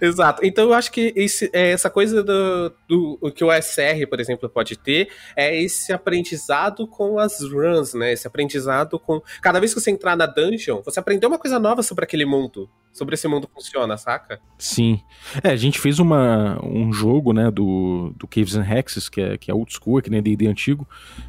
Exato. 0.00 0.44
Então 0.44 0.64
eu 0.64 0.74
acho 0.74 0.90
que 0.90 1.12
esse- 1.14 1.48
é, 1.52 1.70
essa 1.70 1.88
coisa 1.88 2.22
do, 2.24 2.72
do 2.88 3.18
o 3.20 3.30
que 3.30 3.44
o 3.44 3.52
SR, 3.52 4.06
por 4.08 4.18
exemplo, 4.20 4.48
pode 4.48 4.76
ter 4.76 5.08
é 5.36 5.56
esse 5.62 5.92
aprendizado 5.92 6.86
com 6.88 7.18
as 7.18 7.40
runs, 7.40 7.94
né? 7.94 8.12
Esse 8.12 8.26
aprendizado 8.26 8.98
com. 8.98 9.20
Cada 9.40 9.60
vez 9.60 9.72
que 9.72 9.80
você 9.80 9.90
entrar 9.90 10.16
na 10.16 10.26
dungeon, 10.26 10.82
você 10.84 10.98
aprendeu 10.98 11.28
uma 11.28 11.38
coisa 11.38 11.58
nova 11.58 11.82
sobre 11.82 12.04
aquele 12.04 12.24
mundo. 12.24 12.68
Sobre 12.94 13.14
esse 13.14 13.26
mundo 13.26 13.50
funciona, 13.52 13.96
saca? 13.96 14.40
Sim. 14.56 15.00
É, 15.42 15.50
a 15.50 15.56
gente 15.56 15.80
fez 15.80 15.98
uma, 15.98 16.64
um 16.64 16.92
jogo, 16.92 17.32
né, 17.32 17.50
do, 17.50 18.12
do 18.16 18.24
Caves 18.28 18.54
and 18.54 18.64
Hexes, 18.64 19.08
que 19.08 19.20
é, 19.20 19.36
que 19.36 19.50
é 19.50 19.54
old 19.54 19.74
school, 19.74 20.00
que 20.00 20.08
nem 20.08 20.22
D&D 20.22 20.46
antigo, 20.46 20.86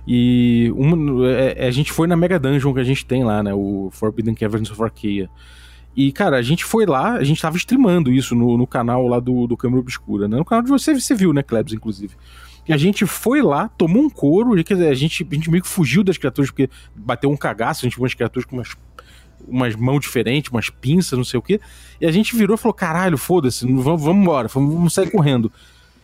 e 0.07 0.71
uma, 0.75 1.27
é, 1.27 1.65
a 1.65 1.71
gente 1.71 1.91
foi 1.91 2.07
na 2.07 2.15
Mega 2.15 2.37
Dungeon 2.37 2.71
que 2.71 2.79
a 2.79 2.83
gente 2.83 3.03
tem 3.03 3.23
lá, 3.23 3.41
né, 3.41 3.51
o 3.51 3.89
Forbidden 3.91 4.35
Caverns 4.35 4.69
of 4.69 4.83
Arcaea. 4.83 5.27
E, 5.95 6.11
cara, 6.11 6.37
a 6.37 6.41
gente 6.43 6.63
foi 6.63 6.85
lá, 6.85 7.13
a 7.13 7.23
gente 7.23 7.41
tava 7.41 7.57
streamando 7.57 8.11
isso 8.11 8.35
no, 8.35 8.59
no 8.59 8.67
canal 8.67 9.07
lá 9.07 9.19
do, 9.19 9.47
do 9.47 9.57
Câmara 9.57 9.79
Obscura, 9.79 10.27
né, 10.27 10.37
no 10.37 10.45
canal 10.45 10.63
de 10.63 10.69
você, 10.69 10.93
você 10.93 11.15
viu, 11.15 11.33
né, 11.33 11.41
Klebs, 11.41 11.73
inclusive. 11.73 12.13
E 12.67 12.73
a 12.73 12.77
gente 12.77 13.07
foi 13.07 13.41
lá, 13.41 13.69
tomou 13.69 14.03
um 14.03 14.09
couro, 14.09 14.55
quer 14.63 14.75
dizer, 14.75 14.89
a 14.89 14.93
gente, 14.93 15.27
a 15.27 15.33
gente 15.33 15.49
meio 15.49 15.63
que 15.63 15.69
fugiu 15.69 16.03
das 16.03 16.17
criaturas, 16.17 16.51
porque 16.51 16.69
bateu 16.95 17.31
um 17.31 17.37
cagaço, 17.37 17.83
a 17.83 17.89
gente 17.89 17.95
viu 17.95 18.03
umas 18.03 18.13
criaturas 18.13 18.45
com 18.45 18.55
umas 18.55 18.75
umas 19.47 19.75
mãos 19.75 19.99
diferentes, 20.01 20.51
umas 20.51 20.69
pinças, 20.69 21.17
não 21.17 21.25
sei 21.25 21.37
o 21.37 21.41
quê. 21.41 21.59
E 21.99 22.05
a 22.05 22.11
gente 22.11 22.35
virou 22.35 22.55
e 22.55 22.57
falou: 22.57 22.73
caralho, 22.73 23.17
foda-se, 23.17 23.65
vamos, 23.65 24.01
vamos 24.01 24.21
embora, 24.21 24.47
vamos, 24.47 24.93
sair 24.93 25.09
correndo. 25.09 25.51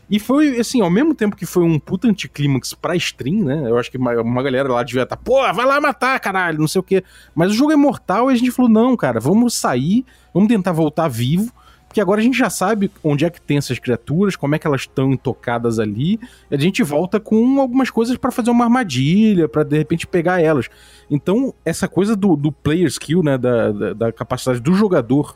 E 0.09 0.19
foi, 0.19 0.59
assim, 0.59 0.81
ao 0.81 0.89
mesmo 0.89 1.15
tempo 1.15 1.37
que 1.37 1.45
foi 1.45 1.63
um 1.63 1.79
puta 1.79 2.07
anticlímax 2.07 2.73
pra 2.73 2.97
stream, 2.97 3.45
né? 3.45 3.69
Eu 3.69 3.77
acho 3.77 3.89
que 3.89 3.97
uma, 3.97 4.19
uma 4.21 4.43
galera 4.43 4.67
lá 4.67 4.83
devia 4.83 5.03
estar, 5.03 5.15
pô, 5.15 5.41
vai 5.53 5.65
lá 5.65 5.79
matar, 5.79 6.19
caralho, 6.19 6.59
não 6.59 6.67
sei 6.67 6.79
o 6.79 6.83
quê. 6.83 7.01
Mas 7.33 7.51
o 7.51 7.53
jogo 7.53 7.71
é 7.71 7.77
mortal 7.77 8.29
e 8.29 8.33
a 8.33 8.37
gente 8.37 8.51
falou, 8.51 8.69
não, 8.69 8.97
cara, 8.97 9.21
vamos 9.21 9.53
sair, 9.53 10.05
vamos 10.33 10.49
tentar 10.49 10.73
voltar 10.73 11.07
vivo. 11.07 11.51
Porque 11.91 11.99
agora 11.99 12.21
a 12.21 12.23
gente 12.23 12.37
já 12.37 12.49
sabe 12.49 12.89
onde 13.03 13.25
é 13.25 13.29
que 13.29 13.41
tem 13.41 13.57
essas 13.57 13.77
criaturas, 13.77 14.37
como 14.37 14.55
é 14.55 14.59
que 14.59 14.65
elas 14.65 14.83
estão 14.83 15.11
intocadas 15.11 15.77
ali. 15.77 16.17
A 16.49 16.55
gente 16.55 16.81
volta 16.83 17.19
com 17.19 17.59
algumas 17.59 17.89
coisas 17.89 18.15
pra 18.15 18.31
fazer 18.31 18.49
uma 18.49 18.63
armadilha, 18.63 19.49
pra 19.49 19.61
de 19.61 19.77
repente 19.77 20.07
pegar 20.07 20.41
elas. 20.41 20.69
Então, 21.09 21.53
essa 21.65 21.89
coisa 21.89 22.15
do, 22.15 22.37
do 22.37 22.49
player 22.49 22.87
skill, 22.87 23.21
né? 23.21 23.37
Da, 23.37 23.73
da, 23.73 23.93
da 23.93 24.11
capacidade 24.13 24.61
do 24.61 24.73
jogador 24.73 25.35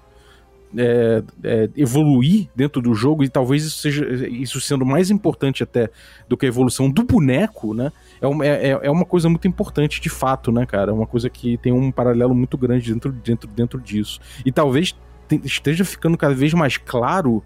é, 0.78 1.24
é, 1.44 1.70
evoluir 1.76 2.48
dentro 2.56 2.82
do 2.82 2.94
jogo 2.94 3.22
e 3.22 3.28
talvez 3.28 3.66
isso 3.66 3.80
seja 3.80 4.06
isso 4.30 4.62
sendo 4.62 4.86
mais 4.86 5.12
importante 5.12 5.62
até 5.62 5.90
do 6.28 6.38
que 6.38 6.46
a 6.46 6.50
evolução 6.50 6.90
do 6.90 7.04
boneco, 7.04 7.74
né? 7.74 7.92
É 8.22 8.28
uma, 8.28 8.46
é, 8.46 8.80
é 8.82 8.90
uma 8.90 9.06
coisa 9.06 9.28
muito 9.28 9.46
importante 9.46 10.00
de 10.00 10.10
fato, 10.10 10.54
né, 10.54 10.66
cara? 10.66 10.92
É 10.92 10.94
uma 10.94 11.06
coisa 11.06 11.30
que 11.30 11.58
tem 11.58 11.74
um 11.74 11.92
paralelo 11.92 12.34
muito 12.34 12.58
grande 12.58 12.94
dentro, 12.94 13.12
dentro, 13.12 13.50
dentro 13.50 13.82
disso. 13.82 14.22
E 14.46 14.54
talvez 14.54 14.96
esteja 15.44 15.86
ficando 15.86 16.18
cada 16.18 16.34
vez 16.34 16.54
mais 16.54 16.78
claro, 16.78 17.44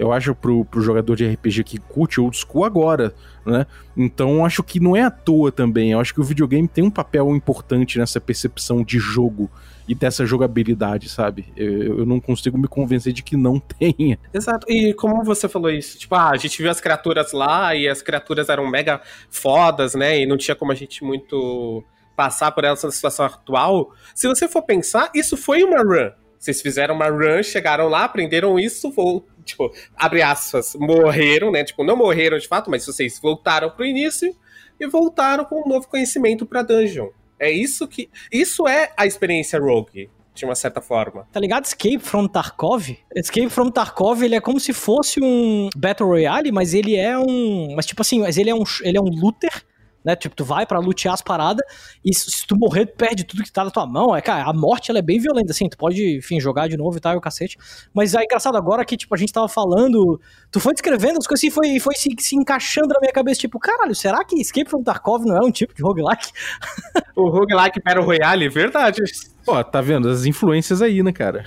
eu 0.00 0.12
acho, 0.12 0.34
pro, 0.34 0.64
pro 0.64 0.80
jogador 0.80 1.14
de 1.14 1.26
RPG 1.26 1.62
que 1.62 1.78
curte 1.78 2.20
old 2.22 2.34
school 2.34 2.64
agora, 2.64 3.14
né? 3.44 3.66
Então 3.94 4.46
acho 4.46 4.62
que 4.62 4.80
não 4.80 4.96
é 4.96 5.02
à 5.02 5.10
toa 5.10 5.52
também. 5.52 5.92
Eu 5.92 6.00
acho 6.00 6.14
que 6.14 6.20
o 6.20 6.24
videogame 6.24 6.66
tem 6.66 6.82
um 6.82 6.90
papel 6.90 7.28
importante 7.36 7.98
nessa 7.98 8.18
percepção 8.18 8.82
de 8.82 8.98
jogo 8.98 9.50
e 9.86 9.94
dessa 9.94 10.24
jogabilidade, 10.24 11.08
sabe? 11.10 11.52
Eu, 11.54 11.98
eu 11.98 12.06
não 12.06 12.18
consigo 12.18 12.56
me 12.56 12.66
convencer 12.66 13.12
de 13.12 13.22
que 13.22 13.36
não 13.36 13.60
tenha. 13.78 14.18
Exato. 14.32 14.64
E 14.70 14.94
como 14.94 15.22
você 15.22 15.48
falou 15.50 15.70
isso, 15.70 15.98
tipo, 15.98 16.14
ah, 16.14 16.30
a 16.30 16.36
gente 16.36 16.62
viu 16.62 16.70
as 16.70 16.80
criaturas 16.80 17.32
lá 17.32 17.74
e 17.74 17.86
as 17.86 18.00
criaturas 18.00 18.48
eram 18.48 18.66
mega 18.70 19.02
fodas, 19.28 19.94
né? 19.94 20.20
E 20.20 20.26
não 20.26 20.38
tinha 20.38 20.54
como 20.54 20.72
a 20.72 20.74
gente 20.74 21.04
muito 21.04 21.84
passar 22.16 22.52
por 22.52 22.64
elas 22.64 22.82
na 22.82 22.90
situação 22.90 23.26
atual. 23.26 23.92
Se 24.14 24.26
você 24.28 24.48
for 24.48 24.62
pensar, 24.62 25.10
isso 25.14 25.36
foi 25.36 25.62
uma 25.62 25.82
run. 25.82 26.10
Vocês 26.40 26.62
fizeram 26.62 26.94
uma 26.94 27.08
run, 27.08 27.42
chegaram 27.42 27.86
lá, 27.86 28.04
aprenderam 28.04 28.58
isso, 28.58 28.90
vou, 28.90 29.26
tipo, 29.44 29.70
abre 29.94 30.22
aspas, 30.22 30.74
morreram, 30.74 31.52
né? 31.52 31.62
Tipo, 31.62 31.84
não 31.84 31.94
morreram 31.94 32.38
de 32.38 32.48
fato, 32.48 32.70
mas 32.70 32.86
vocês 32.86 33.20
voltaram 33.20 33.70
pro 33.70 33.84
início 33.84 34.34
e 34.80 34.86
voltaram 34.86 35.44
com 35.44 35.62
um 35.62 35.68
novo 35.68 35.86
conhecimento 35.86 36.46
pra 36.46 36.62
dungeon. 36.62 37.10
É 37.38 37.50
isso 37.50 37.86
que. 37.86 38.08
Isso 38.32 38.66
é 38.66 38.90
a 38.96 39.04
experiência 39.04 39.60
Rogue, 39.60 40.08
de 40.34 40.46
uma 40.46 40.54
certa 40.54 40.80
forma. 40.80 41.28
Tá 41.30 41.38
ligado? 41.38 41.66
Escape 41.66 41.98
from 41.98 42.26
Tarkov? 42.26 42.88
Escape 43.14 43.50
from 43.50 43.70
Tarkov, 43.70 44.22
ele 44.22 44.34
é 44.34 44.40
como 44.40 44.58
se 44.58 44.72
fosse 44.72 45.20
um 45.22 45.68
Battle 45.76 46.08
Royale, 46.08 46.50
mas 46.50 46.72
ele 46.72 46.96
é 46.96 47.18
um... 47.18 47.74
Mas 47.76 47.84
tipo 47.84 48.00
assim, 48.00 48.20
mas 48.20 48.38
ele 48.38 48.48
é 48.48 48.54
um, 48.54 48.64
ele 48.80 48.96
é 48.96 49.00
um 49.00 49.10
looter, 49.10 49.62
né? 50.04 50.16
Tipo, 50.16 50.34
tu 50.34 50.44
vai 50.44 50.66
pra 50.66 50.78
lutear 50.78 51.14
as 51.14 51.22
paradas 51.22 51.64
e 52.04 52.14
se 52.14 52.46
tu 52.46 52.56
morrer, 52.56 52.86
tu 52.86 52.96
perde 52.96 53.24
tudo 53.24 53.42
que 53.42 53.52
tá 53.52 53.64
na 53.64 53.70
tua 53.70 53.86
mão. 53.86 54.14
É, 54.14 54.20
cara, 54.20 54.48
a 54.48 54.52
morte, 54.52 54.90
ela 54.90 54.98
é 54.98 55.02
bem 55.02 55.18
violenta, 55.18 55.52
assim. 55.52 55.68
Tu 55.68 55.76
pode, 55.76 56.18
enfim, 56.18 56.40
jogar 56.40 56.68
de 56.68 56.76
novo 56.76 56.96
e 56.96 57.00
tal, 57.00 57.14
e 57.14 57.16
o 57.16 57.20
cacete. 57.20 57.56
Mas 57.94 58.14
é 58.14 58.22
engraçado 58.22 58.56
agora 58.56 58.84
que, 58.84 58.96
tipo, 58.96 59.14
a 59.14 59.18
gente 59.18 59.32
tava 59.32 59.48
falando... 59.48 60.20
Tu 60.50 60.58
foi 60.58 60.72
descrevendo 60.72 61.18
as 61.18 61.26
coisas 61.26 61.44
assim, 61.44 61.50
foi, 61.50 61.78
foi 61.78 61.94
se, 61.94 62.14
se 62.18 62.36
encaixando 62.36 62.88
na 62.88 63.00
minha 63.00 63.12
cabeça. 63.12 63.40
Tipo, 63.40 63.58
caralho, 63.58 63.94
será 63.94 64.24
que 64.24 64.36
Escape 64.40 64.68
from 64.68 64.82
Tarkov 64.82 65.24
não 65.24 65.36
é 65.36 65.40
um 65.40 65.50
tipo 65.50 65.74
de 65.74 65.82
roguelike? 65.82 66.30
O 67.16 67.28
roguelike 67.28 67.82
Battle 67.84 68.04
Royale, 68.04 68.48
verdade. 68.48 69.02
Ó, 69.46 69.62
tá 69.62 69.80
vendo? 69.80 70.08
As 70.08 70.24
influências 70.24 70.80
aí, 70.80 71.02
né, 71.02 71.12
cara? 71.12 71.44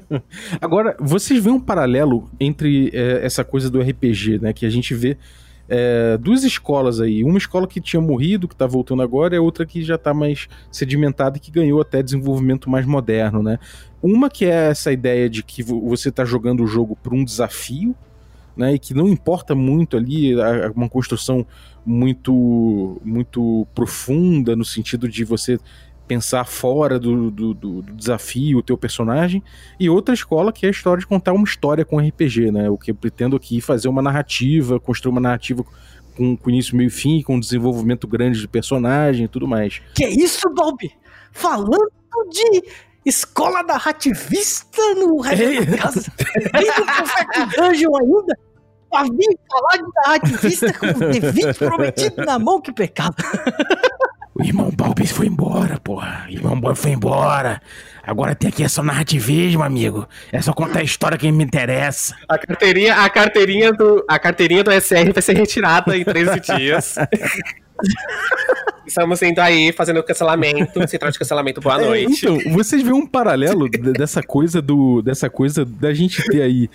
Agora, 0.60 0.96
vocês 0.98 1.42
veem 1.42 1.56
um 1.56 1.60
paralelo 1.60 2.30
entre 2.40 2.90
é, 2.94 3.24
essa 3.24 3.44
coisa 3.44 3.68
do 3.68 3.80
RPG, 3.80 4.38
né? 4.40 4.52
Que 4.52 4.64
a 4.64 4.70
gente 4.70 4.94
vê 4.94 5.18
é, 5.74 6.18
duas 6.18 6.44
escolas 6.44 7.00
aí. 7.00 7.24
Uma 7.24 7.38
escola 7.38 7.66
que 7.66 7.80
tinha 7.80 8.00
morrido, 8.00 8.46
que 8.46 8.54
tá 8.54 8.66
voltando 8.66 9.00
agora, 9.02 9.34
e 9.34 9.38
a 9.38 9.42
outra 9.42 9.64
que 9.64 9.82
já 9.82 9.96
tá 9.96 10.12
mais 10.12 10.46
sedimentada 10.70 11.38
e 11.38 11.40
que 11.40 11.50
ganhou 11.50 11.80
até 11.80 12.02
desenvolvimento 12.02 12.68
mais 12.68 12.84
moderno, 12.84 13.42
né? 13.42 13.58
Uma 14.02 14.28
que 14.28 14.44
é 14.44 14.68
essa 14.68 14.92
ideia 14.92 15.30
de 15.30 15.42
que 15.42 15.62
vo- 15.62 15.80
você 15.88 16.12
tá 16.12 16.26
jogando 16.26 16.62
o 16.62 16.66
jogo 16.66 16.94
por 17.02 17.14
um 17.14 17.24
desafio, 17.24 17.94
né? 18.54 18.74
E 18.74 18.78
que 18.78 18.92
não 18.92 19.08
importa 19.08 19.54
muito 19.54 19.96
ali 19.96 20.34
uma 20.76 20.90
construção 20.90 21.46
muito 21.86 23.00
muito 23.02 23.66
profunda 23.74 24.54
no 24.54 24.66
sentido 24.66 25.08
de 25.08 25.24
você 25.24 25.58
pensar 26.06 26.44
fora 26.44 26.98
do, 26.98 27.30
do, 27.30 27.54
do- 27.54 27.82
desafio 27.94 28.58
o 28.58 28.62
teu 28.62 28.76
personagem 28.76 29.42
e 29.78 29.88
outra 29.88 30.14
escola 30.14 30.52
que 30.52 30.66
é 30.66 30.68
a 30.68 30.72
história 30.72 31.00
de 31.00 31.06
contar 31.06 31.32
uma 31.32 31.44
história 31.44 31.84
com 31.84 31.98
RPG, 31.98 32.50
né? 32.50 32.68
O 32.68 32.76
que 32.76 32.90
eu 32.90 32.94
pretendo 32.94 33.36
aqui 33.36 33.60
fazer 33.60 33.88
uma 33.88 34.02
narrativa, 34.02 34.78
construir 34.80 35.12
uma 35.12 35.20
narrativa 35.20 35.64
com, 36.16 36.36
com 36.36 36.50
início, 36.50 36.76
meio 36.76 36.88
e 36.88 36.90
fim, 36.90 37.22
com 37.22 37.36
um 37.36 37.40
desenvolvimento 37.40 38.06
grande 38.06 38.40
de 38.40 38.48
personagem 38.48 39.24
e 39.24 39.28
tudo 39.28 39.48
mais. 39.48 39.80
Que 39.94 40.06
isso, 40.06 40.48
Bob? 40.54 40.76
Falando 41.32 41.90
de 42.30 42.62
escola 43.06 43.62
narrativista 43.62 44.80
no 44.94 45.20
resto 45.20 45.70
da 45.70 45.76
casa. 45.78 46.12
Vem 46.52 46.66
do 46.66 46.84
com 47.56 47.62
Dungeon 47.62 47.96
ainda. 47.96 48.38
Pra 48.90 49.04
vir 49.04 49.38
falar 49.50 49.76
de 49.78 49.90
narrativista 50.04 50.72
com 50.74 50.86
o 50.86 50.90
D20 50.92 51.56
prometido 51.56 52.24
na 52.26 52.38
mão, 52.38 52.60
que 52.60 52.70
pecado. 52.72 53.16
O 54.42 54.44
irmão 54.44 54.72
Balbis 54.74 55.12
foi 55.12 55.28
embora, 55.28 55.78
porra. 55.78 56.26
O 56.28 56.32
irmão 56.32 56.60
Balbis 56.60 56.82
foi 56.82 56.90
embora. 56.90 57.62
Agora 58.04 58.34
tem 58.34 58.48
aqui 58.48 58.64
essa 58.64 58.82
narrativismo, 58.82 59.62
amigo. 59.62 60.08
É 60.32 60.42
só 60.42 60.52
contar 60.52 60.80
a 60.80 60.82
história 60.82 61.16
que 61.16 61.30
me 61.30 61.44
interessa. 61.44 62.16
A 62.28 62.36
carteirinha, 62.36 62.96
a 62.96 63.08
carteirinha 63.08 63.72
do, 63.72 64.04
a 64.08 64.18
carteirinha 64.18 64.64
do 64.64 64.72
SR 64.72 65.12
vai 65.12 65.22
ser 65.22 65.36
retirada 65.36 65.96
em 65.96 66.02
13 66.02 66.40
dias. 66.40 66.96
Estamos 68.86 69.22
indo 69.22 69.38
aí 69.38 69.72
fazendo 69.72 70.02
cancelamento, 70.02 70.86
central 70.88 71.10
de 71.12 71.18
cancelamento, 71.18 71.60
boa 71.60 71.80
É, 71.80 71.86
noite. 71.86 72.26
então, 72.26 72.38
vocês 72.52 72.82
veem 72.82 72.92
um 72.94 73.06
paralelo 73.06 73.68
dessa 73.68 74.22
coisa 74.22 74.60
do 74.60 75.00
dessa 75.00 75.30
coisa 75.30 75.64
da 75.64 75.94
gente 75.94 76.22
ter 76.28 76.42
aí 76.42 76.68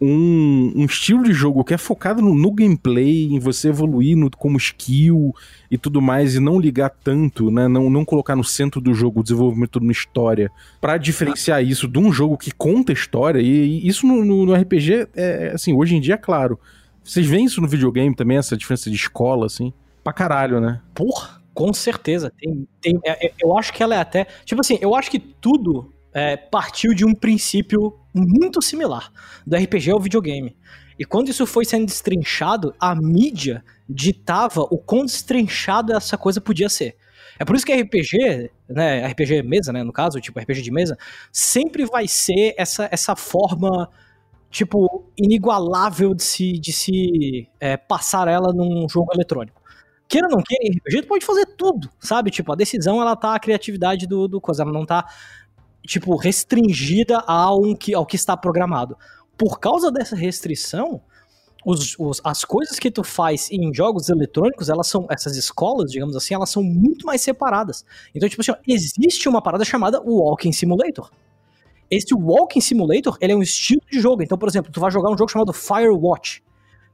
um, 0.00 0.72
um 0.76 0.84
estilo 0.84 1.24
de 1.24 1.32
jogo 1.32 1.64
que 1.64 1.72
é 1.72 1.78
focado 1.78 2.20
no, 2.20 2.34
no 2.34 2.52
gameplay, 2.52 3.24
em 3.24 3.38
você 3.38 3.68
evoluir 3.70 4.14
no- 4.16 4.30
como 4.30 4.58
skill 4.58 5.34
e 5.70 5.78
tudo 5.78 6.02
mais, 6.02 6.34
e 6.34 6.40
não 6.40 6.60
ligar 6.60 6.90
tanto, 6.90 7.50
né? 7.50 7.66
Não, 7.66 7.88
não 7.88 8.04
colocar 8.04 8.36
no 8.36 8.44
centro 8.44 8.80
do 8.80 8.92
jogo 8.92 9.20
o 9.20 9.22
desenvolvimento 9.22 9.80
de 9.80 9.86
uma 9.86 9.92
história, 9.92 10.50
Pra 10.80 10.98
diferenciar 10.98 11.64
isso 11.64 11.88
de 11.88 11.98
um 11.98 12.12
jogo 12.12 12.36
que 12.36 12.50
conta 12.52 12.92
história, 12.92 13.40
e, 13.40 13.46
e 13.80 13.88
isso 13.88 14.06
no, 14.06 14.22
no- 14.24 14.44
no 14.46 14.54
RPG, 14.54 15.08
é 15.16 15.52
assim, 15.54 15.72
hoje 15.72 15.96
em 15.96 16.00
dia, 16.00 16.14
é 16.14 16.18
claro. 16.18 16.60
Vocês 17.02 17.26
veem 17.26 17.46
isso 17.46 17.60
no 17.60 17.66
videogame 17.68 18.14
também, 18.14 18.36
essa 18.36 18.56
diferença 18.56 18.90
de 18.90 18.96
escola, 18.96 19.46
assim? 19.46 19.72
Pra 20.04 20.12
caralho, 20.12 20.60
né? 20.60 20.82
Porra, 20.94 21.42
com 21.54 21.72
certeza. 21.72 22.30
Tem, 22.38 22.68
tem, 22.80 23.00
é- 23.04 23.28
é- 23.28 23.32
eu 23.42 23.58
acho 23.58 23.72
que 23.72 23.82
ela 23.82 23.94
é 23.96 23.98
até. 24.00 24.26
Tipo 24.44 24.60
assim, 24.60 24.78
eu 24.80 24.94
acho 24.94 25.10
que 25.10 25.18
tudo 25.18 25.92
é, 26.12 26.36
partiu 26.36 26.94
de 26.94 27.04
um 27.04 27.14
princípio 27.14 27.98
muito 28.14 28.62
similar 28.62 29.10
do 29.46 29.56
RPG 29.56 29.90
ao 29.90 30.00
videogame. 30.00 30.56
E 30.98 31.04
quando 31.04 31.28
isso 31.28 31.44
foi 31.46 31.64
sendo 31.64 31.86
destrinchado, 31.86 32.72
a 32.78 32.94
mídia 32.94 33.64
ditava 33.88 34.60
o 34.62 34.78
quão 34.78 35.04
destrinchado 35.04 35.92
essa 35.92 36.16
coisa 36.16 36.40
podia 36.40 36.68
ser. 36.68 36.96
É 37.38 37.44
por 37.44 37.56
isso 37.56 37.66
que 37.66 37.72
RPG, 37.72 38.50
né, 38.68 39.04
RPG 39.08 39.42
mesa, 39.42 39.72
né, 39.72 39.82
no 39.82 39.92
caso, 39.92 40.20
tipo 40.20 40.38
RPG 40.38 40.62
de 40.62 40.70
mesa, 40.70 40.96
sempre 41.32 41.84
vai 41.84 42.06
ser 42.06 42.54
essa, 42.56 42.88
essa 42.92 43.16
forma, 43.16 43.90
tipo, 44.50 45.06
inigualável 45.18 46.14
de 46.14 46.22
se, 46.22 46.52
de 46.52 46.72
se 46.72 47.48
é, 47.58 47.76
passar 47.76 48.28
ela 48.28 48.52
num 48.52 48.88
jogo 48.88 49.12
eletrônico. 49.14 49.60
Queira 50.14 50.28
ou 50.28 50.36
não 50.36 50.42
queira, 50.42 50.74
RPG 50.76 51.02
tu 51.02 51.08
pode 51.08 51.24
fazer 51.26 51.46
tudo, 51.56 51.90
sabe? 52.00 52.30
Tipo, 52.30 52.52
a 52.52 52.56
decisão, 52.56 53.00
ela 53.00 53.16
tá 53.16 53.34
a 53.34 53.40
criatividade 53.40 54.06
do, 54.06 54.28
do 54.28 54.40
coisa, 54.40 54.62
ela 54.62 54.72
não 54.72 54.86
tá, 54.86 55.04
tipo, 55.86 56.16
restringida 56.16 57.18
ao 57.26 57.74
que, 57.76 57.94
ao 57.94 58.06
que 58.06 58.16
está 58.16 58.36
programado. 58.36 58.96
Por 59.36 59.58
causa 59.58 59.90
dessa 59.90 60.16
restrição, 60.16 61.00
os, 61.64 61.96
os- 61.98 62.20
as 62.24 62.44
coisas 62.44 62.78
que 62.78 62.90
tu 62.90 63.02
faz 63.02 63.50
em 63.50 63.72
jogos 63.74 64.08
eletrônicos, 64.08 64.68
elas 64.68 64.86
são, 64.86 65.06
essas 65.10 65.36
escolas, 65.36 65.90
digamos 65.90 66.14
assim, 66.16 66.34
elas 66.34 66.50
são 66.50 66.62
muito 66.62 67.06
mais 67.06 67.20
separadas. 67.22 67.84
Então, 68.14 68.28
tipo 68.28 68.42
assim, 68.42 68.52
ó, 68.52 68.56
existe 68.66 69.28
uma 69.28 69.42
parada 69.42 69.64
chamada 69.64 70.00
Walking 70.00 70.52
Simulator. 70.52 71.10
Esse 71.90 72.14
Walking 72.14 72.60
Simulator, 72.60 73.16
ele 73.20 73.32
é 73.32 73.36
um 73.36 73.42
estilo 73.42 73.82
de 73.90 74.00
jogo. 74.00 74.22
Então, 74.22 74.36
por 74.38 74.48
exemplo, 74.48 74.72
tu 74.72 74.80
vai 74.80 74.90
jogar 74.90 75.10
um 75.10 75.18
jogo 75.18 75.30
chamado 75.30 75.52
Firewatch. 75.52 76.42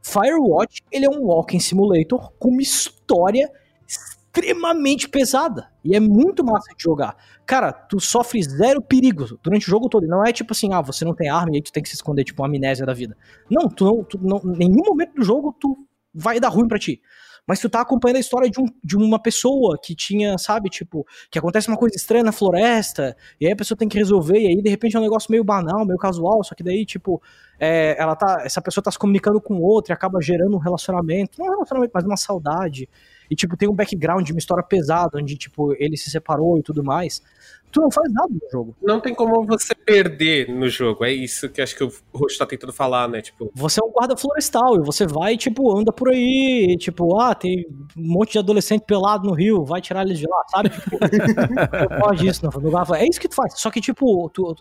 Firewatch, 0.03 0.83
ele 0.91 1.07
é 1.07 1.11
um 1.11 1.25
Walking 1.25 1.61
Simulator 1.61 2.33
com 2.39 2.49
uma 2.51 2.63
história 2.63 3.51
extremamente 3.87 5.09
pesada. 5.09 5.69
E 5.85 5.95
é 5.95 6.01
muito 6.01 6.45
massa 6.45 6.75
de 6.77 6.83
jogar. 6.83 7.17
Cara, 7.45 7.73
tu 7.73 7.99
sofre 7.99 8.43
zero 8.43 8.81
perigo 8.81 9.39
durante 9.43 9.67
o 9.67 9.71
jogo 9.71 9.89
todo. 9.89 10.07
Não 10.07 10.25
é 10.25 10.33
tipo 10.33 10.53
assim, 10.53 10.73
ah, 10.73 10.81
você 10.81 11.05
não 11.05 11.15
tem 11.15 11.29
arma 11.29 11.51
e 11.53 11.57
aí 11.57 11.63
tu 11.63 11.73
tem 11.73 11.83
que 11.83 11.89
se 11.89 11.97
esconder, 11.97 12.25
tipo 12.25 12.43
uma 12.43 12.49
amnésia 12.49 12.87
da 12.87 12.95
vida. 12.95 13.17
Não, 13.51 13.69
tu 13.69 13.85
não, 13.85 14.05
tu 14.05 14.19
não, 14.23 14.41
nenhum 14.45 14.85
momento 14.87 15.15
do 15.15 15.25
jogo 15.25 15.55
tu 15.59 15.77
vai 16.15 16.39
dar 16.39 16.49
ruim 16.49 16.69
pra 16.69 16.79
ti. 16.79 17.01
Mas 17.47 17.61
tu 17.61 17.68
tá 17.68 17.80
acompanhando 17.80 18.16
a 18.16 18.20
história 18.20 18.51
de, 18.51 18.61
um, 18.61 18.66
de 18.82 18.97
uma 18.97 19.20
pessoa 19.20 19.78
que 19.82 19.95
tinha, 19.95 20.36
sabe, 20.38 20.68
tipo, 20.68 21.07
que 21.30 21.38
acontece 21.38 21.68
uma 21.68 21.76
coisa 21.76 21.97
estranha 21.97 22.24
na 22.24 22.32
floresta, 22.32 23.16
e 23.41 23.47
aí 23.47 23.53
a 23.53 23.57
pessoa 23.57 23.76
tem 23.76 23.88
que 23.88 23.99
resolver, 23.99 24.38
e 24.38 24.47
aí 24.49 24.62
de 24.62 24.70
repente 24.70 24.97
é 24.97 24.99
um 24.99 25.03
negócio 25.03 25.30
meio 25.30 25.45
banal, 25.45 25.84
meio 25.86 25.99
casual, 25.99 26.43
só 26.45 26.55
que 26.55 26.62
daí, 26.62 26.84
tipo, 26.84 27.20
é, 27.59 27.95
ela 27.99 28.16
tá, 28.16 28.43
essa 28.45 28.62
pessoa 28.62 28.82
tá 28.82 28.91
se 28.91 28.99
comunicando 28.99 29.41
com 29.41 29.61
outra 29.61 29.93
e 29.93 29.95
acaba 29.95 30.20
gerando 30.20 30.55
um 30.57 30.59
relacionamento, 30.59 31.38
não 31.38 31.47
um 31.47 31.51
relacionamento, 31.51 31.93
mas 31.95 32.05
uma 32.05 32.16
saudade. 32.16 32.88
E, 33.31 33.37
tipo, 33.37 33.57
tem 33.57 33.68
um 33.68 33.74
background 33.74 34.26
de 34.26 34.33
uma 34.33 34.39
história 34.39 34.64
pesada, 34.64 35.18
onde, 35.18 35.37
tipo, 35.37 35.72
ele 35.78 35.97
se 35.97 36.11
separou 36.11 36.59
e 36.59 36.62
tudo 36.62 36.83
mais. 36.83 37.22
Tu 37.70 37.81
não 37.81 37.89
faz 37.89 38.12
nada 38.12 38.28
no 38.28 38.51
jogo. 38.51 38.76
Não 38.83 39.01
tem 39.01 39.14
como 39.14 39.47
você 39.47 39.72
perder 39.76 40.49
no 40.53 40.68
jogo. 40.68 41.05
É 41.05 41.12
isso 41.12 41.49
que 41.49 41.62
acho 41.62 41.76
que 41.76 41.85
o 41.85 41.93
Roxo 42.12 42.37
tá 42.37 42.45
tentando 42.45 42.72
falar, 42.72 43.09
né? 43.09 43.22
Tipo, 43.22 43.49
Você 43.55 43.81
é 43.81 43.85
um 43.87 43.93
guarda 43.93 44.16
florestal 44.16 44.74
e 44.74 44.85
você 44.85 45.07
vai, 45.07 45.37
tipo, 45.37 45.78
anda 45.78 45.93
por 45.93 46.09
aí, 46.09 46.66
e, 46.70 46.76
tipo, 46.76 47.20
ah, 47.20 47.33
tem 47.33 47.64
um 47.97 48.12
monte 48.12 48.33
de 48.33 48.39
adolescente 48.41 48.83
pelado 48.85 49.28
no 49.28 49.35
rio, 49.35 49.64
vai 49.64 49.81
tirar 49.81 50.03
eles 50.05 50.18
de 50.18 50.26
lá, 50.26 50.43
sabe? 50.49 50.70
Tipo, 50.70 50.99
não 51.91 52.01
pode 52.01 52.26
isso, 52.26 52.45
não. 52.45 52.51
no 52.61 52.95
É 52.97 53.07
isso 53.09 53.20
que 53.20 53.28
tu 53.28 53.37
faz. 53.37 53.55
Só 53.61 53.70
que, 53.70 53.81
tipo, 53.81 54.28
tu- 54.31 54.57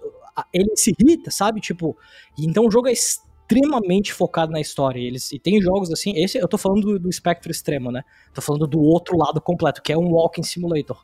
ele 0.53 0.75
se 0.75 0.93
irrita, 0.99 1.31
sabe? 1.31 1.59
Tipo, 1.59 1.97
então 2.37 2.67
o 2.67 2.71
jogo 2.71 2.87
é 2.87 2.91
extremamente 2.91 3.28
focado 4.13 4.51
na 4.51 4.61
história. 4.61 4.99
E 4.99 5.05
Eles, 5.05 5.31
e 5.31 5.39
tem 5.39 5.61
jogos 5.61 5.91
assim, 5.91 6.13
esse 6.15 6.37
eu 6.37 6.47
tô 6.47 6.57
falando 6.57 6.81
do, 6.81 6.99
do 6.99 7.09
espectro 7.09 7.51
extremo, 7.51 7.91
né? 7.91 8.03
Tô 8.33 8.41
falando 8.41 8.67
do 8.67 8.79
outro 8.79 9.17
lado 9.17 9.41
completo, 9.41 9.81
que 9.81 9.91
é 9.91 9.97
um 9.97 10.11
walking 10.11 10.43
simulator. 10.43 11.03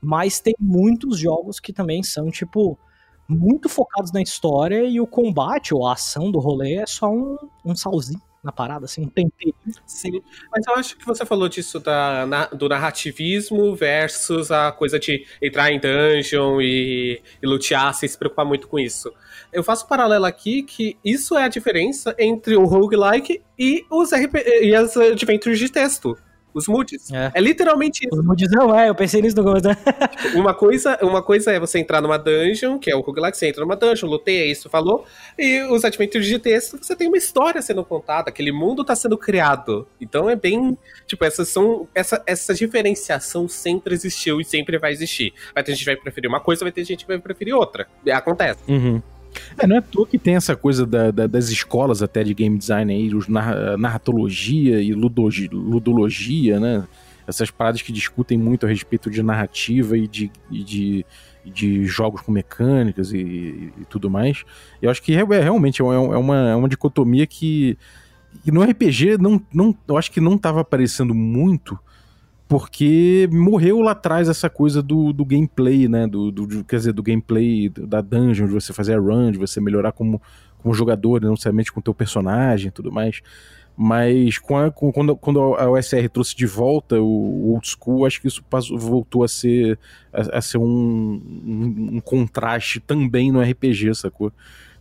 Mas 0.00 0.40
tem 0.40 0.54
muitos 0.60 1.18
jogos 1.18 1.58
que 1.58 1.72
também 1.72 2.02
são, 2.02 2.30
tipo, 2.30 2.78
muito 3.28 3.68
focados 3.68 4.12
na 4.12 4.22
história 4.22 4.84
e 4.84 5.00
o 5.00 5.06
combate 5.06 5.74
ou 5.74 5.86
a 5.86 5.94
ação 5.94 6.30
do 6.30 6.38
rolê 6.38 6.76
é 6.76 6.86
só 6.86 7.10
um, 7.10 7.36
um 7.64 7.74
salzinho 7.74 8.20
na 8.46 8.52
parada, 8.52 8.84
assim, 8.86 9.02
um 9.02 9.08
tempero. 9.08 9.54
Sim, 9.84 10.22
mas 10.50 10.64
eu 10.66 10.74
acho 10.76 10.96
que 10.96 11.04
você 11.04 11.26
falou 11.26 11.48
disso 11.48 11.78
da, 11.80 12.24
na- 12.26 12.46
do 12.46 12.68
narrativismo 12.68 13.74
versus 13.74 14.50
a 14.50 14.72
coisa 14.72 14.98
de 14.98 15.26
entrar 15.42 15.70
em 15.72 15.78
dungeon 15.80 16.60
e, 16.60 17.20
e 17.42 17.46
lutear 17.46 17.92
sem 17.92 18.08
se 18.08 18.16
preocupar 18.16 18.46
muito 18.46 18.68
com 18.68 18.78
isso. 18.78 19.12
Eu 19.52 19.62
faço 19.62 19.84
um 19.84 19.88
paralelo 19.88 20.24
aqui 20.24 20.62
que 20.62 20.96
isso 21.04 21.36
é 21.36 21.44
a 21.44 21.48
diferença 21.48 22.14
entre 22.18 22.56
o 22.56 22.64
roguelike 22.64 23.42
e 23.58 23.84
os 23.90 24.12
RP, 24.12 24.34
e 24.62 24.74
as 24.74 24.96
adventures 24.96 25.58
de 25.58 25.68
texto. 25.68 26.16
Os 26.56 26.66
moods. 26.66 27.12
É. 27.12 27.32
É 27.34 27.40
literalmente 27.40 28.06
isso. 28.06 28.18
Os 28.18 28.24
moods 28.24 28.50
não, 28.50 28.74
é, 28.74 28.88
eu 28.88 28.94
pensei 28.94 29.20
nisso 29.20 29.36
no 29.36 29.44
começo, 29.44 29.68
né? 29.68 29.76
Uma 30.34 30.54
coisa, 30.54 30.98
uma 31.02 31.22
coisa 31.22 31.52
é 31.52 31.60
você 31.60 31.78
entrar 31.78 32.00
numa 32.00 32.16
dungeon, 32.16 32.78
que 32.78 32.90
é 32.90 32.96
o 32.96 33.00
roguelike, 33.00 33.36
você 33.36 33.48
entra 33.48 33.60
numa 33.62 33.76
dungeon, 33.76 34.08
luteia, 34.08 34.50
isso 34.50 34.68
falou, 34.70 35.04
e 35.38 35.62
os 35.64 35.84
adventures 35.84 36.26
de 36.26 36.38
texto, 36.38 36.78
você 36.80 36.96
tem 36.96 37.08
uma 37.08 37.16
história 37.16 37.60
sendo 37.60 37.84
contada, 37.84 38.30
aquele 38.30 38.52
mundo 38.52 38.84
tá 38.84 38.96
sendo 38.96 39.18
criado. 39.18 39.86
Então 40.00 40.30
é 40.30 40.36
bem, 40.36 40.76
tipo, 41.06 41.24
essas 41.24 41.48
são, 41.48 41.86
essa, 41.94 42.22
essa 42.26 42.54
diferenciação 42.54 43.46
sempre 43.48 43.94
existiu 43.94 44.40
e 44.40 44.44
sempre 44.44 44.78
vai 44.78 44.92
existir. 44.92 45.34
Vai 45.54 45.62
ter 45.62 45.72
gente 45.72 45.80
que 45.80 45.92
vai 45.92 45.96
preferir 45.96 46.28
uma 46.28 46.40
coisa, 46.40 46.64
vai 46.64 46.72
ter 46.72 46.84
gente 46.84 47.04
que 47.04 47.08
vai 47.08 47.18
preferir 47.18 47.54
outra. 47.54 47.86
Acontece. 48.10 48.60
Uhum. 48.68 49.02
É, 49.58 49.66
não 49.66 49.76
é 49.76 49.78
à 49.78 49.82
toa 49.82 50.06
que 50.06 50.18
tem 50.18 50.36
essa 50.36 50.54
coisa 50.56 50.86
da- 50.86 51.10
da- 51.10 51.26
das 51.26 51.48
escolas 51.48 52.02
até 52.02 52.22
de 52.24 52.34
game 52.34 52.56
design 52.58 52.92
aí, 52.92 53.14
os 53.14 53.28
narra- 53.28 53.76
narratologia 53.76 54.80
e 54.80 54.92
ludogi- 54.92 55.48
ludologia, 55.52 56.58
né? 56.60 56.84
Essas 57.26 57.50
paradas 57.50 57.82
que 57.82 57.92
discutem 57.92 58.38
muito 58.38 58.66
a 58.66 58.68
respeito 58.68 59.10
de 59.10 59.22
narrativa 59.22 59.98
e 59.98 60.06
de, 60.06 60.30
e 60.50 60.62
de, 60.62 61.06
de 61.44 61.84
jogos 61.84 62.20
com 62.20 62.30
mecânicas 62.30 63.12
e, 63.12 63.18
e 63.80 63.84
tudo 63.88 64.08
mais. 64.08 64.44
Eu 64.80 64.90
acho 64.90 65.02
que 65.02 65.12
é, 65.14 65.20
é 65.20 65.40
realmente 65.40 65.80
é 65.82 65.84
uma, 65.84 65.94
é 66.14 66.18
uma, 66.18 66.36
é 66.50 66.54
uma 66.54 66.68
dicotomia 66.68 67.26
que, 67.26 67.76
que 68.44 68.52
no 68.52 68.62
RPG 68.62 69.18
não, 69.18 69.42
não, 69.52 69.76
eu 69.88 69.96
acho 69.96 70.12
que 70.12 70.20
não 70.20 70.34
estava 70.36 70.60
aparecendo 70.60 71.12
muito 71.14 71.76
porque 72.48 73.28
morreu 73.32 73.80
lá 73.80 73.92
atrás 73.92 74.28
essa 74.28 74.48
coisa 74.48 74.82
do, 74.82 75.12
do 75.12 75.24
gameplay, 75.24 75.88
né? 75.88 76.06
Do, 76.06 76.30
do- 76.30 76.64
quer 76.64 76.76
dizer, 76.76 76.92
do 76.92 77.02
gameplay 77.02 77.68
da 77.68 78.00
dungeon, 78.00 78.46
de 78.46 78.52
você 78.52 78.72
fazer 78.72 78.94
a 78.94 78.98
run, 79.00 79.32
de 79.32 79.38
você 79.38 79.60
melhorar 79.60 79.92
como, 79.92 80.22
como 80.58 80.74
jogador, 80.74 81.20
não 81.20 81.30
necessariamente 81.30 81.72
com 81.72 81.80
o 81.80 81.82
teu 81.82 81.94
personagem 81.94 82.68
e 82.68 82.70
tudo 82.70 82.92
mais. 82.92 83.20
Mas 83.76 84.38
com 84.38 84.56
a- 84.56 84.70
com- 84.70 84.92
quando, 84.92 85.16
quando 85.16 85.40
a 85.56 85.68
OSR 85.70 86.08
trouxe 86.08 86.36
de 86.36 86.46
volta 86.46 87.00
o, 87.00 87.04
o 87.04 87.52
old 87.54 87.68
school, 87.68 88.06
acho 88.06 88.20
que 88.20 88.28
isso 88.28 88.42
passou- 88.44 88.78
voltou 88.78 89.24
a 89.24 89.28
ser, 89.28 89.78
a, 90.12 90.38
a 90.38 90.40
ser 90.40 90.58
um, 90.58 90.64
um, 90.64 91.88
um 91.96 92.00
contraste 92.00 92.80
também 92.80 93.32
no 93.32 93.40
RPG, 93.42 93.92
sacou? 93.94 94.32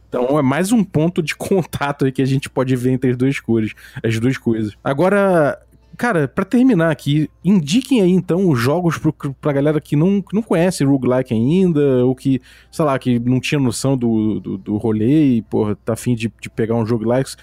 Então 0.08 0.38
é 0.40 0.42
mais 0.42 0.72
um 0.72 0.84
ponto 0.84 1.22
de 1.22 1.36
contato 1.36 2.06
aí 2.06 2.12
que 2.12 2.22
a 2.22 2.26
gente 2.26 2.50
pode 2.50 2.76
ver 2.76 2.92
entre 2.92 3.10
as 3.12 3.18
duas 3.18 3.40
cores, 3.40 3.74
as 4.04 4.20
duas 4.20 4.38
coisas. 4.38 4.74
Agora, 4.84 5.60
cara, 5.96 6.28
pra 6.28 6.46
terminar 6.46 6.92
aqui, 6.92 7.30
indiquem 7.44 8.02
aí 8.02 8.12
então 8.12 8.50
os 8.50 8.60
jogos 8.60 8.98
pro, 8.98 9.14
pra 9.14 9.54
galera 9.54 9.80
que 9.80 9.96
não, 9.96 10.24
não 10.32 10.42
conhece 10.42 10.84
roguelike 10.84 11.34
ainda, 11.34 12.06
ou 12.06 12.16
que, 12.16 12.42
sei 12.72 12.86
lá, 12.86 12.98
que 12.98 13.20
não 13.20 13.40
tinha 13.40 13.60
noção 13.60 13.98
do, 13.98 14.40
do, 14.40 14.58
do 14.58 14.78
rolê 14.78 15.36
e, 15.36 15.42
porra, 15.44 15.76
tá 15.76 15.94
afim 15.94 16.16
de, 16.16 16.32
de 16.42 16.50
pegar 16.50 16.76
um 16.76 16.84
roguelikes. 16.84 17.38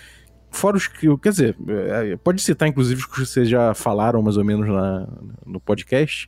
Fora 0.51 0.77
os 0.77 0.87
que, 0.87 1.17
quer 1.19 1.31
dizer, 1.31 1.57
é, 1.67 2.17
pode 2.17 2.43
citar 2.43 2.69
inclusive 2.69 3.01
os 3.01 3.07
que 3.07 3.21
vocês 3.21 3.49
já 3.49 3.75
falaram 3.75 4.23
mais 4.23 4.37
ou 4.37 4.45
menos 4.45 4.69
lá 4.69 5.09
no 5.47 5.59
podcast. 5.59 6.27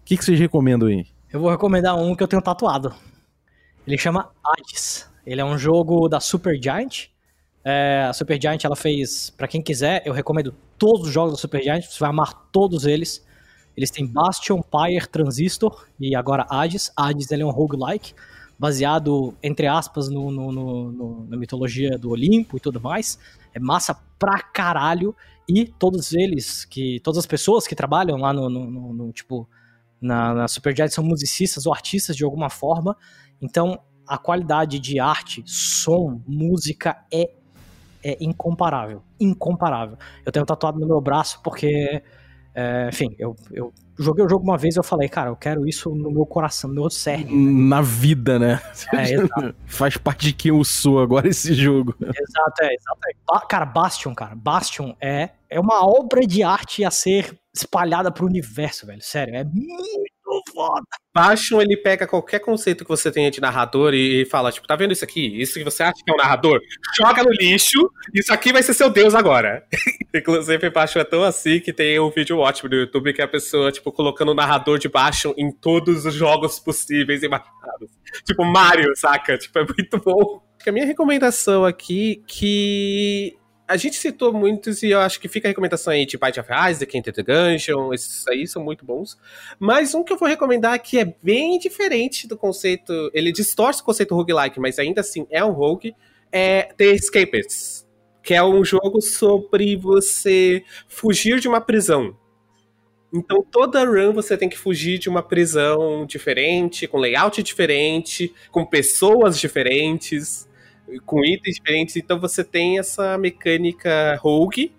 O 0.00 0.04
que, 0.04 0.16
que 0.16 0.24
vocês 0.24 0.40
recomendam 0.40 0.88
aí? 0.88 1.06
Eu 1.30 1.40
vou 1.40 1.50
recomendar 1.50 1.94
um 1.94 2.14
que 2.14 2.22
eu 2.22 2.28
tenho 2.28 2.40
tatuado. 2.40 2.94
Ele 3.86 3.98
chama 3.98 4.30
Hades. 4.44 5.08
Ele 5.26 5.42
é 5.42 5.44
um 5.44 5.58
jogo 5.58 6.08
da 6.08 6.20
Supergiant. 6.20 7.08
É, 7.64 8.06
a 8.08 8.12
Supergiant, 8.12 8.62
ela 8.64 8.76
fez, 8.76 9.30
pra 9.30 9.46
quem 9.48 9.60
quiser, 9.60 10.02
eu 10.06 10.12
recomendo 10.12 10.54
todos 10.78 11.08
os 11.08 11.12
jogos 11.12 11.32
da 11.32 11.38
Supergiant, 11.38 11.82
você 11.84 11.98
vai 12.00 12.10
amar 12.10 12.48
todos 12.52 12.84
eles. 12.86 13.26
Eles 13.76 13.90
têm 13.90 14.06
Bastion, 14.06 14.60
Pyre, 14.62 15.06
Transistor 15.06 15.86
e 16.00 16.14
agora 16.16 16.46
Hades. 16.50 16.90
Hades 16.96 17.30
ele 17.30 17.42
é 17.42 17.46
um 17.46 17.50
roguelike, 17.50 18.12
baseado, 18.58 19.34
entre 19.42 19.66
aspas, 19.66 20.08
no, 20.08 20.30
no- 20.30 20.52
no- 20.52 21.26
na 21.28 21.36
mitologia 21.36 21.96
do 21.98 22.10
Olimpo 22.10 22.56
e 22.56 22.60
tudo 22.60 22.80
mais. 22.80 23.18
É 23.54 23.60
massa 23.60 23.94
pra 24.18 24.40
caralho. 24.40 25.14
E 25.48 25.64
todos 25.64 26.12
eles, 26.12 26.64
que 26.64 27.00
todas 27.00 27.18
as 27.18 27.26
pessoas 27.26 27.66
que 27.66 27.74
trabalham 27.74 28.16
lá 28.18 28.32
no- 28.32 28.50
no, 28.50 29.12
tipo, 29.12 29.48
na, 30.00 30.34
na 30.34 30.48
Supergiant 30.48 30.90
são 30.90 31.04
musicistas 31.04 31.64
ou 31.66 31.72
artistas 31.72 32.16
de 32.16 32.24
alguma 32.24 32.50
forma. 32.50 32.96
Então, 33.40 33.80
a 34.06 34.18
qualidade 34.18 34.78
de 34.80 34.98
arte, 34.98 35.42
som, 35.46 36.20
música 36.26 36.98
é, 37.12 37.30
é 38.02 38.16
incomparável. 38.20 39.02
Incomparável. 39.20 39.96
Eu 40.24 40.32
tenho 40.32 40.44
tatuado 40.46 40.78
no 40.78 40.86
meu 40.86 41.00
braço 41.00 41.40
porque, 41.42 42.02
é, 42.54 42.88
enfim, 42.92 43.14
eu, 43.18 43.34
eu 43.52 43.72
joguei 43.98 44.24
o 44.24 44.28
jogo 44.28 44.44
uma 44.44 44.56
vez 44.56 44.76
e 44.76 44.78
eu 44.78 44.82
falei, 44.84 45.08
cara, 45.08 45.30
eu 45.30 45.36
quero 45.36 45.66
isso 45.66 45.90
no 45.94 46.10
meu 46.10 46.24
coração, 46.26 46.68
no 46.68 46.74
meu 46.80 46.90
cerne. 46.90 47.30
Na 47.68 47.80
vida, 47.82 48.38
né? 48.38 48.60
É, 48.94 49.02
exato, 49.14 49.54
Faz 49.66 49.96
parte 49.96 50.26
de 50.26 50.32
quem 50.32 50.50
eu 50.50 50.62
sou 50.64 51.00
agora 51.00 51.28
esse 51.28 51.52
jogo. 51.54 51.94
exato, 52.00 52.62
é, 52.62 52.74
exato. 52.74 52.98
Ba- 53.26 53.46
Cara, 53.48 53.66
Bastion, 53.66 54.14
cara, 54.14 54.34
Bastion 54.34 54.94
é, 55.00 55.30
é 55.50 55.58
uma 55.60 55.84
obra 55.86 56.26
de 56.26 56.42
arte 56.42 56.84
a 56.84 56.90
ser 56.90 57.38
espalhada 57.54 58.10
pro 58.12 58.26
universo, 58.26 58.86
velho. 58.86 59.02
Sério, 59.02 59.34
é 59.34 59.42
muito 59.44 60.12
foda. 60.52 60.82
Bastion, 61.14 61.60
ele 61.60 61.76
pega 61.76 62.06
qualquer 62.06 62.38
conceito 62.38 62.84
que 62.84 62.90
você 62.90 63.10
tenha 63.10 63.30
de 63.30 63.40
narrador 63.40 63.92
e, 63.92 64.22
e 64.22 64.24
fala, 64.24 64.52
tipo, 64.52 64.66
tá 64.66 64.76
vendo 64.76 64.92
isso 64.92 65.04
aqui? 65.04 65.40
Isso 65.40 65.54
que 65.54 65.64
você 65.64 65.82
acha 65.82 66.02
que 66.04 66.10
é 66.10 66.14
um 66.14 66.16
narrador? 66.16 66.60
Joga 66.96 67.24
no 67.24 67.30
lixo, 67.30 67.90
isso 68.14 68.32
aqui 68.32 68.52
vai 68.52 68.62
ser 68.62 68.74
seu 68.74 68.90
Deus 68.90 69.14
agora. 69.14 69.64
Inclusive, 70.14 70.70
Bastion 70.70 71.00
é 71.00 71.04
tão 71.04 71.22
assim 71.22 71.60
que 71.60 71.72
tem 71.72 71.98
um 71.98 72.10
vídeo 72.10 72.38
ótimo 72.38 72.70
no 72.70 72.76
YouTube 72.76 73.12
que 73.12 73.20
é 73.20 73.24
a 73.24 73.28
pessoa, 73.28 73.72
tipo, 73.72 73.90
colocando 73.90 74.30
o 74.30 74.34
narrador 74.34 74.78
de 74.78 74.88
Bastion 74.88 75.34
em 75.36 75.50
todos 75.50 76.04
os 76.06 76.14
jogos 76.14 76.58
possíveis 76.60 77.22
e 77.22 77.26
imaginados. 77.26 77.90
Tipo, 78.24 78.44
Mario, 78.44 78.94
saca? 78.96 79.36
Tipo, 79.36 79.58
é 79.58 79.64
muito 79.64 79.98
bom. 79.98 80.42
A 80.66 80.72
minha 80.72 80.86
recomendação 80.86 81.64
aqui, 81.64 82.22
que 82.26 83.38
a 83.68 83.76
gente 83.76 83.96
citou 83.96 84.32
muitos 84.32 84.82
e 84.82 84.90
eu 84.90 85.00
acho 85.00 85.20
que 85.20 85.28
fica 85.28 85.46
a 85.46 85.50
recomendação 85.50 85.92
aí 85.92 86.06
de 86.06 86.16
Bite 86.16 86.40
of 86.40 86.48
Isaac, 86.70 86.96
Enter 86.96 87.12
the 87.12 87.22
Gungeon, 87.22 87.92
esses 87.92 88.26
aí 88.26 88.46
são 88.46 88.64
muito 88.64 88.82
bons. 88.82 89.18
Mas 89.58 89.94
um 89.94 90.02
que 90.02 90.10
eu 90.10 90.16
vou 90.16 90.26
recomendar 90.26 90.82
que 90.82 90.98
é 90.98 91.14
bem 91.22 91.58
diferente 91.58 92.26
do 92.26 92.34
conceito, 92.34 93.10
ele 93.12 93.30
distorce 93.30 93.82
o 93.82 93.84
conceito 93.84 94.14
roguelike, 94.14 94.58
mas 94.58 94.78
ainda 94.78 95.02
assim 95.02 95.26
é 95.30 95.44
um 95.44 95.52
rogue, 95.52 95.94
é 96.32 96.70
The 96.78 96.86
Escapists, 96.86 97.86
que 98.22 98.32
é 98.32 98.42
um 98.42 98.64
jogo 98.64 99.02
sobre 99.02 99.76
você 99.76 100.64
fugir 100.88 101.38
de 101.38 101.46
uma 101.46 101.60
prisão. 101.60 102.16
Então 103.12 103.42
toda 103.42 103.84
run 103.84 104.14
você 104.14 104.34
tem 104.34 104.48
que 104.48 104.56
fugir 104.56 104.98
de 104.98 105.10
uma 105.10 105.22
prisão 105.22 106.06
diferente, 106.06 106.86
com 106.86 106.96
layout 106.96 107.42
diferente, 107.42 108.32
com 108.50 108.64
pessoas 108.64 109.38
diferentes, 109.38 110.47
com 111.04 111.24
itens 111.24 111.56
diferentes. 111.56 111.96
Então 111.96 112.18
você 112.18 112.42
tem 112.44 112.78
essa 112.78 113.18
mecânica 113.18 114.18
rogue 114.20 114.72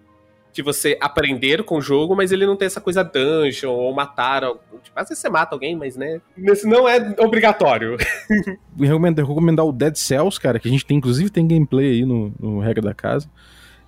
de 0.52 0.62
você 0.62 0.98
aprender 1.00 1.64
com 1.64 1.78
o 1.78 1.82
jogo, 1.82 2.16
mas 2.16 2.32
ele 2.32 2.46
não 2.46 2.56
tem 2.56 2.66
essa 2.66 2.82
coisa 2.82 3.04
dungeon 3.04 3.72
ou 3.72 3.94
matar. 3.94 4.42
Tipo, 4.84 5.00
às 5.00 5.08
vezes 5.08 5.22
você 5.22 5.30
mata 5.30 5.56
alguém, 5.56 5.76
mas 5.76 5.96
né. 5.96 6.20
Isso 6.38 6.68
não 6.68 6.88
é 6.88 7.16
obrigatório. 7.20 7.98
Eu 8.78 8.88
recomendo, 8.88 9.20
recomendar 9.20 9.66
o 9.66 9.72
Dead 9.72 9.96
Cells, 9.96 10.40
cara, 10.40 10.60
que 10.60 10.68
a 10.68 10.72
gente 10.72 10.86
tem, 10.86 10.98
inclusive 10.98 11.30
tem 11.30 11.48
gameplay 11.48 11.92
aí 11.92 12.06
no, 12.06 12.34
no 12.40 12.60
Regra 12.60 12.82
da 12.82 12.94
Casa. 12.94 13.30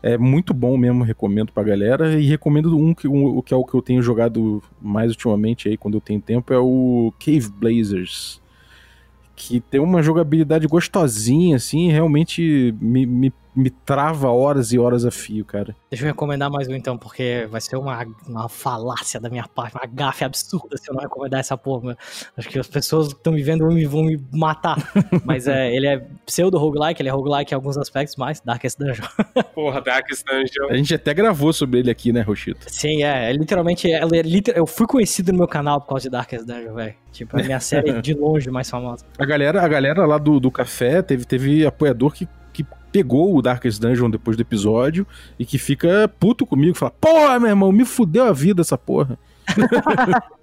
É 0.04 0.18
muito 0.18 0.54
bom 0.54 0.78
mesmo, 0.78 1.04
recomendo 1.04 1.52
pra 1.52 1.64
galera. 1.64 2.20
E 2.20 2.26
recomendo 2.26 2.76
um 2.76 2.94
que, 2.94 3.08
um, 3.08 3.42
que 3.42 3.54
é 3.54 3.58
o 3.58 3.66
que 3.66 3.76
eu 3.76 3.82
tenho 3.82 4.02
jogado 4.02 4.64
mais 4.82 5.12
ultimamente 5.12 5.70
aí, 5.70 5.78
quando 5.78 5.96
eu 5.96 6.02
tenho 6.02 6.20
tempo, 6.20 6.54
é 6.54 6.58
o 6.58 7.14
Cave 7.20 7.50
Blazers. 7.50 8.41
Que 9.44 9.60
tem 9.60 9.82
uma 9.82 10.04
jogabilidade 10.04 10.68
gostosinha, 10.68 11.56
assim, 11.56 11.90
realmente 11.90 12.76
me, 12.80 13.08
me, 13.08 13.34
me 13.56 13.70
trava 13.70 14.30
horas 14.30 14.72
e 14.72 14.80
horas 14.80 15.06
a 15.06 15.12
fio, 15.12 15.44
cara. 15.44 15.76
Deixa 15.90 16.06
eu 16.06 16.08
recomendar 16.08 16.50
mais 16.50 16.68
um 16.68 16.74
então, 16.74 16.98
porque 16.98 17.48
vai 17.52 17.60
ser 17.60 17.76
uma, 17.76 18.06
uma 18.28 18.48
falácia 18.48 19.20
da 19.20 19.30
minha 19.30 19.46
parte, 19.48 19.76
uma 19.76 19.86
gafe 19.86 20.24
absurda 20.24 20.78
se 20.78 20.90
eu 20.90 20.96
não 20.96 21.02
recomendar 21.02 21.40
essa 21.42 21.58
porra. 21.58 21.98
Acho 22.38 22.48
que 22.48 22.58
as 22.58 22.68
pessoas 22.68 23.10
que 23.10 23.16
estão 23.20 23.34
me 23.34 23.44
vendo 23.44 23.66
vão 23.66 23.74
me, 23.74 23.86
vão 23.86 24.04
me 24.04 24.20
matar. 24.32 24.78
Mas 25.26 25.48
é, 25.48 25.74
ele 25.76 25.88
é 25.88 26.06
pseudo 26.26 26.58
roguelike, 26.58 27.02
ele 27.02 27.10
é 27.10 27.12
roguelike 27.12 27.54
em 27.54 27.56
alguns 27.56 27.78
aspectos, 27.78 28.16
mas 28.16 28.40
Darkest 28.40 28.78
Dungeon. 28.80 29.06
Porra, 29.54 29.82
Darkest 29.82 30.26
Dungeon. 30.26 30.70
A 30.70 30.76
gente 30.76 30.94
até 30.96 31.14
gravou 31.14 31.52
sobre 31.52 31.80
ele 31.80 31.92
aqui, 31.92 32.12
né, 32.14 32.22
Rochito? 32.22 32.66
Sim, 32.70 33.04
é, 33.04 33.30
é 33.30 33.34
literalmente, 33.34 33.92
é, 33.92 34.02
é 34.02 34.22
liter- 34.22 34.56
eu 34.56 34.66
fui 34.66 34.88
conhecido 34.88 35.32
no 35.32 35.40
meu 35.40 35.48
canal 35.48 35.82
por 35.82 35.88
causa 35.90 36.04
de 36.04 36.10
Darkest 36.10 36.46
Dungeon, 36.46 36.74
velho. 36.74 36.94
Tipo, 37.12 37.38
é 37.38 37.42
a 37.42 37.46
minha 37.46 37.60
série 37.62 38.02
de 38.02 38.14
longe 38.14 38.50
mais 38.50 38.70
famosa. 38.70 39.06
A 39.20 39.26
galera, 39.26 39.62
a 39.62 39.68
galera 39.68 40.06
lá 40.06 40.18
do, 40.18 40.40
do 40.40 40.50
café 40.50 41.02
teve, 41.02 41.26
teve 41.26 41.66
apoiador 41.66 42.14
que 42.14 42.28
pegou 42.92 43.36
o 43.36 43.42
Darkest 43.42 43.80
Dungeon 43.80 44.10
depois 44.10 44.36
do 44.36 44.42
episódio 44.42 45.06
e 45.40 45.46
que 45.46 45.58
fica 45.58 46.08
puto 46.20 46.46
comigo, 46.46 46.78
fala, 46.78 46.94
porra, 47.00 47.40
meu 47.40 47.50
irmão, 47.50 47.72
me 47.72 47.86
fudeu 47.86 48.26
a 48.26 48.34
vida 48.34 48.62
essa 48.62 48.78
porra. 48.78 49.18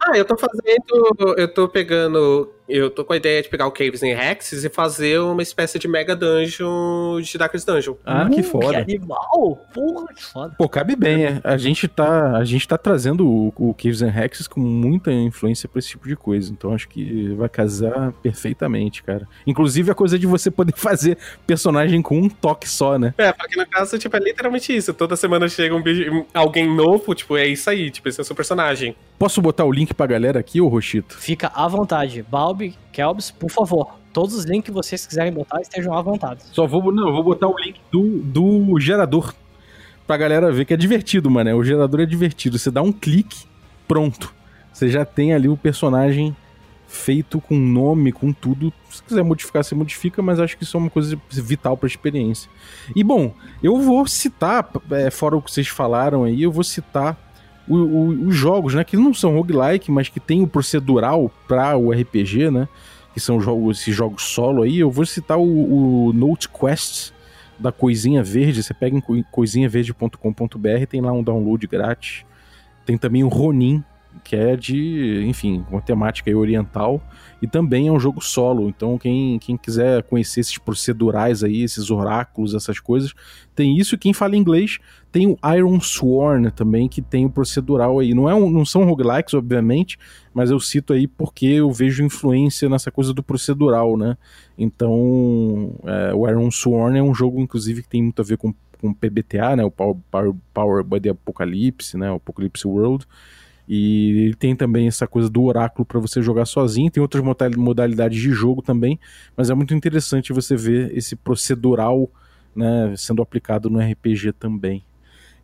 Ah, 0.00 0.16
eu 0.18 0.24
tô 0.24 0.36
fazendo. 0.36 1.34
Eu 1.38 1.52
tô 1.52 1.68
pegando. 1.68 2.52
Eu 2.68 2.90
tô 2.90 3.04
com 3.04 3.12
a 3.12 3.16
ideia 3.16 3.40
de 3.42 3.48
pegar 3.48 3.66
o 3.66 3.70
Caves 3.70 4.02
and 4.02 4.08
Hexes 4.08 4.62
e 4.64 4.68
fazer 4.68 5.18
uma 5.20 5.42
espécie 5.42 5.78
de 5.78 5.88
Mega 5.88 6.14
Dungeon 6.14 7.20
de 7.20 7.38
Darkest 7.38 7.66
Dungeon. 7.66 7.94
Ah, 8.04 8.28
que 8.28 8.40
Uh, 8.40 8.44
foda. 8.44 8.84
Que 8.84 8.96
animal! 8.96 9.66
Porra, 9.72 10.06
que 10.14 10.22
foda. 10.24 10.54
Pô, 10.58 10.68
cabe 10.68 10.94
bem, 10.96 11.24
é. 11.24 11.40
A 11.44 11.56
gente 11.56 11.88
tá, 11.88 12.36
a 12.36 12.44
gente 12.44 12.66
tá 12.68 12.76
trazendo 12.76 13.26
o, 13.26 13.52
o 13.56 13.74
Caves 13.74 14.02
and 14.02 14.12
Hexes 14.14 14.46
com 14.46 14.60
muita 14.60 15.12
influência 15.12 15.68
pra 15.68 15.78
esse 15.78 15.88
tipo 15.88 16.06
de 16.08 16.16
coisa. 16.16 16.52
Então 16.52 16.72
acho 16.74 16.88
que 16.88 17.28
vai 17.34 17.48
casar 17.48 18.12
perfeitamente, 18.22 19.02
cara. 19.02 19.26
Inclusive 19.46 19.90
a 19.90 19.94
coisa 19.94 20.18
de 20.18 20.26
você 20.26 20.50
poder 20.50 20.74
fazer 20.76 21.16
personagem 21.46 22.02
com 22.02 22.18
um 22.18 22.28
toque 22.28 22.68
só, 22.68 22.98
né? 22.98 23.14
É, 23.18 23.32
porque 23.32 23.56
no 23.58 23.66
caso, 23.66 23.98
tipo, 23.98 24.16
é 24.16 24.20
literalmente 24.20 24.74
isso. 24.76 24.92
Toda 24.94 25.16
semana 25.16 25.48
chega 25.48 25.74
um 25.74 25.82
bicho- 25.82 26.26
alguém 26.34 26.68
novo, 26.74 27.14
tipo, 27.14 27.36
é 27.36 27.46
isso 27.46 27.68
aí, 27.70 27.90
tipo, 27.90 28.08
esse 28.08 28.20
é 28.20 28.22
o 28.22 28.24
seu 28.24 28.36
personagem. 28.36 28.94
Posso 29.18 29.40
botar 29.42 29.64
o 29.64 29.72
link 29.72 29.92
pra 29.94 30.06
galera 30.06 30.38
aqui, 30.38 30.60
ô 30.60 30.68
Rochito? 30.68 31.16
Fica 31.18 31.50
à 31.54 31.66
vontade. 31.66 32.22
Balbi, 32.28 32.57
Kelbs, 32.92 33.30
por 33.30 33.50
favor. 33.50 33.98
Todos 34.12 34.34
os 34.34 34.44
links 34.44 34.66
que 34.66 34.72
vocês 34.72 35.06
quiserem 35.06 35.32
botar 35.32 35.60
estejam 35.60 35.96
à 35.96 36.02
vontade. 36.02 36.42
Só 36.52 36.66
vou, 36.66 36.92
não, 36.92 37.12
vou 37.12 37.22
botar 37.22 37.48
o 37.48 37.56
link 37.58 37.80
do, 37.90 38.18
do 38.18 38.80
gerador 38.80 39.34
pra 40.06 40.16
galera 40.16 40.50
ver 40.50 40.64
que 40.64 40.74
é 40.74 40.76
divertido, 40.76 41.30
mano. 41.30 41.54
O 41.56 41.62
gerador 41.62 42.00
é 42.00 42.06
divertido. 42.06 42.58
Você 42.58 42.70
dá 42.70 42.82
um 42.82 42.92
clique, 42.92 43.44
pronto. 43.86 44.34
Você 44.72 44.88
já 44.88 45.04
tem 45.04 45.34
ali 45.34 45.48
o 45.48 45.56
personagem 45.56 46.34
feito 46.88 47.40
com 47.40 47.54
nome, 47.54 48.10
com 48.10 48.32
tudo. 48.32 48.72
Se 48.88 49.02
quiser 49.02 49.22
modificar, 49.22 49.62
você 49.62 49.74
modifica, 49.74 50.22
mas 50.22 50.40
acho 50.40 50.56
que 50.56 50.64
isso 50.64 50.76
é 50.76 50.80
uma 50.80 50.90
coisa 50.90 51.20
vital 51.30 51.76
pra 51.76 51.86
experiência. 51.86 52.50
E 52.96 53.04
bom, 53.04 53.34
eu 53.62 53.78
vou 53.78 54.06
citar, 54.06 54.68
é, 54.90 55.10
fora 55.10 55.36
o 55.36 55.42
que 55.42 55.52
vocês 55.52 55.68
falaram 55.68 56.24
aí, 56.24 56.42
eu 56.42 56.50
vou 56.50 56.64
citar 56.64 57.16
o- 57.68 57.76
o- 57.76 58.26
os 58.28 58.34
jogos, 58.34 58.74
né, 58.74 58.84
que 58.84 58.96
não 58.96 59.12
são 59.14 59.34
roguelike, 59.34 59.90
mas 59.90 60.08
que 60.08 60.20
tem 60.20 60.42
o 60.42 60.46
procedural 60.46 61.30
para 61.46 61.76
o 61.76 61.92
RPG, 61.92 62.50
né, 62.50 62.68
que 63.14 63.20
são 63.20 63.40
jogos, 63.40 63.80
esses 63.80 63.94
jogos 63.94 64.22
solo 64.24 64.62
aí. 64.62 64.78
Eu 64.78 64.90
vou 64.90 65.04
citar 65.06 65.38
o, 65.38 66.06
o 66.08 66.12
Note 66.12 66.48
Quest 66.48 67.12
da 67.58 67.72
Coisinha 67.72 68.22
Verde. 68.22 68.62
Você 68.62 68.72
pega 68.72 68.96
em 68.96 69.00
coi- 69.00 69.24
coisinhaverde.com.br, 69.30 70.86
tem 70.88 71.00
lá 71.00 71.12
um 71.12 71.22
download 71.22 71.66
grátis. 71.66 72.24
Tem 72.86 72.96
também 72.96 73.24
o 73.24 73.28
Ronin, 73.28 73.82
que 74.24 74.36
é 74.36 74.56
de, 74.56 75.24
enfim, 75.26 75.64
uma 75.70 75.80
temática 75.80 76.34
oriental. 76.36 77.02
E 77.40 77.46
também 77.46 77.86
é 77.86 77.92
um 77.92 78.00
jogo 78.00 78.20
solo. 78.20 78.68
Então, 78.68 78.98
quem, 78.98 79.38
quem 79.38 79.56
quiser 79.56 80.02
conhecer 80.02 80.40
esses 80.40 80.58
procedurais 80.58 81.44
aí, 81.44 81.62
esses 81.62 81.88
oráculos, 81.90 82.52
essas 82.52 82.80
coisas, 82.80 83.14
tem 83.54 83.78
isso. 83.78 83.94
E 83.94 83.98
quem 83.98 84.12
fala 84.12 84.36
inglês 84.36 84.78
tem 85.12 85.26
o 85.28 85.38
Iron 85.54 85.80
Sworn 85.80 86.50
também, 86.50 86.88
que 86.88 87.00
tem 87.00 87.24
o 87.24 87.30
procedural 87.30 87.98
aí. 88.00 88.12
Não, 88.12 88.28
é 88.28 88.34
um, 88.34 88.50
não 88.50 88.64
são 88.64 88.84
roguelikes, 88.84 89.34
obviamente, 89.34 89.98
mas 90.34 90.50
eu 90.50 90.58
cito 90.58 90.92
aí 90.92 91.06
porque 91.06 91.46
eu 91.46 91.70
vejo 91.70 92.02
influência 92.02 92.68
nessa 92.68 92.90
coisa 92.90 93.14
do 93.14 93.22
procedural, 93.22 93.96
né? 93.96 94.16
Então, 94.56 95.74
é, 95.84 96.12
o 96.14 96.28
Iron 96.28 96.50
Sworn 96.50 96.98
é 96.98 97.02
um 97.02 97.14
jogo, 97.14 97.40
inclusive, 97.40 97.82
que 97.82 97.88
tem 97.88 98.02
muito 98.02 98.20
a 98.20 98.24
ver 98.24 98.36
com, 98.36 98.52
com 98.80 98.92
PBTA, 98.92 99.56
né? 99.56 99.64
O 99.64 99.70
Power, 99.70 99.96
Power, 100.10 100.34
Power 100.52 100.84
by 100.84 101.00
the 101.00 101.10
Apocalypse, 101.10 101.96
né? 101.96 102.10
O 102.10 102.16
Apocalypse 102.16 102.66
World. 102.66 103.06
E 103.68 104.24
ele 104.24 104.34
tem 104.34 104.56
também 104.56 104.88
essa 104.88 105.06
coisa 105.06 105.28
do 105.28 105.42
oráculo 105.42 105.84
para 105.84 106.00
você 106.00 106.22
jogar 106.22 106.46
sozinho. 106.46 106.90
Tem 106.90 107.02
outras 107.02 107.22
modal- 107.22 107.50
modalidades 107.56 108.20
de 108.20 108.30
jogo 108.30 108.62
também, 108.62 108.98
mas 109.36 109.50
é 109.50 109.54
muito 109.54 109.74
interessante 109.74 110.32
você 110.32 110.56
ver 110.56 110.96
esse 110.96 111.14
procedural 111.14 112.10
né, 112.56 112.94
sendo 112.96 113.20
aplicado 113.20 113.68
no 113.68 113.78
RPG 113.78 114.32
também. 114.32 114.82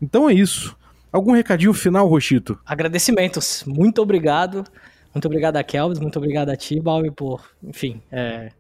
Então 0.01 0.29
é 0.29 0.33
isso. 0.33 0.75
Algum 1.13 1.33
recadinho 1.33 1.73
final, 1.75 2.09
Rochito? 2.09 2.59
Agradecimentos. 2.65 3.63
Muito 3.67 4.01
obrigado. 4.01 4.65
Muito 5.15 5.27
obrigado 5.27 5.57
a 5.57 5.63
Kelbs, 5.63 6.01
muito 6.01 6.17
obrigado 6.19 6.49
a 6.49 6.57
ti, 6.57 6.81
Balbi, 6.81 7.09
por, 7.13 7.49
enfim, 7.63 8.03
é, 8.11 8.51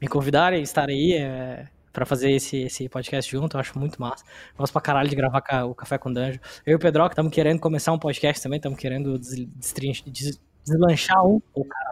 me 0.00 0.08
convidarem, 0.08 0.60
estar 0.60 0.88
aí 0.88 1.12
é, 1.12 1.68
para 1.96 2.04
fazer 2.04 2.30
esse, 2.30 2.58
esse 2.58 2.88
podcast 2.90 3.30
junto. 3.32 3.56
Eu 3.56 3.60
acho 3.60 3.78
muito 3.78 3.98
massa. 3.98 4.22
Gosto 4.56 4.70
pra 4.72 4.82
caralho 4.82 5.08
de 5.08 5.16
gravar 5.16 5.42
o 5.64 5.74
Café 5.74 5.96
com 5.96 6.12
Danjo. 6.12 6.38
Eu 6.66 6.72
e 6.72 6.74
o 6.74 6.78
Pedro 6.78 7.06
estamos 7.06 7.32
querendo 7.32 7.58
começar 7.58 7.90
um 7.92 7.98
podcast 7.98 8.42
também, 8.42 8.58
estamos 8.58 8.78
querendo 8.78 9.18
des- 9.18 9.46
destrin- 9.46 9.94
des- 10.06 10.38
deslanchar 10.66 11.24
um. 11.24 11.40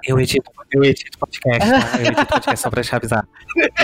Eu 0.06 0.20
edito, 0.20 0.50
eu 0.72 0.84
edito 0.84 1.18
podcast, 1.18 1.70
tá? 1.70 1.98
Eu 1.98 2.06
edito 2.06 2.26
podcast 2.26 2.60
só 2.60 2.70
pra 2.70 2.82
deixar 2.82 2.96
avisar. 2.96 3.26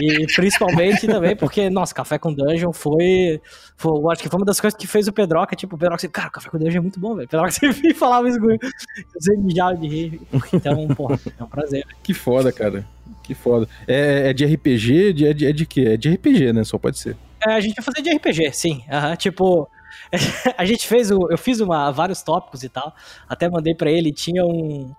E 0.01 0.27
principalmente 0.35 1.07
também 1.07 1.37
porque, 1.37 1.71
nossa, 1.71 1.95
Café 1.95 2.19
com 2.19 2.33
Dungeon 2.33 2.73
foi, 2.73 3.41
foi. 3.77 3.99
Eu 3.99 4.11
acho 4.11 4.23
que 4.23 4.29
foi 4.29 4.39
uma 4.39 4.47
das 4.47 4.61
coisas 4.61 4.77
que 4.77 4.87
fez 4.87 5.07
o 5.07 5.13
Pedroca, 5.13 5.55
tipo, 5.55 5.77
o 5.77 5.79
Pedroca, 5.79 6.07
cara, 6.09 6.29
o 6.29 6.33
Café 6.33 6.51
com 6.51 6.59
Dungeon 6.59 6.79
é 6.79 6.83
muito 6.83 6.99
bom, 6.99 7.15
velho. 7.15 7.27
O 7.27 7.31
Pedroca 7.31 7.51
sempre 7.53 7.95
falava 7.95 8.29
isso 8.29 8.41
comigo. 8.41 8.61
Eu 8.63 9.21
sempre 9.21 9.43
mijava 9.43 9.77
de 9.77 9.89
rir. 9.89 10.21
Então, 10.53 10.89
porra, 10.89 11.19
é 11.39 11.43
um 11.43 11.47
prazer. 11.47 11.87
Que 12.03 12.13
foda, 12.13 12.53
cara. 12.53 12.85
Que 13.23 13.35
foda. 13.35 13.69
É, 13.87 14.31
é 14.31 14.33
de 14.33 14.45
RPG? 14.45 15.13
De, 15.13 15.27
é, 15.27 15.33
de, 15.33 15.47
é 15.47 15.53
de 15.53 15.67
quê? 15.67 15.91
É 15.91 15.97
de 15.97 16.11
RPG, 16.11 16.53
né? 16.53 16.65
Só 16.65 16.79
pode 16.79 16.99
ser. 16.99 17.17
É, 17.47 17.53
a 17.53 17.61
gente 17.61 17.75
vai 17.77 17.85
fazer 17.85 18.03
de 18.03 18.11
RPG, 18.15 18.53
sim. 18.53 18.83
Aham, 18.91 19.17
tipo, 19.17 19.69
a 20.57 20.65
gente 20.65 20.87
fez 20.87 21.11
o. 21.11 21.29
Eu 21.31 21.39
fiz 21.39 21.61
uma, 21.61 21.91
vários 21.91 22.23
tópicos 22.23 22.63
e 22.63 22.69
tal. 22.69 22.95
Até 23.29 23.49
mandei 23.49 23.75
pra 23.75 23.91
ele, 23.91 24.13
tinha 24.13 24.45
um. 24.45 24.95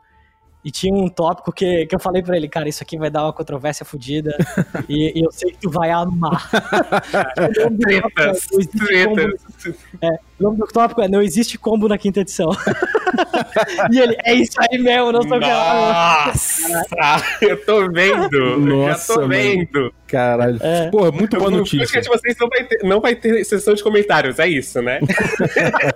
E 0.64 0.70
tinha 0.70 0.94
um 0.94 1.10
tópico 1.10 1.52
que, 1.52 1.88
que 1.88 1.96
eu 1.96 2.00
falei 2.00 2.22
pra 2.22 2.38
ele, 2.38 2.48
cara, 2.48 2.70
isso 2.70 2.84
aqui 2.84 2.96
vai 2.96 3.10
dar 3.10 3.24
uma 3.24 3.34
controvérsia 3.34 3.84
fodida. 3.84 4.36
e, 4.88 5.20
e 5.20 5.26
eu 5.26 5.32
sei 5.32 5.52
que 5.52 5.58
tu 5.58 5.72
vai 5.72 5.90
amar. 5.90 6.52
Nome 7.64 7.78
do 7.78 8.02
tópico 8.02 8.22
é, 10.02 10.20
Tretas, 10.42 10.42
"Não 10.42 10.42
existe 10.42 10.42
combo 10.42 10.42
tretas. 10.42 10.42
O 10.42 10.44
nome 10.44 10.58
do 10.58 10.68
tópico 10.68 11.02
é 11.02 11.08
Não 11.08 11.22
existe 11.22 11.58
combo 11.58 11.88
na 11.88 11.98
quinta 11.98 12.20
edição. 12.22 12.50
e 13.92 14.00
ele, 14.00 14.16
é 14.26 14.34
isso 14.34 14.54
aí 14.60 14.78
mesmo, 14.80 15.12
não 15.12 15.22
sou 15.22 15.40
caralho. 15.40 16.28
Nossa! 16.28 17.24
Eu 17.42 17.66
tô 17.66 17.90
vendo! 17.92 18.60
Nossa, 18.60 19.14
já 19.14 19.14
tô 19.14 19.22
mano. 19.22 19.30
vendo! 19.34 19.94
Caralho. 20.08 20.58
É. 20.62 20.90
Porra, 20.90 21.12
muito 21.12 21.38
boa 21.38 21.50
No 21.50 21.58
notícia. 21.58 21.80
podcast 21.80 22.10
de 22.10 22.18
vocês 22.18 22.36
não 22.40 22.50
vai, 22.50 22.64
ter, 22.64 22.84
não 22.84 23.02
vai 23.02 23.16
ter 23.16 23.44
sessão 23.46 23.74
de 23.74 23.82
comentários, 23.84 24.40
é 24.40 24.48
isso, 24.48 24.82
né? 24.82 25.00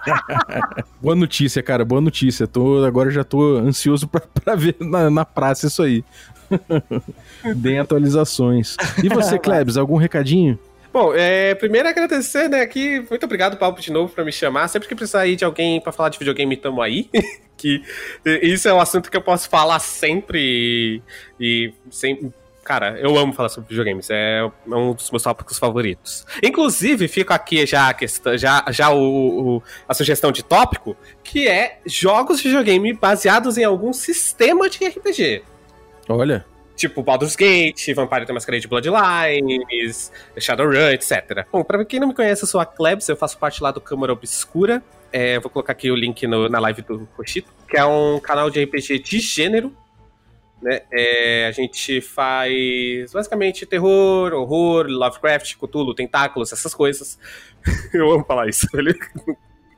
Boa 1.02 1.16
notícia, 1.16 1.62
cara. 1.62 1.84
Boa 1.84 2.02
notícia. 2.02 2.48
Tô, 2.48 2.84
agora 2.86 3.12
já 3.12 3.24
tô 3.24 3.58
ansioso 3.58 4.08
pra, 4.08 4.22
pra 4.44 4.56
ver 4.56 4.76
na, 4.80 5.10
na 5.10 5.26
praça 5.26 5.68
isso 5.68 5.84
aí. 5.84 6.04
Deem 7.56 7.80
atualizações. 7.80 8.78
E 9.04 9.10
você, 9.10 9.38
Klebs, 9.38 9.78
algum 9.78 9.98
recadinho? 9.98 10.58
Bom, 10.96 11.14
é, 11.14 11.54
primeiro 11.56 11.90
agradecer, 11.90 12.48
né, 12.48 12.62
aqui, 12.62 13.06
muito 13.10 13.26
obrigado, 13.26 13.58
Paulo, 13.58 13.78
de 13.78 13.92
novo, 13.92 14.14
pra 14.14 14.24
me 14.24 14.32
chamar. 14.32 14.70
Sempre 14.70 14.88
que 14.88 14.96
precisar 14.96 15.20
aí 15.24 15.36
de 15.36 15.44
alguém 15.44 15.82
pra 15.82 15.92
falar 15.92 16.08
de 16.08 16.18
videogame, 16.18 16.56
tamo 16.56 16.82
aí. 16.82 17.10
que 17.58 17.82
isso 18.42 18.70
é 18.70 18.74
um 18.74 18.80
assunto 18.80 19.12
que 19.12 19.18
eu 19.18 19.22
posso 19.22 19.50
falar 19.50 19.80
sempre 19.80 20.40
e, 20.40 21.02
e 21.38 21.74
sempre... 21.92 22.32
Cara, 22.64 22.98
eu 22.98 23.18
amo 23.18 23.34
falar 23.34 23.50
sobre 23.50 23.68
videogames, 23.68 24.08
é 24.10 24.50
um 24.68 24.94
dos 24.94 25.12
meus 25.12 25.22
tópicos 25.22 25.60
favoritos. 25.60 26.26
Inclusive, 26.42 27.10
fica 27.10 27.36
aqui 27.36 27.66
já 27.66 27.90
a 27.90 27.94
questão, 27.94 28.38
já, 28.38 28.64
já 28.70 28.90
o, 28.90 29.58
o- 29.58 29.64
a 29.90 29.94
sugestão 29.94 30.32
de 30.32 30.44
tópico, 30.44 30.96
que 31.26 31.46
é 31.46 31.80
jogos 31.86 32.38
de 32.38 32.48
videogame 32.48 32.94
baseados 32.94 33.58
em 33.58 33.66
algum 33.66 33.92
sistema 33.92 34.70
de 34.70 34.88
RPG. 34.88 35.44
Olha. 36.08 36.46
Tipo 36.76 37.02
Baldur's 37.02 37.36
Gate, 37.36 37.94
Vampire 37.96 38.26
the 38.26 38.34
Masquerade 38.34 38.68
Bloodlines, 38.68 40.12
Shadowrun, 40.38 40.90
etc. 40.92 41.46
Bom, 41.52 41.64
pra 41.64 41.84
quem 41.86 42.00
não 42.00 42.10
me 42.10 42.14
conhece, 42.14 42.44
eu 42.44 42.48
sou 42.48 42.60
a 42.60 42.66
Klebs, 42.66 43.08
eu 43.08 43.16
faço 43.16 43.38
parte 43.38 43.64
lá 43.64 43.72
do 43.72 43.80
Câmara 43.80 44.12
Obscura. 44.12 44.84
É, 45.12 45.40
vou 45.40 45.50
colocar 45.50 45.72
aqui 45.72 45.90
o 45.90 45.96
link 45.96 46.28
no- 46.28 46.50
na 46.50 46.60
live 46.60 46.82
do 46.82 47.08
Rochito, 47.18 47.50
que 47.70 47.78
é 47.78 47.86
um 47.86 48.20
canal 48.20 48.50
de 48.50 48.62
RPG 48.64 49.00
de 49.00 49.20
gênero. 49.20 49.74
né? 50.62 50.82
É, 50.92 51.48
a 51.48 51.52
gente 51.52 52.02
faz 52.02 53.12
basicamente 53.14 53.66
terror, 53.66 54.34
horror, 54.34 54.88
Lovecraft, 54.88 55.56
Cthulhu, 55.58 55.94
tentáculos, 55.94 56.52
essas 56.52 56.74
coisas. 56.74 57.20
Eu 57.94 58.12
amo 58.12 58.26
falar 58.26 58.48
isso. 58.50 58.68
Ele... 58.74 58.98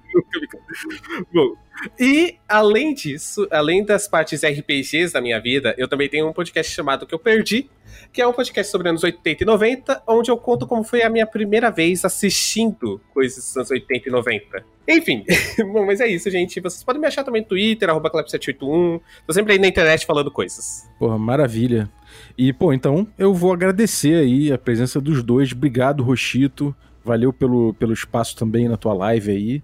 Bom, 1.34 1.55
e 1.99 2.38
além 2.47 2.93
disso, 2.93 3.47
além 3.51 3.86
das 3.86 4.08
partes 4.08 4.43
RPGs 4.43 5.14
da 5.14 5.22
minha 5.22 5.39
vida, 5.39 5.76
eu 5.78 5.88
também 5.88 6.10
tenho 6.10 6.28
um 6.28 6.34
podcast 6.34 6.74
chamado 6.74 7.05
Que 7.05 7.14
Eu 7.14 7.20
Perdi, 7.20 7.70
que 8.12 8.22
é 8.22 8.28
um 8.28 8.34
podcast 8.34 8.72
sobre 8.72 8.89
anos 8.89 9.03
80 9.03 9.43
e 9.43 9.45
90, 9.45 10.03
onde 10.08 10.32
eu 10.32 10.38
conto 10.38 10.66
como 10.66 10.84
foi 10.84 11.03
a 11.03 11.10
minha 11.10 11.26
primeira 11.26 11.70
vez 11.70 12.03
assistindo 12.03 12.99
coisas 13.14 13.43
dos 13.43 13.58
anos 13.58 13.72
80 13.72 14.10
e 14.10 14.12
90. 14.12 14.66
Enfim, 14.88 15.24
bom, 15.72 15.86
mas 15.86 15.99
é 15.99 16.08
isso, 16.08 16.30
gente. 16.32 16.60
Vocês 16.60 16.84
podem 16.84 17.01
me 17.01 17.08
achar 17.08 17.24
também 17.24 17.41
no 17.41 17.47
Twitter, 17.47 17.89
arroba 17.89 18.10
Clap781. 18.10 19.01
Tô 19.26 19.34
sempre 19.34 19.53
aí 19.53 19.60
na 19.60 19.68
internet 19.68 20.05
falando 20.05 20.32
coisas. 20.32 20.89
Porra, 20.97 21.18
maravilha. 21.18 21.89
E, 22.38 22.53
pô, 22.53 22.74
então 22.74 23.08
eu 23.18 23.34
vou 23.34 23.53
agradecer 23.53 24.16
aí 24.16 24.51
a 24.51 24.58
presença 24.58 24.99
dos 25.01 25.22
dois. 25.22 25.51
Obrigado, 25.51 26.03
Rochito. 26.03 26.76
Valeu 27.03 27.32
pelo, 27.32 27.74
pelo 27.74 27.93
espaço 27.93 28.36
também 28.36 28.68
na 28.68 28.78
tua 28.78 28.93
live 28.93 29.32
aí. 29.32 29.64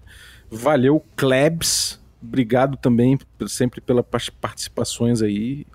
Valeu, 0.50 1.04
Klebs. 1.16 2.00
Obrigado 2.22 2.76
também 2.78 3.18
sempre 3.46 3.80
pelas 3.80 4.30
participações 4.30 5.20
aí. 5.20 5.66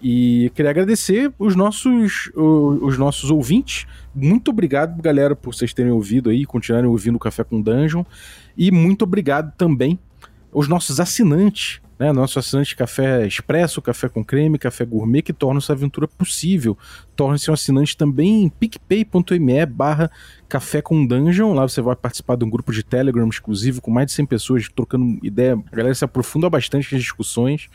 E 0.00 0.52
queria 0.54 0.70
agradecer 0.70 1.32
os 1.38 1.56
nossos, 1.56 2.30
os 2.34 2.96
nossos 2.96 3.30
ouvintes. 3.30 3.86
Muito 4.14 4.50
obrigado, 4.50 5.00
galera, 5.02 5.34
por 5.34 5.54
vocês 5.54 5.74
terem 5.74 5.90
ouvido 5.90 6.30
aí, 6.30 6.44
continuarem 6.44 6.88
ouvindo 6.88 7.16
o 7.16 7.18
Café 7.18 7.42
com 7.42 7.60
Dungeon. 7.60 8.04
E 8.56 8.70
muito 8.70 9.02
obrigado 9.02 9.52
também 9.56 9.98
aos 10.52 10.68
nossos 10.68 11.00
assinantes 11.00 11.80
né? 11.98 12.12
Nosso 12.12 12.38
assinante 12.38 12.76
Café 12.76 13.26
Expresso, 13.26 13.80
Café 13.80 14.08
com 14.08 14.24
Creme, 14.24 14.58
Café 14.58 14.84
Gourmet, 14.84 15.22
que 15.22 15.32
torna 15.32 15.58
essa 15.58 15.72
aventura 15.72 16.06
possível. 16.06 16.76
Torne-se 17.14 17.50
um 17.50 17.54
assinante 17.54 17.96
também 17.96 18.44
em 18.44 18.48
picpay.me 18.48 19.66
barra 19.66 20.10
Café 20.48 20.82
com 20.82 21.06
Dungeon. 21.06 21.54
Lá 21.54 21.62
você 21.66 21.80
vai 21.80 21.96
participar 21.96 22.36
de 22.36 22.44
um 22.44 22.50
grupo 22.50 22.72
de 22.72 22.82
Telegram 22.82 23.28
exclusivo 23.28 23.80
com 23.80 23.90
mais 23.90 24.06
de 24.06 24.12
100 24.12 24.26
pessoas 24.26 24.68
trocando 24.68 25.18
ideia. 25.22 25.58
A 25.72 25.76
galera 25.76 25.94
se 25.94 26.04
aprofunda 26.04 26.50
bastante 26.50 26.92
nas 26.92 27.02
discussões. 27.02 27.68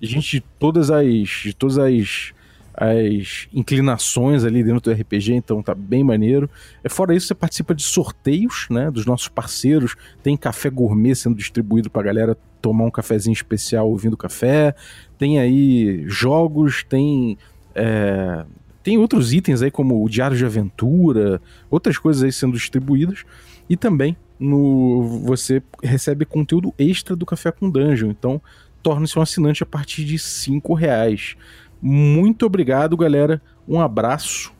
A 0.00 0.06
gente 0.06 0.38
de 0.38 0.40
todas 0.58 0.90
as, 0.90 1.28
de 1.28 1.52
todas 1.54 1.78
as 1.78 2.32
as 2.80 3.48
inclinações 3.52 4.44
ali 4.44 4.62
dentro 4.62 4.80
do 4.80 4.92
RPG, 4.92 5.34
então 5.34 5.60
tá 5.60 5.74
bem 5.74 6.04
maneiro. 6.04 6.48
É 6.84 6.88
fora 6.88 7.12
isso, 7.12 7.26
você 7.26 7.34
participa 7.34 7.74
de 7.74 7.82
sorteios, 7.82 8.68
né, 8.70 8.88
dos 8.88 9.04
nossos 9.04 9.26
parceiros. 9.26 9.96
Tem 10.22 10.36
café 10.36 10.70
gourmet 10.70 11.16
sendo 11.16 11.34
distribuído 11.34 11.90
pra 11.90 12.04
galera 12.04 12.38
tomar 12.60 12.84
um 12.84 12.90
cafezinho 12.90 13.32
especial 13.32 13.88
ouvindo 13.88 14.16
café. 14.16 14.74
Tem 15.16 15.38
aí 15.38 16.04
jogos, 16.06 16.84
tem 16.84 17.38
é, 17.74 18.44
tem 18.82 18.98
outros 18.98 19.32
itens 19.32 19.62
aí 19.62 19.70
como 19.70 20.02
o 20.02 20.08
diário 20.08 20.36
de 20.36 20.44
aventura, 20.44 21.40
outras 21.70 21.98
coisas 21.98 22.22
aí 22.22 22.32
sendo 22.32 22.54
distribuídas 22.54 23.24
e 23.68 23.76
também 23.76 24.16
no 24.38 25.22
você 25.24 25.62
recebe 25.82 26.24
conteúdo 26.24 26.72
extra 26.78 27.14
do 27.16 27.26
Café 27.26 27.50
com 27.50 27.70
Dungeon. 27.70 28.10
Então 28.10 28.40
torne-se 28.82 29.18
um 29.18 29.22
assinante 29.22 29.62
a 29.62 29.66
partir 29.66 30.04
de 30.04 30.18
cinco 30.18 30.74
reais. 30.74 31.36
Muito 31.82 32.46
obrigado, 32.46 32.96
galera. 32.96 33.42
Um 33.68 33.80
abraço 33.80 34.52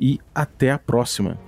e 0.00 0.18
até 0.34 0.72
a 0.72 0.78
próxima. 0.78 1.45